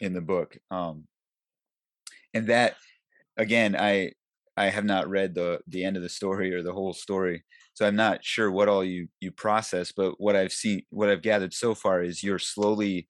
in 0.00 0.12
the 0.12 0.20
book. 0.20 0.56
Um 0.70 1.04
and 2.34 2.46
that 2.46 2.76
again, 3.36 3.74
I 3.76 4.12
I 4.56 4.70
have 4.70 4.84
not 4.84 5.08
read 5.08 5.34
the 5.34 5.60
the 5.66 5.84
end 5.84 5.96
of 5.96 6.02
the 6.02 6.08
story 6.08 6.52
or 6.54 6.62
the 6.62 6.72
whole 6.72 6.92
story. 6.92 7.44
So 7.74 7.86
I'm 7.86 7.96
not 7.96 8.24
sure 8.24 8.50
what 8.50 8.68
all 8.68 8.84
you 8.84 9.08
you 9.20 9.30
process, 9.30 9.92
but 9.92 10.20
what 10.20 10.36
I've 10.36 10.52
seen 10.52 10.82
what 10.90 11.08
I've 11.08 11.22
gathered 11.22 11.54
so 11.54 11.74
far 11.74 12.02
is 12.02 12.22
you're 12.22 12.38
slowly 12.38 13.08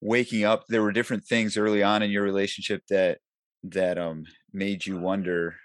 waking 0.00 0.44
up. 0.44 0.64
There 0.68 0.82
were 0.82 0.92
different 0.92 1.24
things 1.24 1.56
early 1.56 1.82
on 1.82 2.02
in 2.02 2.10
your 2.10 2.22
relationship 2.22 2.82
that 2.88 3.18
that 3.64 3.98
um 3.98 4.24
made 4.52 4.86
you 4.86 4.98
wonder 4.98 5.56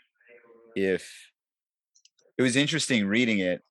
if 0.75 1.31
it 2.37 2.41
was 2.41 2.55
interesting 2.55 3.07
reading 3.07 3.39
it. 3.39 3.61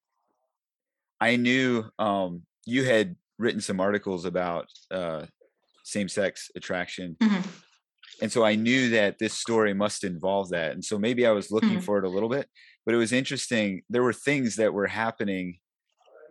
I 1.21 1.37
knew 1.37 1.85
um, 1.99 2.43
you 2.67 2.85
had 2.85 3.17
written 3.39 3.61
some 3.61 3.81
articles 3.81 4.25
about 4.25 4.67
uh, 4.91 5.27
same-sex 5.85 6.51
attraction, 6.57 7.17
mm-hmm. 7.23 7.49
And 8.21 8.31
so 8.31 8.45
I 8.45 8.55
knew 8.55 8.91
that 8.91 9.19
this 9.19 9.35
story 9.35 9.75
must 9.75 10.05
involve 10.05 10.51
that. 10.51 10.73
And 10.73 10.85
so 10.85 10.99
maybe 10.99 11.27
I 11.27 11.33
was 11.33 11.51
looking 11.51 11.71
mm-hmm. 11.71 11.81
for 11.81 11.99
it 11.99 12.05
a 12.05 12.09
little 12.09 12.29
bit, 12.29 12.49
but 12.87 12.95
it 12.95 12.99
was 12.99 13.13
interesting. 13.13 13.83
There 13.89 14.03
were 14.03 14.13
things 14.13 14.57
that 14.57 14.73
were 14.73 14.87
happening 14.87 15.59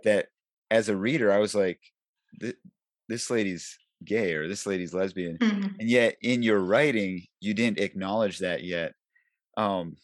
that, 0.04 0.28
as 0.72 0.90
a 0.90 0.98
reader, 0.98 1.32
I 1.32 1.40
was 1.40 1.54
like, 1.54 1.80
"This 3.08 3.30
lady's 3.30 3.78
gay 4.04 4.34
or 4.34 4.48
this 4.48 4.66
lady's 4.66 4.94
lesbian," 4.94 5.38
mm-hmm. 5.38 5.68
and 5.80 5.90
yet 5.90 6.16
in 6.22 6.42
your 6.42 6.60
writing, 6.60 7.26
you 7.42 7.54
didn't 7.54 7.80
acknowledge 7.80 8.40
that 8.40 8.64
yet. 8.64 8.94
Um, 9.58 9.98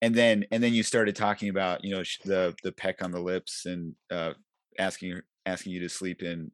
and 0.00 0.14
then 0.14 0.44
and 0.50 0.62
then 0.62 0.74
you 0.74 0.82
started 0.82 1.16
talking 1.16 1.48
about 1.48 1.84
you 1.84 1.94
know 1.94 2.02
the 2.24 2.54
the 2.62 2.72
peck 2.72 3.02
on 3.02 3.12
the 3.12 3.20
lips 3.20 3.66
and 3.66 3.94
uh, 4.10 4.32
asking 4.78 5.20
asking 5.46 5.72
you 5.72 5.80
to 5.80 5.88
sleep 5.88 6.22
in 6.22 6.50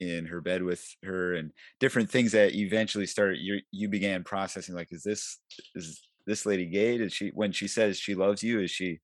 in 0.00 0.26
her 0.26 0.40
bed 0.40 0.62
with 0.62 0.84
her 1.02 1.34
and 1.34 1.52
different 1.80 2.10
things 2.10 2.32
that 2.32 2.54
eventually 2.54 3.06
started 3.06 3.38
you 3.38 3.60
you 3.70 3.88
began 3.88 4.22
processing 4.22 4.74
like 4.74 4.88
is 4.90 5.02
this 5.02 5.38
is 5.74 6.02
this 6.26 6.44
lady 6.44 6.66
gay? 6.66 6.98
Did 6.98 7.12
she 7.12 7.30
when 7.34 7.52
she 7.52 7.68
says 7.68 7.98
she 7.98 8.14
loves 8.14 8.42
you 8.42 8.60
is 8.60 8.70
she 8.70 9.00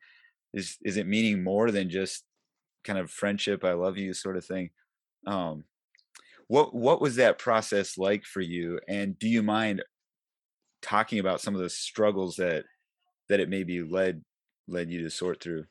is 0.52 0.76
is 0.82 0.96
it 0.96 1.06
meaning 1.06 1.42
more 1.42 1.70
than 1.70 1.88
just 1.88 2.24
kind 2.84 2.98
of 2.98 3.12
friendship 3.12 3.64
i 3.64 3.72
love 3.72 3.96
you 3.96 4.12
sort 4.12 4.36
of 4.36 4.44
thing? 4.44 4.70
Um 5.26 5.64
what 6.48 6.74
what 6.74 7.00
was 7.00 7.16
that 7.16 7.38
process 7.38 7.96
like 7.96 8.24
for 8.24 8.40
you? 8.40 8.78
And 8.88 9.18
do 9.18 9.28
you 9.28 9.42
mind 9.42 9.82
talking 10.82 11.18
about 11.18 11.40
some 11.40 11.54
of 11.54 11.60
the 11.60 11.70
struggles 11.70 12.36
that 12.36 12.64
that 13.28 13.40
it 13.40 13.48
maybe 13.48 13.82
led 13.82 14.22
led 14.68 14.90
you 14.90 15.02
to 15.02 15.10
sort 15.10 15.42
through? 15.42 15.64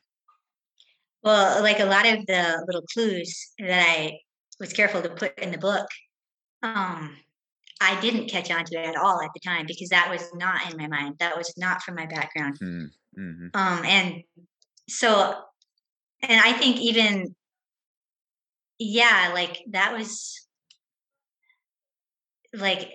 Well, 1.22 1.62
like 1.62 1.78
a 1.78 1.84
lot 1.84 2.06
of 2.06 2.26
the 2.26 2.64
little 2.66 2.82
clues 2.92 3.52
that 3.60 3.70
I 3.72 4.18
was 4.62 4.72
careful 4.72 5.02
to 5.02 5.08
put 5.10 5.38
in 5.38 5.50
the 5.50 5.58
book, 5.58 5.86
um, 6.62 7.16
I 7.80 8.00
didn't 8.00 8.30
catch 8.30 8.50
on 8.50 8.64
to 8.64 8.78
it 8.78 8.86
at 8.86 8.96
all 8.96 9.20
at 9.20 9.30
the 9.34 9.40
time 9.40 9.66
because 9.66 9.88
that 9.88 10.08
was 10.08 10.26
not 10.34 10.70
in 10.70 10.78
my 10.78 10.86
mind. 10.86 11.16
That 11.18 11.36
was 11.36 11.52
not 11.58 11.82
from 11.82 11.96
my 11.96 12.06
background. 12.06 12.56
Hmm, 12.60 12.84
mm-hmm. 13.18 13.46
Um, 13.54 13.84
and 13.84 14.22
so, 14.88 15.34
and 16.22 16.40
I 16.40 16.52
think 16.52 16.76
even, 16.78 17.34
yeah, 18.78 19.32
like 19.34 19.58
that 19.72 19.92
was 19.92 20.46
like 22.54 22.88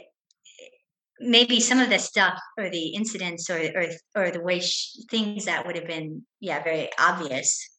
maybe 1.20 1.60
some 1.60 1.80
of 1.80 1.90
the 1.90 2.00
stuff 2.00 2.40
or 2.58 2.70
the 2.70 2.96
incidents 2.96 3.50
or 3.50 3.60
or, 3.60 3.88
or 4.16 4.32
the 4.32 4.40
way 4.40 4.62
she, 4.62 5.04
things 5.10 5.46
that 5.46 5.66
would 5.66 5.76
have 5.76 5.88
been 5.88 6.22
yeah 6.40 6.64
very 6.64 6.90
obvious 7.00 7.77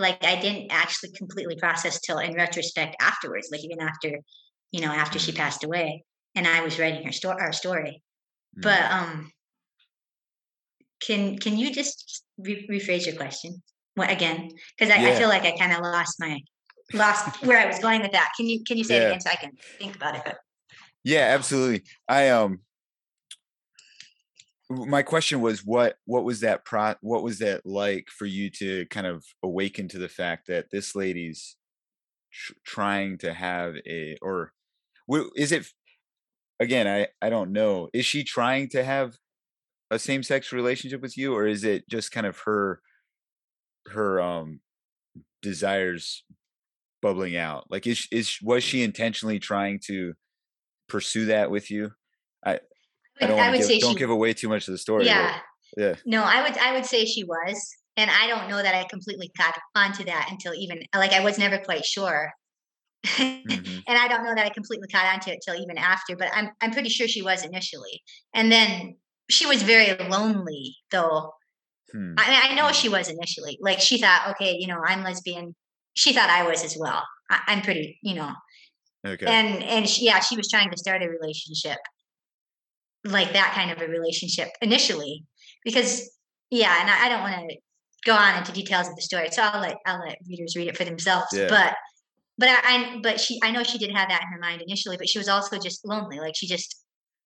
like 0.00 0.24
i 0.24 0.40
didn't 0.40 0.68
actually 0.70 1.10
completely 1.12 1.56
process 1.56 2.00
till 2.00 2.18
in 2.18 2.34
retrospect 2.34 2.96
afterwards 3.00 3.48
like 3.52 3.64
even 3.64 3.80
after 3.80 4.18
you 4.72 4.80
know 4.80 4.92
after 4.92 5.18
she 5.18 5.32
mm. 5.32 5.36
passed 5.36 5.64
away 5.64 6.04
and 6.34 6.46
i 6.46 6.62
was 6.62 6.78
writing 6.78 7.04
her 7.04 7.12
story 7.12 7.40
our 7.40 7.52
story 7.52 8.02
mm. 8.58 8.62
but 8.62 8.82
um 8.90 9.30
can 11.00 11.38
can 11.38 11.56
you 11.56 11.72
just 11.72 12.24
re- 12.38 12.66
rephrase 12.70 13.06
your 13.06 13.16
question 13.16 13.62
what, 13.94 14.10
again 14.10 14.50
because 14.78 14.94
I, 14.94 15.00
yeah. 15.00 15.08
I, 15.10 15.14
feel 15.14 15.28
like 15.28 15.42
i 15.42 15.56
kind 15.56 15.72
of 15.72 15.80
lost 15.80 16.16
my 16.18 16.38
lost 16.94 17.44
where 17.44 17.58
i 17.58 17.66
was 17.66 17.78
going 17.78 18.02
with 18.02 18.12
that 18.12 18.32
can 18.36 18.46
you 18.46 18.64
can 18.64 18.76
you 18.76 18.84
say 18.84 18.96
yeah. 18.96 19.02
it 19.02 19.06
again 19.08 19.20
so 19.20 19.30
i 19.30 19.36
can 19.36 19.52
think 19.78 19.96
about 19.96 20.14
it 20.14 20.36
yeah, 21.04 21.32
absolutely. 21.34 21.82
I 22.08 22.28
um 22.30 22.60
my 24.70 25.02
question 25.02 25.40
was 25.40 25.64
what 25.64 25.96
what 26.06 26.24
was 26.24 26.40
that 26.40 26.64
pro 26.64 26.94
what 27.00 27.22
was 27.22 27.40
that 27.40 27.66
like 27.66 28.06
for 28.08 28.26
you 28.26 28.48
to 28.48 28.86
kind 28.86 29.06
of 29.06 29.24
awaken 29.42 29.88
to 29.88 29.98
the 29.98 30.08
fact 30.08 30.46
that 30.46 30.66
this 30.70 30.94
lady's 30.94 31.56
tr- 32.32 32.52
trying 32.64 33.18
to 33.18 33.34
have 33.34 33.74
a 33.86 34.16
or 34.22 34.52
is 35.36 35.52
it 35.52 35.66
again 36.60 36.86
i 36.86 37.08
i 37.20 37.28
don't 37.28 37.52
know 37.52 37.88
is 37.92 38.06
she 38.06 38.22
trying 38.22 38.68
to 38.68 38.84
have 38.84 39.16
a 39.90 39.98
same-sex 39.98 40.52
relationship 40.52 41.00
with 41.02 41.18
you 41.18 41.34
or 41.34 41.46
is 41.46 41.64
it 41.64 41.88
just 41.88 42.12
kind 42.12 42.26
of 42.26 42.38
her 42.40 42.80
her 43.88 44.20
um 44.20 44.60
desires 45.42 46.24
bubbling 47.02 47.36
out 47.36 47.64
like 47.70 47.86
is 47.86 48.06
is 48.12 48.38
was 48.42 48.62
she 48.62 48.82
intentionally 48.84 49.38
trying 49.40 49.80
to 49.84 50.14
pursue 50.90 51.26
that 51.26 51.50
with 51.50 51.70
you? 51.70 51.92
I 52.44 52.60
I 53.22 53.26
don't, 53.26 53.38
I 53.38 53.50
would 53.50 53.58
give, 53.58 53.66
say 53.66 53.78
don't 53.78 53.92
she, 53.92 53.98
give 53.98 54.10
away 54.10 54.32
too 54.32 54.48
much 54.48 54.68
of 54.68 54.72
the 54.72 54.78
story. 54.78 55.06
Yeah. 55.06 55.38
But, 55.76 55.82
yeah. 55.82 55.94
No, 56.06 56.22
I 56.24 56.42
would 56.42 56.58
I 56.58 56.72
would 56.72 56.86
say 56.86 57.04
she 57.04 57.24
was. 57.24 57.76
And 57.96 58.10
I 58.10 58.28
don't 58.28 58.48
know 58.48 58.62
that 58.62 58.74
I 58.74 58.84
completely 58.88 59.30
caught 59.36 59.58
onto 59.74 60.04
that 60.04 60.28
until 60.30 60.54
even 60.54 60.82
like 60.94 61.12
I 61.12 61.22
was 61.22 61.38
never 61.38 61.58
quite 61.58 61.84
sure. 61.84 62.32
mm-hmm. 63.06 63.78
and 63.88 63.98
I 63.98 64.08
don't 64.08 64.24
know 64.24 64.34
that 64.34 64.46
I 64.46 64.50
completely 64.50 64.88
caught 64.88 65.12
onto 65.12 65.30
it 65.30 65.40
till 65.44 65.54
even 65.54 65.76
after, 65.76 66.16
but 66.16 66.28
I'm 66.34 66.50
I'm 66.60 66.70
pretty 66.70 66.88
sure 66.88 67.08
she 67.08 67.22
was 67.22 67.44
initially. 67.44 68.02
And 68.34 68.50
then 68.50 68.96
she 69.28 69.46
was 69.46 69.62
very 69.62 69.96
lonely 70.08 70.76
though. 70.90 71.32
Hmm. 71.92 72.14
I, 72.18 72.50
I 72.50 72.54
know 72.54 72.66
hmm. 72.66 72.72
she 72.72 72.88
was 72.88 73.08
initially. 73.08 73.58
Like 73.60 73.80
she 73.80 73.98
thought, 73.98 74.28
okay, 74.30 74.56
you 74.58 74.66
know, 74.66 74.80
I'm 74.84 75.02
lesbian. 75.02 75.54
She 75.94 76.12
thought 76.12 76.30
I 76.30 76.46
was 76.46 76.64
as 76.64 76.76
well. 76.78 77.04
I, 77.28 77.40
I'm 77.48 77.62
pretty, 77.62 77.98
you 78.02 78.14
know, 78.14 78.32
Okay. 79.06 79.26
And 79.26 79.62
and 79.62 79.88
she, 79.88 80.04
yeah, 80.06 80.20
she 80.20 80.36
was 80.36 80.48
trying 80.48 80.70
to 80.70 80.76
start 80.76 81.02
a 81.02 81.08
relationship, 81.08 81.78
like 83.04 83.32
that 83.32 83.52
kind 83.54 83.70
of 83.70 83.80
a 83.80 83.90
relationship 83.90 84.48
initially, 84.60 85.24
because 85.64 86.10
yeah, 86.50 86.80
and 86.80 86.90
I, 86.90 87.06
I 87.06 87.08
don't 87.08 87.22
want 87.22 87.50
to 87.50 87.56
go 88.04 88.14
on 88.14 88.38
into 88.38 88.52
details 88.52 88.88
of 88.88 88.96
the 88.96 89.02
story, 89.02 89.28
so 89.30 89.42
I'll 89.42 89.60
let 89.60 89.76
I'll 89.86 90.00
let 90.00 90.18
readers 90.28 90.56
read 90.56 90.68
it 90.68 90.76
for 90.76 90.84
themselves. 90.84 91.26
Yeah. 91.32 91.48
But 91.48 91.76
but 92.38 92.48
I, 92.48 92.58
I 92.64 93.00
but 93.02 93.20
she 93.20 93.38
I 93.42 93.50
know 93.50 93.62
she 93.62 93.78
did 93.78 93.92
have 93.92 94.08
that 94.08 94.22
in 94.22 94.28
her 94.28 94.40
mind 94.40 94.62
initially, 94.62 94.96
but 94.96 95.08
she 95.08 95.18
was 95.18 95.28
also 95.28 95.58
just 95.58 95.86
lonely. 95.86 96.18
Like 96.18 96.36
she 96.36 96.46
just 96.46 96.80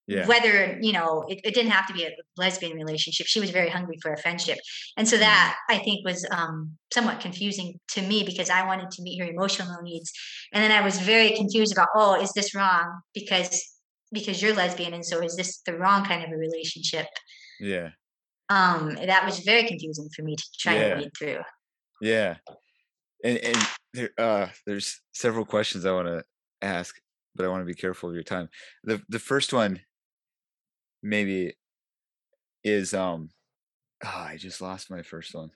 yeah. 0.06 0.26
whether 0.26 0.78
you 0.80 0.92
know 0.92 1.24
it, 1.28 1.40
it, 1.44 1.54
didn't 1.54 1.70
have 1.70 1.86
to 1.86 1.94
be 1.94 2.04
a 2.04 2.10
lesbian 2.36 2.76
relationship 2.76 3.26
she 3.26 3.40
was 3.40 3.50
very 3.50 3.70
hungry 3.70 3.98
for 4.02 4.12
a 4.12 4.18
friendship 4.18 4.58
and 4.96 5.08
so 5.08 5.16
that 5.16 5.56
mm-hmm. 5.56 5.80
i 5.80 5.82
think 5.82 6.04
was 6.04 6.26
um, 6.30 6.72
somewhat 6.92 7.20
confusing 7.20 7.80
to 7.88 8.02
me 8.02 8.22
because 8.22 8.50
i 8.50 8.66
wanted 8.66 8.90
to 8.90 9.02
meet 9.02 9.18
her 9.18 9.28
emotional 9.28 9.80
needs 9.82 10.12
and 10.52 10.62
then 10.62 10.70
i 10.70 10.84
was 10.84 10.98
very 10.98 11.30
confused 11.30 11.72
about 11.72 11.88
oh 11.94 12.20
is 12.20 12.32
this 12.32 12.54
wrong 12.54 13.00
because 13.14 13.73
because 14.14 14.40
you're 14.40 14.54
lesbian 14.54 14.94
and 14.94 15.04
so 15.04 15.22
is 15.22 15.36
this 15.36 15.60
the 15.66 15.76
wrong 15.76 16.04
kind 16.04 16.24
of 16.24 16.30
a 16.30 16.36
relationship 16.36 17.06
yeah 17.60 17.90
um 18.48 18.94
that 19.06 19.24
was 19.24 19.40
very 19.40 19.66
confusing 19.66 20.08
for 20.16 20.22
me 20.22 20.36
to 20.36 20.44
try 20.58 20.74
yeah. 20.74 20.88
to 20.88 20.94
read 20.94 21.10
through 21.18 21.40
yeah 22.00 22.36
and, 23.22 23.38
and 23.38 23.68
there, 23.92 24.10
uh 24.18 24.46
there's 24.66 25.00
several 25.12 25.44
questions 25.44 25.84
i 25.84 25.92
want 25.92 26.08
to 26.08 26.22
ask 26.62 26.94
but 27.34 27.44
I 27.44 27.48
want 27.48 27.62
to 27.62 27.66
be 27.66 27.74
careful 27.74 28.08
of 28.08 28.14
your 28.14 28.24
time. 28.24 28.48
The 28.84 29.02
the 29.08 29.18
first 29.18 29.52
one 29.52 29.80
maybe 31.02 31.54
is 32.62 32.94
um 32.94 33.30
oh, 34.04 34.08
I 34.08 34.36
just 34.36 34.60
lost 34.60 34.90
my 34.90 35.02
first 35.02 35.34
one. 35.34 35.50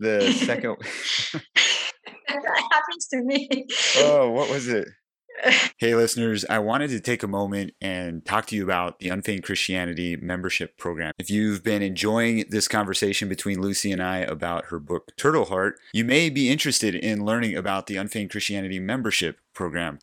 The 0.00 0.32
second 0.32 0.76
that 1.32 2.68
happens 2.72 3.08
to 3.08 3.22
me. 3.22 3.66
oh, 3.98 4.30
what 4.30 4.50
was 4.50 4.68
it? 4.68 4.88
Hey, 5.78 5.94
listeners, 5.94 6.44
I 6.48 6.58
wanted 6.58 6.90
to 6.90 7.00
take 7.00 7.22
a 7.22 7.28
moment 7.28 7.74
and 7.80 8.24
talk 8.24 8.46
to 8.46 8.56
you 8.56 8.62
about 8.62 8.98
the 8.98 9.08
Unfeigned 9.08 9.44
Christianity 9.44 10.16
membership 10.16 10.76
program. 10.76 11.12
If 11.18 11.30
you've 11.30 11.62
been 11.62 11.82
enjoying 11.82 12.44
this 12.48 12.68
conversation 12.68 13.28
between 13.28 13.60
Lucy 13.60 13.92
and 13.92 14.02
I 14.02 14.18
about 14.18 14.66
her 14.66 14.78
book 14.78 15.12
Turtle 15.16 15.46
Heart, 15.46 15.78
you 15.92 16.04
may 16.04 16.30
be 16.30 16.50
interested 16.50 16.94
in 16.94 17.24
learning 17.24 17.56
about 17.56 17.86
the 17.86 17.96
Unfeigned 17.96 18.30
Christianity 18.30 18.78
membership 18.78 19.38
program. 19.54 19.98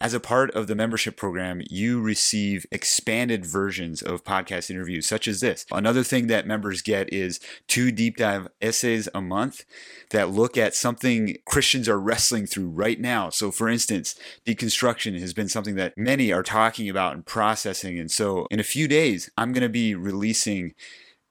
As 0.00 0.14
a 0.14 0.20
part 0.20 0.50
of 0.52 0.66
the 0.66 0.74
membership 0.74 1.16
program, 1.16 1.62
you 1.68 2.00
receive 2.00 2.66
expanded 2.70 3.44
versions 3.44 4.02
of 4.02 4.24
podcast 4.24 4.70
interviews, 4.70 5.06
such 5.06 5.28
as 5.28 5.40
this. 5.40 5.66
Another 5.70 6.02
thing 6.02 6.26
that 6.26 6.46
members 6.46 6.82
get 6.82 7.12
is 7.12 7.40
two 7.66 7.90
deep 7.90 8.16
dive 8.16 8.48
essays 8.60 9.08
a 9.14 9.20
month 9.20 9.64
that 10.10 10.30
look 10.30 10.56
at 10.56 10.74
something 10.74 11.36
Christians 11.46 11.88
are 11.88 12.00
wrestling 12.00 12.46
through 12.46 12.68
right 12.68 13.00
now. 13.00 13.30
So, 13.30 13.50
for 13.50 13.68
instance, 13.68 14.14
deconstruction 14.46 15.18
has 15.20 15.34
been 15.34 15.48
something 15.48 15.76
that 15.76 15.94
many 15.96 16.32
are 16.32 16.42
talking 16.42 16.88
about 16.88 17.14
and 17.14 17.24
processing. 17.24 17.98
And 17.98 18.10
so, 18.10 18.46
in 18.50 18.60
a 18.60 18.64
few 18.64 18.88
days, 18.88 19.30
I'm 19.36 19.52
going 19.52 19.62
to 19.62 19.68
be 19.68 19.94
releasing 19.94 20.74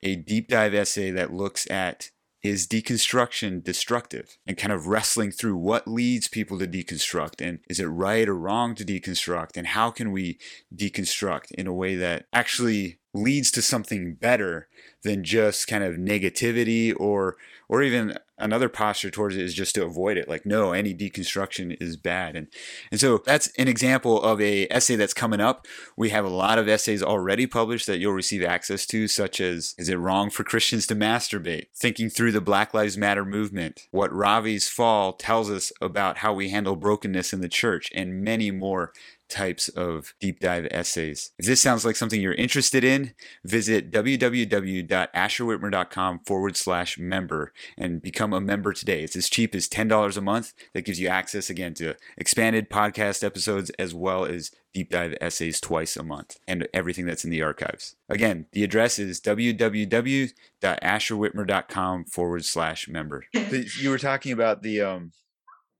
a 0.03 0.15
deep 0.15 0.47
dive 0.47 0.73
essay 0.73 1.11
that 1.11 1.33
looks 1.33 1.69
at 1.69 2.11
is 2.45 2.67
deconstruction 2.67 3.63
destructive 3.63 4.37
and 4.45 4.57
kind 4.57 4.71
of 4.71 4.87
wrestling 4.87 5.31
through 5.31 5.57
what 5.57 5.87
leads 5.87 6.27
people 6.27 6.59
to 6.59 6.67
deconstruct 6.67 7.45
and 7.45 7.59
is 7.69 7.79
it 7.79 7.85
right 7.85 8.29
or 8.29 8.35
wrong 8.35 8.75
to 8.75 8.85
deconstruct 8.85 9.57
and 9.57 9.67
how 9.67 9.89
can 9.89 10.11
we 10.11 10.37
deconstruct 10.75 11.51
in 11.51 11.67
a 11.67 11.73
way 11.73 11.95
that 11.95 12.25
actually 12.31 12.99
leads 13.15 13.49
to 13.51 13.61
something 13.61 14.13
better 14.13 14.67
than 15.03 15.23
just 15.23 15.67
kind 15.67 15.83
of 15.83 15.95
negativity 15.95 16.93
or 16.99 17.37
or 17.67 17.81
even 17.81 18.17
another 18.37 18.69
posture 18.69 19.09
towards 19.09 19.35
it 19.35 19.41
is 19.41 19.53
just 19.53 19.73
to 19.75 19.83
avoid 19.83 20.17
it. 20.17 20.27
Like 20.27 20.45
no 20.45 20.71
any 20.73 20.93
deconstruction 20.93 21.77
is 21.81 21.97
bad. 21.97 22.35
And 22.35 22.47
and 22.91 22.99
so 22.99 23.19
that's 23.25 23.47
an 23.57 23.67
example 23.67 24.21
of 24.21 24.41
a 24.41 24.67
essay 24.69 24.95
that's 24.95 25.13
coming 25.13 25.39
up. 25.39 25.65
We 25.95 26.09
have 26.09 26.25
a 26.25 26.29
lot 26.29 26.59
of 26.59 26.67
essays 26.67 27.01
already 27.01 27.47
published 27.47 27.87
that 27.87 27.99
you'll 27.99 28.13
receive 28.13 28.43
access 28.43 28.85
to 28.87 29.07
such 29.07 29.39
as 29.39 29.73
is 29.77 29.89
it 29.89 29.95
wrong 29.95 30.29
for 30.29 30.43
christians 30.43 30.85
to 30.87 30.95
masturbate? 30.95 31.67
Thinking 31.75 32.09
through 32.09 32.33
the 32.33 32.41
black 32.41 32.73
lives 32.73 32.97
matter 32.97 33.25
movement 33.25 33.87
what 33.91 34.13
ravi's 34.13 34.67
fall 34.67 35.13
tells 35.13 35.49
us 35.49 35.71
about 35.81 36.17
how 36.17 36.33
we 36.33 36.49
handle 36.49 36.75
brokenness 36.75 37.31
in 37.33 37.41
the 37.41 37.49
church 37.49 37.89
and 37.95 38.21
many 38.21 38.51
more 38.51 38.91
types 39.29 39.69
of 39.69 40.15
deep 40.19 40.39
dive 40.39 40.67
essays. 40.71 41.29
If 41.37 41.45
this 41.45 41.61
sounds 41.61 41.85
like 41.85 41.95
something 41.95 42.19
you're 42.21 42.33
interested 42.33 42.83
in, 42.83 43.13
visit 43.43 43.91
www.asherwhitmer.com 43.91 46.19
forward 46.25 46.57
slash 46.57 46.97
member 46.97 47.53
and 47.77 48.01
become 48.01 48.33
a 48.33 48.41
member 48.41 48.73
today. 48.73 49.03
It's 49.03 49.15
as 49.15 49.29
cheap 49.29 49.53
as 49.55 49.69
$10 49.69 50.17
a 50.17 50.21
month. 50.21 50.53
That 50.73 50.85
gives 50.85 50.99
you 50.99 51.07
access 51.07 51.49
again 51.49 51.73
to 51.75 51.95
expanded 52.17 52.69
podcast 52.69 53.23
episodes 53.23 53.69
as 53.71 53.93
well 53.93 54.25
as 54.25 54.51
deep 54.73 54.89
dive 54.91 55.15
essays 55.21 55.61
twice 55.61 55.95
a 55.95 56.03
month 56.03 56.37
and 56.47 56.67
everything 56.73 57.05
that's 57.05 57.23
in 57.23 57.29
the 57.31 57.41
archives. 57.41 57.95
Again, 58.09 58.45
the 58.51 58.63
address 58.63 58.99
is 58.99 59.21
www.asherwhitmer.com 59.21 62.05
forward 62.05 62.45
slash 62.45 62.87
member. 62.89 63.25
you 63.33 63.89
were 63.89 63.97
talking 63.97 64.31
about 64.33 64.61
the 64.61 64.81
um 64.81 65.11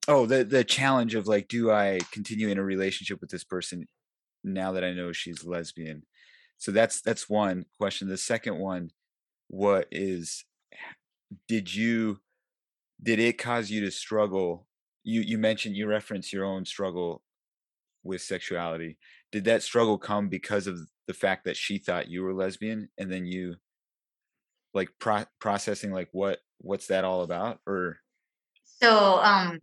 oh 0.08 0.26
the 0.26 0.44
the 0.44 0.64
challenge 0.64 1.16
of 1.16 1.28
like 1.28 1.48
do 1.48 1.72
i 1.72 2.00
continue 2.12 2.50
in 2.50 2.58
a 2.58 2.64
relationship 2.64 3.20
with 3.22 3.30
this 3.30 3.44
person 3.44 3.88
now 4.44 4.72
that 4.72 4.84
i 4.84 4.94
know 4.94 5.12
she's 5.12 5.44
lesbian? 5.44 6.04
So 6.58 6.72
that's 6.72 7.02
that's 7.02 7.30
one 7.30 7.66
question. 7.80 8.08
The 8.08 8.18
second 8.18 8.58
one 8.58 8.92
what 9.48 9.88
is 9.92 10.46
did 11.48 11.74
you 11.74 12.20
did 13.02 13.20
it 13.20 13.38
cause 13.38 13.70
you 13.70 13.82
to 13.82 13.92
struggle? 13.92 14.68
You 15.04 15.22
you 15.22 15.38
mentioned 15.38 15.76
you 15.76 15.88
reference 15.88 16.32
your 16.32 16.46
own 16.46 16.66
struggle 16.66 17.22
with 18.04 18.22
sexuality. 18.22 18.98
Did 19.32 19.46
that 19.46 19.64
struggle 19.64 19.98
come 19.98 20.30
because 20.30 20.68
of 20.68 20.80
the 21.08 21.14
fact 21.14 21.46
that 21.46 21.58
she 21.58 21.78
thought 21.78 22.10
you 22.10 22.24
were 22.24 22.34
lesbian 22.34 22.90
and 22.98 23.12
then 23.12 23.26
you 23.26 23.56
like 24.74 24.90
pro- 25.00 25.26
processing 25.40 25.92
like 25.92 26.10
what 26.12 26.40
what's 26.60 26.88
that 26.88 27.04
all 27.04 27.22
about 27.22 27.60
or? 27.68 27.98
So 28.82 29.20
um 29.22 29.60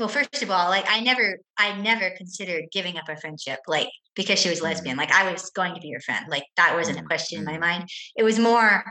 well 0.00 0.08
first 0.08 0.42
of 0.42 0.50
all 0.50 0.68
like 0.68 0.86
i 0.88 0.98
never 0.98 1.38
i 1.58 1.78
never 1.80 2.10
considered 2.16 2.64
giving 2.72 2.96
up 2.96 3.08
a 3.08 3.16
friendship 3.16 3.60
like 3.68 3.88
because 4.16 4.40
she 4.40 4.48
was 4.48 4.62
lesbian 4.62 4.96
mm. 4.96 4.98
like 4.98 5.12
i 5.12 5.30
was 5.30 5.50
going 5.50 5.74
to 5.74 5.80
be 5.80 5.88
your 5.88 6.00
friend 6.00 6.24
like 6.28 6.42
that 6.56 6.74
wasn't 6.74 6.98
a 6.98 7.02
question 7.02 7.38
in 7.38 7.44
my 7.44 7.56
mm. 7.56 7.60
mind 7.60 7.88
it 8.16 8.24
was 8.24 8.38
more 8.38 8.82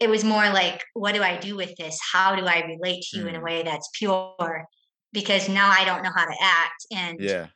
it 0.00 0.10
was 0.10 0.24
more 0.24 0.50
like 0.50 0.82
what 0.94 1.14
do 1.14 1.22
i 1.22 1.38
do 1.38 1.56
with 1.56 1.74
this 1.76 1.98
how 2.12 2.34
do 2.34 2.44
i 2.44 2.62
relate 2.66 3.02
to 3.02 3.20
you 3.20 3.28
in 3.28 3.36
a 3.36 3.40
way 3.40 3.62
that's 3.62 3.88
pure 3.94 4.66
because 5.12 5.48
now 5.48 5.70
i 5.70 5.84
don't 5.84 6.02
know 6.02 6.12
how 6.14 6.26
to 6.26 6.36
act 6.42 6.86
and 6.92 7.20
yeah 7.20 7.46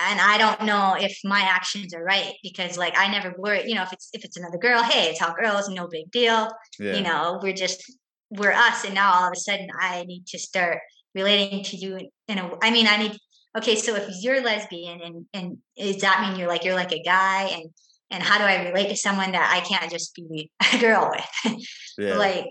and 0.00 0.20
i 0.20 0.36
don't 0.38 0.64
know 0.64 0.96
if 0.98 1.16
my 1.24 1.40
actions 1.40 1.94
are 1.94 2.02
right 2.02 2.34
because 2.42 2.76
like 2.76 2.98
i 2.98 3.08
never 3.08 3.32
worry 3.38 3.62
you 3.64 3.76
know 3.76 3.82
if 3.82 3.92
it's 3.92 4.10
if 4.12 4.24
it's 4.24 4.36
another 4.36 4.58
girl 4.58 4.82
hey 4.82 5.08
it's 5.08 5.22
all 5.22 5.34
girls 5.40 5.68
no 5.68 5.86
big 5.86 6.10
deal 6.10 6.48
yeah. 6.80 6.96
you 6.96 7.02
know 7.02 7.38
we're 7.42 7.52
just 7.52 7.84
we're 8.30 8.52
us 8.52 8.84
and 8.84 8.94
now 8.94 9.12
all 9.12 9.26
of 9.28 9.32
a 9.32 9.40
sudden 9.40 9.68
i 9.80 10.04
need 10.04 10.26
to 10.26 10.38
start 10.38 10.78
relating 11.14 11.64
to 11.64 11.76
you 11.76 11.98
in 12.28 12.38
a 12.38 12.50
i 12.62 12.70
mean 12.70 12.86
i 12.86 12.96
need 12.96 13.16
okay 13.56 13.74
so 13.74 13.94
if 13.94 14.08
you're 14.22 14.42
lesbian 14.42 15.00
and 15.00 15.26
and 15.32 15.58
does 15.76 16.00
that 16.00 16.20
mean 16.22 16.38
you're 16.38 16.48
like 16.48 16.64
you're 16.64 16.74
like 16.74 16.92
a 16.92 17.02
guy 17.02 17.44
and 17.52 17.70
and 18.10 18.22
how 18.22 18.38
do 18.38 18.44
i 18.44 18.68
relate 18.68 18.88
to 18.88 18.96
someone 18.96 19.32
that 19.32 19.50
i 19.54 19.66
can't 19.66 19.90
just 19.90 20.14
be 20.14 20.50
a 20.74 20.78
girl 20.78 21.10
with 21.10 21.62
yeah. 21.98 22.16
like 22.16 22.46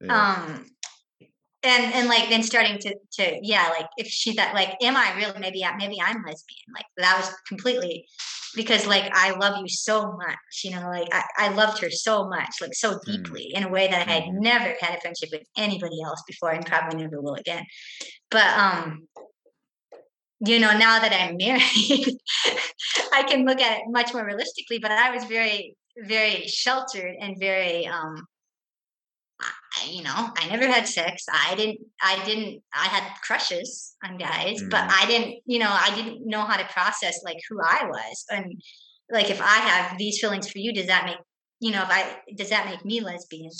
yeah. 0.00 0.32
um 0.32 0.66
and 1.64 1.92
and 1.94 2.08
like 2.08 2.28
then 2.28 2.42
starting 2.42 2.78
to 2.78 2.94
to 3.12 3.38
yeah 3.42 3.68
like 3.70 3.86
if 3.96 4.06
she 4.06 4.32
thought 4.32 4.54
like 4.54 4.76
am 4.82 4.96
i 4.96 5.14
really 5.16 5.38
maybe 5.40 5.64
maybe 5.76 6.00
i'm 6.00 6.22
lesbian 6.24 6.72
like 6.74 6.86
that 6.96 7.16
was 7.18 7.30
completely 7.46 8.06
because 8.54 8.86
like 8.86 9.10
i 9.14 9.30
love 9.36 9.58
you 9.60 9.68
so 9.68 10.12
much 10.12 10.62
you 10.64 10.70
know 10.70 10.88
like 10.88 11.08
i, 11.12 11.22
I 11.36 11.48
loved 11.48 11.80
her 11.82 11.90
so 11.90 12.28
much 12.28 12.56
like 12.60 12.74
so 12.74 12.94
mm. 12.94 13.04
deeply 13.04 13.52
mm. 13.54 13.58
in 13.58 13.64
a 13.64 13.68
way 13.68 13.88
that 13.88 14.08
i 14.08 14.12
had 14.12 14.24
mm. 14.24 14.40
never 14.40 14.74
had 14.80 14.96
a 14.96 15.00
friendship 15.00 15.30
with 15.32 15.42
anybody 15.56 16.02
else 16.02 16.22
before 16.26 16.50
and 16.50 16.64
probably 16.64 17.02
never 17.02 17.20
will 17.20 17.34
again 17.34 17.64
but 18.30 18.46
um 18.58 19.06
you 20.46 20.58
know 20.58 20.76
now 20.76 20.98
that 20.98 21.12
i'm 21.12 21.36
married 21.36 22.16
i 23.12 23.22
can 23.24 23.44
look 23.44 23.60
at 23.60 23.78
it 23.78 23.84
much 23.88 24.12
more 24.14 24.24
realistically 24.24 24.78
but 24.78 24.90
i 24.90 25.14
was 25.14 25.24
very 25.24 25.74
very 26.04 26.46
sheltered 26.46 27.14
and 27.20 27.36
very 27.38 27.86
um 27.86 28.24
you 29.86 30.02
know, 30.02 30.30
I 30.36 30.48
never 30.48 30.66
had 30.66 30.86
sex. 30.88 31.26
I 31.32 31.54
didn't, 31.54 31.80
I 32.02 32.22
didn't, 32.24 32.62
I 32.74 32.86
had 32.86 33.20
crushes 33.22 33.96
on 34.04 34.16
guys, 34.16 34.62
mm. 34.62 34.70
but 34.70 34.90
I 34.90 35.06
didn't, 35.06 35.40
you 35.46 35.58
know, 35.58 35.70
I 35.70 35.94
didn't 35.94 36.26
know 36.26 36.42
how 36.42 36.56
to 36.56 36.64
process 36.64 37.22
like 37.24 37.38
who 37.48 37.60
I 37.60 37.84
was. 37.86 38.24
And 38.30 38.62
like, 39.10 39.30
if 39.30 39.40
I 39.40 39.58
have 39.58 39.98
these 39.98 40.18
feelings 40.20 40.50
for 40.50 40.58
you, 40.58 40.72
does 40.72 40.86
that 40.86 41.04
make, 41.06 41.18
you 41.60 41.72
know, 41.72 41.82
if 41.82 41.90
I, 41.90 42.16
does 42.36 42.50
that 42.50 42.66
make 42.66 42.84
me 42.84 43.00
lesbian? 43.00 43.50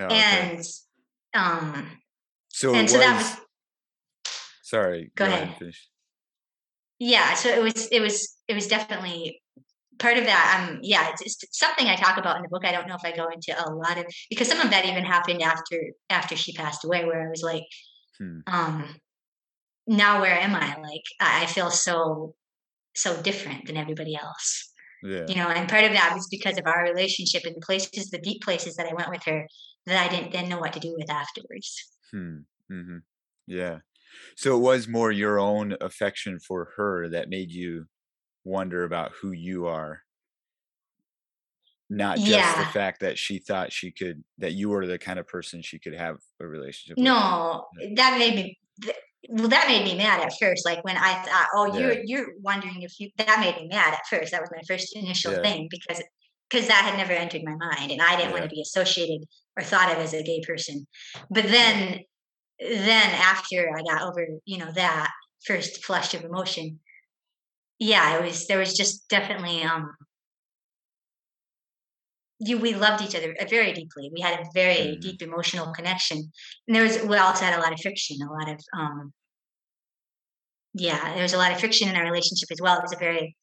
Oh, 0.00 0.04
okay. 0.04 0.14
And, 0.14 0.64
um, 1.34 1.90
so, 2.48 2.74
and 2.74 2.88
so 2.88 2.98
was, 2.98 3.06
that 3.06 3.16
was, 3.16 4.32
sorry, 4.62 5.10
go, 5.14 5.26
go 5.26 5.32
ahead. 5.32 5.48
ahead 5.48 5.74
yeah. 6.98 7.34
So 7.34 7.48
it 7.50 7.62
was, 7.62 7.88
it 7.88 8.00
was, 8.00 8.34
it 8.48 8.54
was 8.54 8.66
definitely 8.68 9.42
part 9.98 10.16
of 10.18 10.24
that 10.24 10.68
um 10.68 10.78
yeah 10.82 11.10
it's, 11.10 11.22
it's, 11.22 11.58
something 11.58 11.86
i 11.86 11.96
talk 11.96 12.18
about 12.18 12.36
in 12.36 12.42
the 12.42 12.48
book 12.48 12.64
i 12.64 12.72
don't 12.72 12.88
know 12.88 12.96
if 12.96 13.04
i 13.04 13.16
go 13.16 13.28
into 13.28 13.54
a 13.58 13.70
lot 13.70 13.98
of 13.98 14.04
because 14.28 14.48
some 14.48 14.60
of 14.60 14.70
that 14.70 14.84
even 14.84 15.04
happened 15.04 15.42
after 15.42 15.80
after 16.10 16.36
she 16.36 16.52
passed 16.52 16.84
away 16.84 17.04
where 17.04 17.26
i 17.26 17.30
was 17.30 17.42
like 17.42 17.64
hmm. 18.18 18.38
um 18.46 18.84
now 19.86 20.20
where 20.20 20.38
am 20.38 20.54
i 20.54 20.76
like 20.80 21.04
i 21.20 21.46
feel 21.46 21.70
so 21.70 22.34
so 22.94 23.20
different 23.22 23.66
than 23.66 23.76
everybody 23.76 24.16
else 24.16 24.72
yeah. 25.02 25.24
you 25.28 25.36
know 25.36 25.48
and 25.48 25.68
part 25.68 25.84
of 25.84 25.92
that 25.92 26.12
was 26.14 26.26
because 26.30 26.58
of 26.58 26.66
our 26.66 26.82
relationship 26.84 27.44
and 27.44 27.54
the 27.54 27.64
places 27.64 28.10
the 28.10 28.18
deep 28.18 28.42
places 28.42 28.76
that 28.76 28.86
i 28.86 28.94
went 28.94 29.10
with 29.10 29.22
her 29.24 29.46
that 29.86 30.04
i 30.04 30.14
didn't 30.14 30.32
then 30.32 30.48
know 30.48 30.58
what 30.58 30.72
to 30.72 30.80
do 30.80 30.94
with 30.98 31.10
afterwards 31.10 31.90
hmm. 32.12 32.38
mm-hmm. 32.70 32.98
yeah 33.46 33.78
so 34.36 34.56
it 34.56 34.60
was 34.60 34.88
more 34.88 35.12
your 35.12 35.38
own 35.38 35.76
affection 35.80 36.38
for 36.38 36.70
her 36.76 37.08
that 37.08 37.28
made 37.28 37.50
you 37.50 37.86
wonder 38.46 38.84
about 38.84 39.12
who 39.20 39.32
you 39.32 39.66
are 39.66 40.02
not 41.88 42.16
just 42.16 42.30
yeah. 42.30 42.58
the 42.58 42.70
fact 42.70 43.00
that 43.00 43.18
she 43.18 43.38
thought 43.38 43.72
she 43.72 43.90
could 43.90 44.22
that 44.38 44.52
you 44.52 44.68
were 44.68 44.86
the 44.86 44.98
kind 44.98 45.18
of 45.18 45.26
person 45.26 45.62
she 45.62 45.78
could 45.78 45.94
have 45.94 46.16
a 46.40 46.46
relationship 46.46 46.98
no 46.98 47.66
with. 47.76 47.96
that 47.96 48.18
made 48.18 48.34
me 48.34 48.58
well 49.28 49.48
that 49.48 49.68
made 49.68 49.84
me 49.84 49.96
mad 49.96 50.20
at 50.20 50.32
first 50.40 50.64
like 50.64 50.82
when 50.84 50.96
i 50.96 51.12
thought 51.22 51.46
oh 51.54 51.66
yeah. 51.66 51.78
you're 51.78 52.04
you're 52.04 52.26
wondering 52.40 52.82
if 52.82 52.98
you 52.98 53.08
that 53.18 53.40
made 53.40 53.56
me 53.60 53.68
mad 53.68 53.94
at 53.94 54.06
first 54.08 54.32
that 54.32 54.40
was 54.40 54.50
my 54.50 54.62
first 54.66 54.96
initial 54.96 55.32
yeah. 55.32 55.42
thing 55.42 55.68
because 55.70 56.02
because 56.48 56.68
that 56.68 56.84
had 56.84 56.96
never 56.96 57.12
entered 57.12 57.42
my 57.44 57.54
mind 57.54 57.90
and 57.92 58.02
i 58.02 58.16
didn't 58.16 58.32
want 58.32 58.42
to 58.42 58.50
be 58.50 58.60
associated 58.60 59.26
or 59.56 59.62
thought 59.62 59.92
of 59.92 59.98
as 59.98 60.12
a 60.12 60.22
gay 60.22 60.40
person 60.46 60.86
but 61.30 61.44
then 61.44 62.00
then 62.58 63.10
after 63.14 63.70
i 63.76 63.82
got 63.82 64.02
over 64.02 64.26
you 64.44 64.58
know 64.58 64.70
that 64.72 65.10
first 65.44 65.84
flush 65.84 66.14
of 66.14 66.24
emotion 66.24 66.80
yeah, 67.78 68.18
it 68.18 68.24
was 68.24 68.46
there 68.46 68.58
was 68.58 68.74
just 68.74 69.08
definitely 69.08 69.62
um 69.62 69.90
you 72.38 72.58
we 72.58 72.74
loved 72.74 73.02
each 73.02 73.14
other 73.14 73.34
uh, 73.40 73.44
very 73.48 73.72
deeply. 73.72 74.10
We 74.12 74.20
had 74.20 74.40
a 74.40 74.44
very 74.54 74.96
mm. 74.96 75.00
deep 75.00 75.22
emotional 75.22 75.72
connection. 75.72 76.18
And 76.66 76.76
there 76.76 76.82
was 76.82 77.02
we 77.02 77.16
also 77.16 77.44
had 77.44 77.58
a 77.58 77.62
lot 77.62 77.72
of 77.72 77.80
friction, 77.80 78.18
a 78.22 78.32
lot 78.32 78.48
of 78.50 78.60
um 78.76 79.12
yeah, 80.74 81.14
there 81.14 81.22
was 81.22 81.32
a 81.32 81.38
lot 81.38 81.52
of 81.52 81.60
friction 81.60 81.88
in 81.88 81.96
our 81.96 82.04
relationship 82.04 82.50
as 82.50 82.60
well. 82.60 82.78
It 82.78 82.82
was 82.82 82.92
a 82.92 82.98
very 82.98 83.36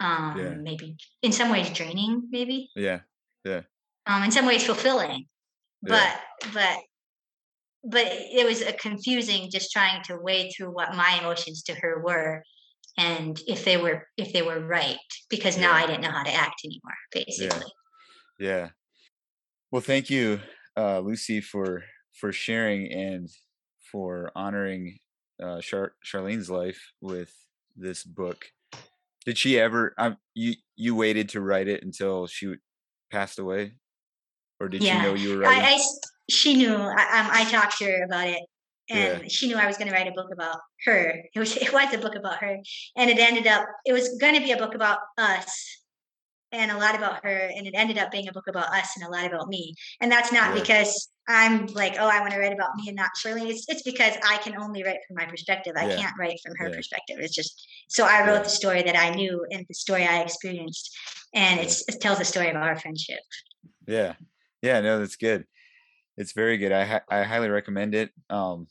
um 0.00 0.34
yeah. 0.38 0.54
maybe 0.60 0.96
in 1.22 1.32
some 1.32 1.50
ways 1.50 1.70
draining, 1.70 2.28
maybe. 2.30 2.70
Yeah. 2.74 3.00
Yeah. 3.44 3.62
Um 4.06 4.22
in 4.22 4.30
some 4.30 4.46
ways 4.46 4.64
fulfilling. 4.64 5.26
But 5.82 5.92
yeah. 5.92 6.50
but 6.52 6.78
but 7.86 8.06
it 8.06 8.46
was 8.46 8.62
a 8.62 8.72
confusing 8.72 9.50
just 9.50 9.70
trying 9.70 10.02
to 10.04 10.16
wade 10.16 10.50
through 10.56 10.74
what 10.74 10.94
my 10.94 11.18
emotions 11.20 11.62
to 11.64 11.74
her 11.74 12.02
were 12.02 12.42
and 12.98 13.40
if 13.46 13.64
they 13.64 13.76
were 13.76 14.06
if 14.16 14.32
they 14.32 14.42
were 14.42 14.60
right 14.60 14.98
because 15.30 15.58
now 15.58 15.70
yeah. 15.70 15.84
i 15.84 15.86
didn't 15.86 16.02
know 16.02 16.10
how 16.10 16.22
to 16.22 16.32
act 16.32 16.62
anymore 16.64 16.94
basically 17.12 17.72
yeah, 18.38 18.48
yeah. 18.48 18.68
well 19.70 19.82
thank 19.82 20.10
you 20.10 20.40
uh, 20.76 20.98
lucy 21.00 21.40
for 21.40 21.84
for 22.12 22.32
sharing 22.32 22.92
and 22.92 23.28
for 23.90 24.30
honoring 24.34 24.98
uh, 25.42 25.60
Char- 25.60 25.94
charlene's 26.04 26.50
life 26.50 26.80
with 27.00 27.32
this 27.76 28.04
book 28.04 28.46
did 29.24 29.38
she 29.38 29.58
ever 29.58 29.94
um, 29.98 30.16
you 30.34 30.54
you 30.76 30.94
waited 30.94 31.28
to 31.30 31.40
write 31.40 31.68
it 31.68 31.82
until 31.82 32.26
she 32.26 32.54
passed 33.10 33.38
away 33.38 33.74
or 34.60 34.68
did 34.68 34.82
yeah. 34.82 35.00
she 35.00 35.06
know 35.06 35.14
you 35.14 35.30
were 35.30 35.42
writing 35.42 35.64
I, 35.64 35.74
I 35.74 35.80
she 36.30 36.54
knew 36.54 36.74
I, 36.74 37.28
I 37.32 37.44
talked 37.50 37.78
to 37.78 37.84
her 37.84 38.04
about 38.04 38.28
it 38.28 38.42
and 38.90 39.22
yeah. 39.22 39.28
she 39.28 39.46
knew 39.46 39.56
I 39.56 39.66
was 39.66 39.78
going 39.78 39.88
to 39.88 39.94
write 39.94 40.08
a 40.08 40.12
book 40.12 40.30
about 40.32 40.58
her. 40.84 41.22
It 41.34 41.38
was 41.38 41.56
it 41.56 41.72
was 41.72 41.92
a 41.94 41.98
book 41.98 42.14
about 42.14 42.38
her, 42.38 42.58
and 42.96 43.10
it 43.10 43.18
ended 43.18 43.46
up 43.46 43.66
it 43.84 43.92
was 43.92 44.16
going 44.20 44.34
to 44.34 44.42
be 44.42 44.52
a 44.52 44.56
book 44.56 44.74
about 44.74 44.98
us 45.18 45.80
and 46.52 46.70
a 46.70 46.78
lot 46.78 46.94
about 46.94 47.24
her, 47.24 47.50
and 47.56 47.66
it 47.66 47.74
ended 47.74 47.98
up 47.98 48.12
being 48.12 48.28
a 48.28 48.32
book 48.32 48.46
about 48.46 48.72
us 48.72 48.96
and 48.96 49.06
a 49.06 49.10
lot 49.10 49.26
about 49.26 49.48
me. 49.48 49.74
And 50.00 50.10
that's 50.10 50.32
not 50.32 50.54
yeah. 50.54 50.60
because 50.60 51.08
I'm 51.26 51.66
like, 51.68 51.96
oh, 51.98 52.06
I 52.06 52.20
want 52.20 52.32
to 52.32 52.38
write 52.38 52.52
about 52.52 52.76
me 52.76 52.84
and 52.88 52.96
not 52.96 53.10
Shirley. 53.16 53.48
It's 53.48 53.64
it's 53.68 53.82
because 53.82 54.14
I 54.24 54.36
can 54.38 54.60
only 54.60 54.84
write 54.84 54.98
from 55.06 55.16
my 55.16 55.26
perspective. 55.26 55.74
I 55.76 55.88
yeah. 55.88 55.96
can't 55.96 56.14
write 56.18 56.38
from 56.44 56.54
her 56.58 56.70
perspective. 56.70 57.16
It's 57.20 57.34
just 57.34 57.66
so 57.88 58.04
I 58.04 58.26
wrote 58.26 58.44
the 58.44 58.50
story 58.50 58.82
that 58.82 58.96
I 58.96 59.10
knew 59.14 59.44
and 59.50 59.64
the 59.66 59.74
story 59.74 60.04
I 60.04 60.20
experienced, 60.20 60.94
and 61.34 61.60
it 61.60 62.00
tells 62.00 62.18
the 62.18 62.24
story 62.24 62.50
of 62.50 62.56
our 62.56 62.78
friendship. 62.78 63.20
Yeah, 63.86 64.14
yeah, 64.62 64.80
no, 64.80 64.98
that's 64.98 65.16
good 65.16 65.46
it's 66.16 66.32
very 66.32 66.56
good. 66.58 66.72
I 66.72 67.00
I 67.08 67.22
highly 67.22 67.48
recommend 67.48 67.94
it. 67.94 68.10
Um, 68.30 68.68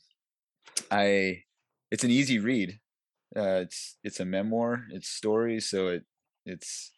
I 0.90 1.42
it's 1.90 2.04
an 2.04 2.10
easy 2.10 2.38
read. 2.38 2.80
Uh, 3.36 3.62
it's 3.62 3.98
it's 4.04 4.20
a 4.20 4.24
memoir. 4.24 4.86
It's 4.90 5.08
stories, 5.08 5.68
so 5.68 5.88
it 5.88 6.04
it's 6.46 6.92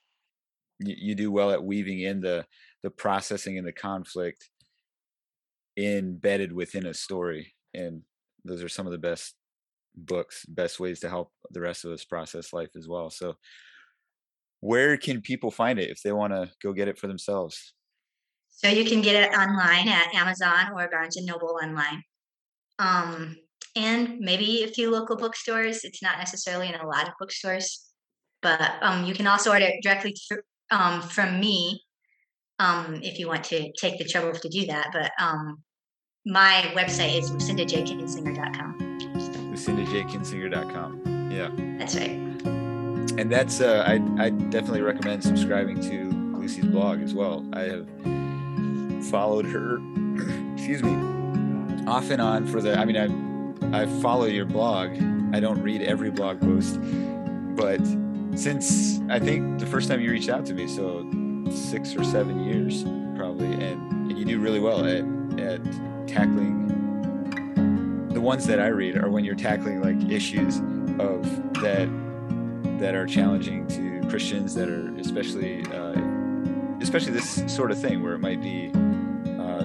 you, 0.79 0.95
you 0.99 1.15
do 1.15 1.31
well 1.31 1.51
at 1.51 1.65
weaving 1.65 2.01
in 2.01 2.21
the 2.21 2.47
the 2.83 2.91
processing 2.91 3.59
and 3.59 3.67
the 3.67 3.73
conflict 3.73 4.51
embedded 5.77 6.53
within 6.53 6.87
a 6.87 6.95
story, 6.95 7.55
and 7.75 8.03
those 8.45 8.63
are 8.63 8.69
some 8.69 8.87
of 8.87 8.93
the 8.93 8.99
best 8.99 9.35
books, 9.95 10.45
best 10.47 10.79
ways 10.79 11.01
to 11.01 11.09
help 11.09 11.33
the 11.51 11.61
rest 11.61 11.85
of 11.85 11.93
us 11.93 12.05
process 12.05 12.53
life 12.53 12.71
as 12.77 12.89
well. 12.89 13.11
So, 13.11 13.37
where 14.61 14.97
can 14.97 15.21
people 15.21 15.51
find 15.51 15.79
it 15.79 15.91
if 15.91 16.03
they 16.03 16.13
want 16.13 16.33
to 16.33 16.51
go 16.63 16.73
get 16.73 16.89
it 16.89 16.99
for 16.99 17.07
themselves? 17.09 17.75
So 18.57 18.69
you 18.69 18.85
can 18.87 19.03
get 19.03 19.17
it 19.17 19.35
online 19.37 19.87
at 19.87 20.15
Amazon 20.15 20.73
or 20.75 20.89
Barnes 20.91 21.19
and 21.19 21.27
Noble 21.27 21.59
online. 21.63 22.03
Um, 22.79 23.37
and 23.77 24.19
maybe 24.19 24.65
a 24.65 24.69
few 24.69 24.91
local 24.91 25.17
bookstores. 25.17 25.85
It's 25.85 26.03
not 26.03 26.19
necessarily 26.19 26.69
in 26.69 26.75
a 26.75 26.87
lot 26.87 27.07
of 27.07 27.13
bookstores, 27.21 27.87
but 28.41 28.61
um, 28.81 29.05
you 29.05 29.13
can 29.15 29.27
also 29.27 29.51
order 29.51 29.67
it 29.67 29.83
directly 29.83 30.15
th- 30.29 30.41
um, 30.71 31.03
from 31.03 31.39
me 31.39 31.83
um, 32.59 33.01
if 33.03 33.19
you 33.19 33.29
want 33.29 33.45
to 33.45 33.71
take 33.79 33.99
the 33.99 34.05
trouble 34.05 34.33
to 34.33 34.49
do 34.49 34.65
that. 34.67 34.89
But 34.91 35.13
um, 35.21 35.63
my 36.25 36.73
website 36.75 37.19
is 37.19 37.31
lucindajkinsinger.com. 37.31 38.79
lucindajkinsinger.com. 39.53 41.31
Yeah. 41.31 41.51
That's 41.79 41.95
right. 41.95 42.19
And 43.19 43.31
that's, 43.31 43.61
uh, 43.61 43.85
I, 43.87 44.01
I 44.19 44.31
definitely 44.31 44.81
recommend 44.81 45.23
subscribing 45.23 45.79
to 45.83 46.11
Lucy's 46.39 46.65
blog 46.65 47.03
as 47.03 47.13
well. 47.13 47.47
I 47.53 47.61
have 47.63 47.87
followed 49.11 49.47
her, 49.47 49.77
excuse 50.55 50.83
me, 50.83 50.95
off 51.87 52.11
and 52.11 52.21
on 52.21 52.47
for 52.47 52.61
the. 52.61 52.79
I 52.79 52.85
mean, 52.85 52.97
I 52.97 53.83
I 53.83 53.87
follow 54.01 54.27
your 54.27 54.47
blog. 54.47 54.91
I 55.35 55.41
don't 55.41 55.63
read 55.63 55.83
every 55.83 56.11
blog 56.11 56.41
post, 56.41 56.79
but 57.57 57.81
since 58.37 59.01
I 59.09 59.19
think 59.19 59.59
the 59.59 59.67
first 59.67 59.89
time 59.89 60.01
you 60.01 60.11
reached 60.11 60.29
out 60.29 60.47
to 60.47 60.55
me, 60.55 60.67
so 60.67 61.09
six 61.51 61.95
or 61.97 62.05
seven 62.05 62.45
years 62.45 62.85
probably, 63.17 63.47
and, 63.47 64.11
and 64.11 64.19
you 64.19 64.25
do 64.25 64.39
really 64.39 64.61
well 64.61 64.85
at 64.85 65.05
at 65.39 65.61
tackling 66.07 66.67
the 68.13 68.21
ones 68.21 68.47
that 68.47 68.61
I 68.61 68.69
read 68.69 68.97
are 68.97 69.11
when 69.11 69.25
you're 69.25 69.35
tackling 69.35 69.83
like 69.83 70.11
issues 70.11 70.59
of 70.99 71.23
that 71.61 71.89
that 72.79 72.95
are 72.95 73.07
challenging 73.07 73.67
to 73.69 74.09
Christians 74.09 74.55
that 74.55 74.69
are 74.69 74.95
especially 74.99 75.65
uh, 75.67 75.95
especially 76.81 77.13
this 77.13 77.43
sort 77.47 77.71
of 77.71 77.79
thing 77.81 78.03
where 78.03 78.15
it 78.15 78.21
might 78.21 78.41
be 78.41 78.71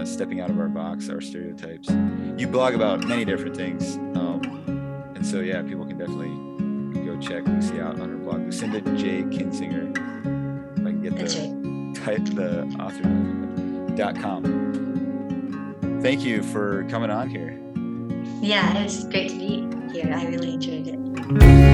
uh, 0.01 0.05
stepping 0.05 0.41
out 0.41 0.49
of 0.49 0.59
our 0.59 0.67
box, 0.67 1.09
our 1.09 1.21
stereotypes. 1.21 1.89
You 2.37 2.47
blog 2.47 2.73
about 2.73 3.05
many 3.05 3.23
different 3.23 3.55
things, 3.55 3.97
um, 4.17 4.41
and 5.15 5.25
so 5.25 5.39
yeah, 5.39 5.61
people 5.61 5.85
can 5.85 5.97
definitely 5.97 7.05
go 7.05 7.19
check 7.19 7.45
Lucy 7.47 7.79
out 7.79 7.99
on 7.99 8.09
her 8.09 8.17
blog, 8.17 8.41
Lucinda 8.41 8.81
J. 8.97 9.23
Kinsinger. 9.23 9.91
If 10.77 10.79
I 10.79 10.89
can 10.89 11.01
get 11.01 11.15
the 11.15 12.01
type 12.05 12.25
the 12.35 12.63
author 12.79 13.95
dot 13.95 14.15
com. 14.19 15.99
Thank 16.01 16.21
you 16.21 16.41
for 16.41 16.83
coming 16.85 17.11
on 17.11 17.29
here. 17.29 17.59
Yeah, 18.41 18.75
it 18.77 18.83
was 18.83 19.03
great 19.05 19.29
to 19.29 19.37
be 19.37 19.93
here. 19.93 20.11
I 20.13 20.25
really 20.25 20.53
enjoyed 20.55 20.87
it. 20.87 21.70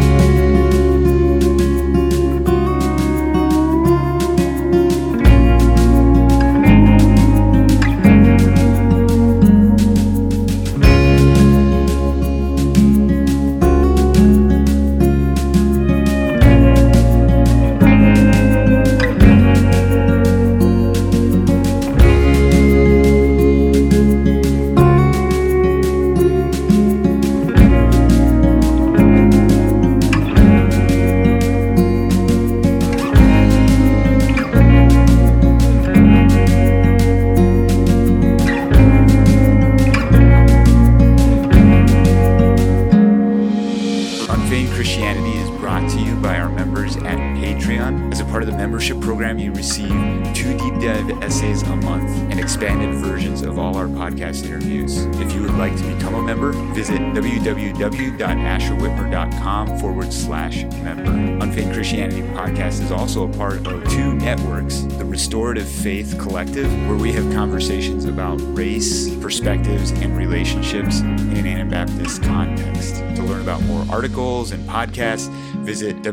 www.asherwhitmer.com 57.17 59.79
forward 59.79 60.13
slash 60.13 60.63
member. 60.63 61.11
Unfeigned 61.43 61.73
Christianity 61.73 62.21
podcast 62.21 62.83
is 62.83 62.91
also 62.91 63.27
a 63.29 63.33
part 63.33 63.67
of 63.67 63.83
two 63.89 64.13
networks 64.13 64.81
the 64.81 65.05
Restorative 65.05 65.67
Faith 65.67 66.17
Collective, 66.19 66.71
where 66.87 66.97
we 66.97 67.11
have 67.13 67.31
conversations 67.33 68.05
about 68.05 68.39
race, 68.55 69.13
perspectives, 69.15 69.89
and 69.91 70.15
relationships 70.17 71.01
in 71.01 71.37
an 71.37 71.47
Anabaptist 71.47 72.23
context. 72.23 72.95
To 72.95 73.23
learn 73.23 73.41
about 73.41 73.61
more 73.63 73.85
articles 73.89 74.51
and 74.51 74.63
podcasts, 74.67 75.29
visit 75.63 76.03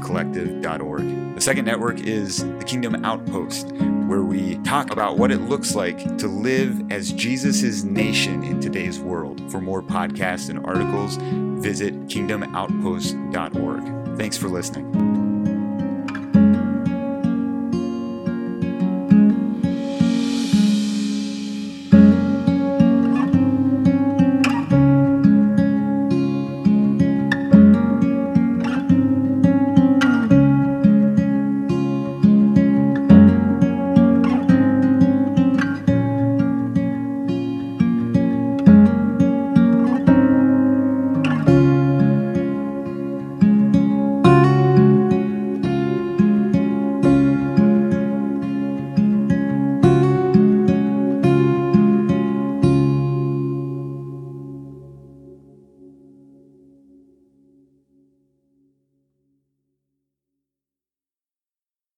www.restorativefaithcollective.org. 0.00 1.34
The 1.34 1.40
second 1.40 1.64
network 1.64 2.00
is 2.00 2.38
the 2.38 2.64
Kingdom 2.64 3.04
Outpost 3.04 3.72
where 4.06 4.22
we 4.22 4.56
talk 4.58 4.92
about 4.92 5.18
what 5.18 5.32
it 5.32 5.40
looks 5.42 5.74
like 5.74 5.98
to 6.18 6.28
live 6.28 6.92
as 6.92 7.12
Jesus' 7.12 7.82
nation 7.82 8.44
in 8.44 8.60
today's 8.60 9.00
world. 9.00 9.42
For 9.50 9.60
more 9.60 9.82
podcasts 9.82 10.48
and 10.48 10.64
articles, 10.64 11.16
visit 11.62 11.92
kingdomoutpost.org. 12.06 14.16
Thanks 14.16 14.38
for 14.38 14.48
listening. 14.48 15.05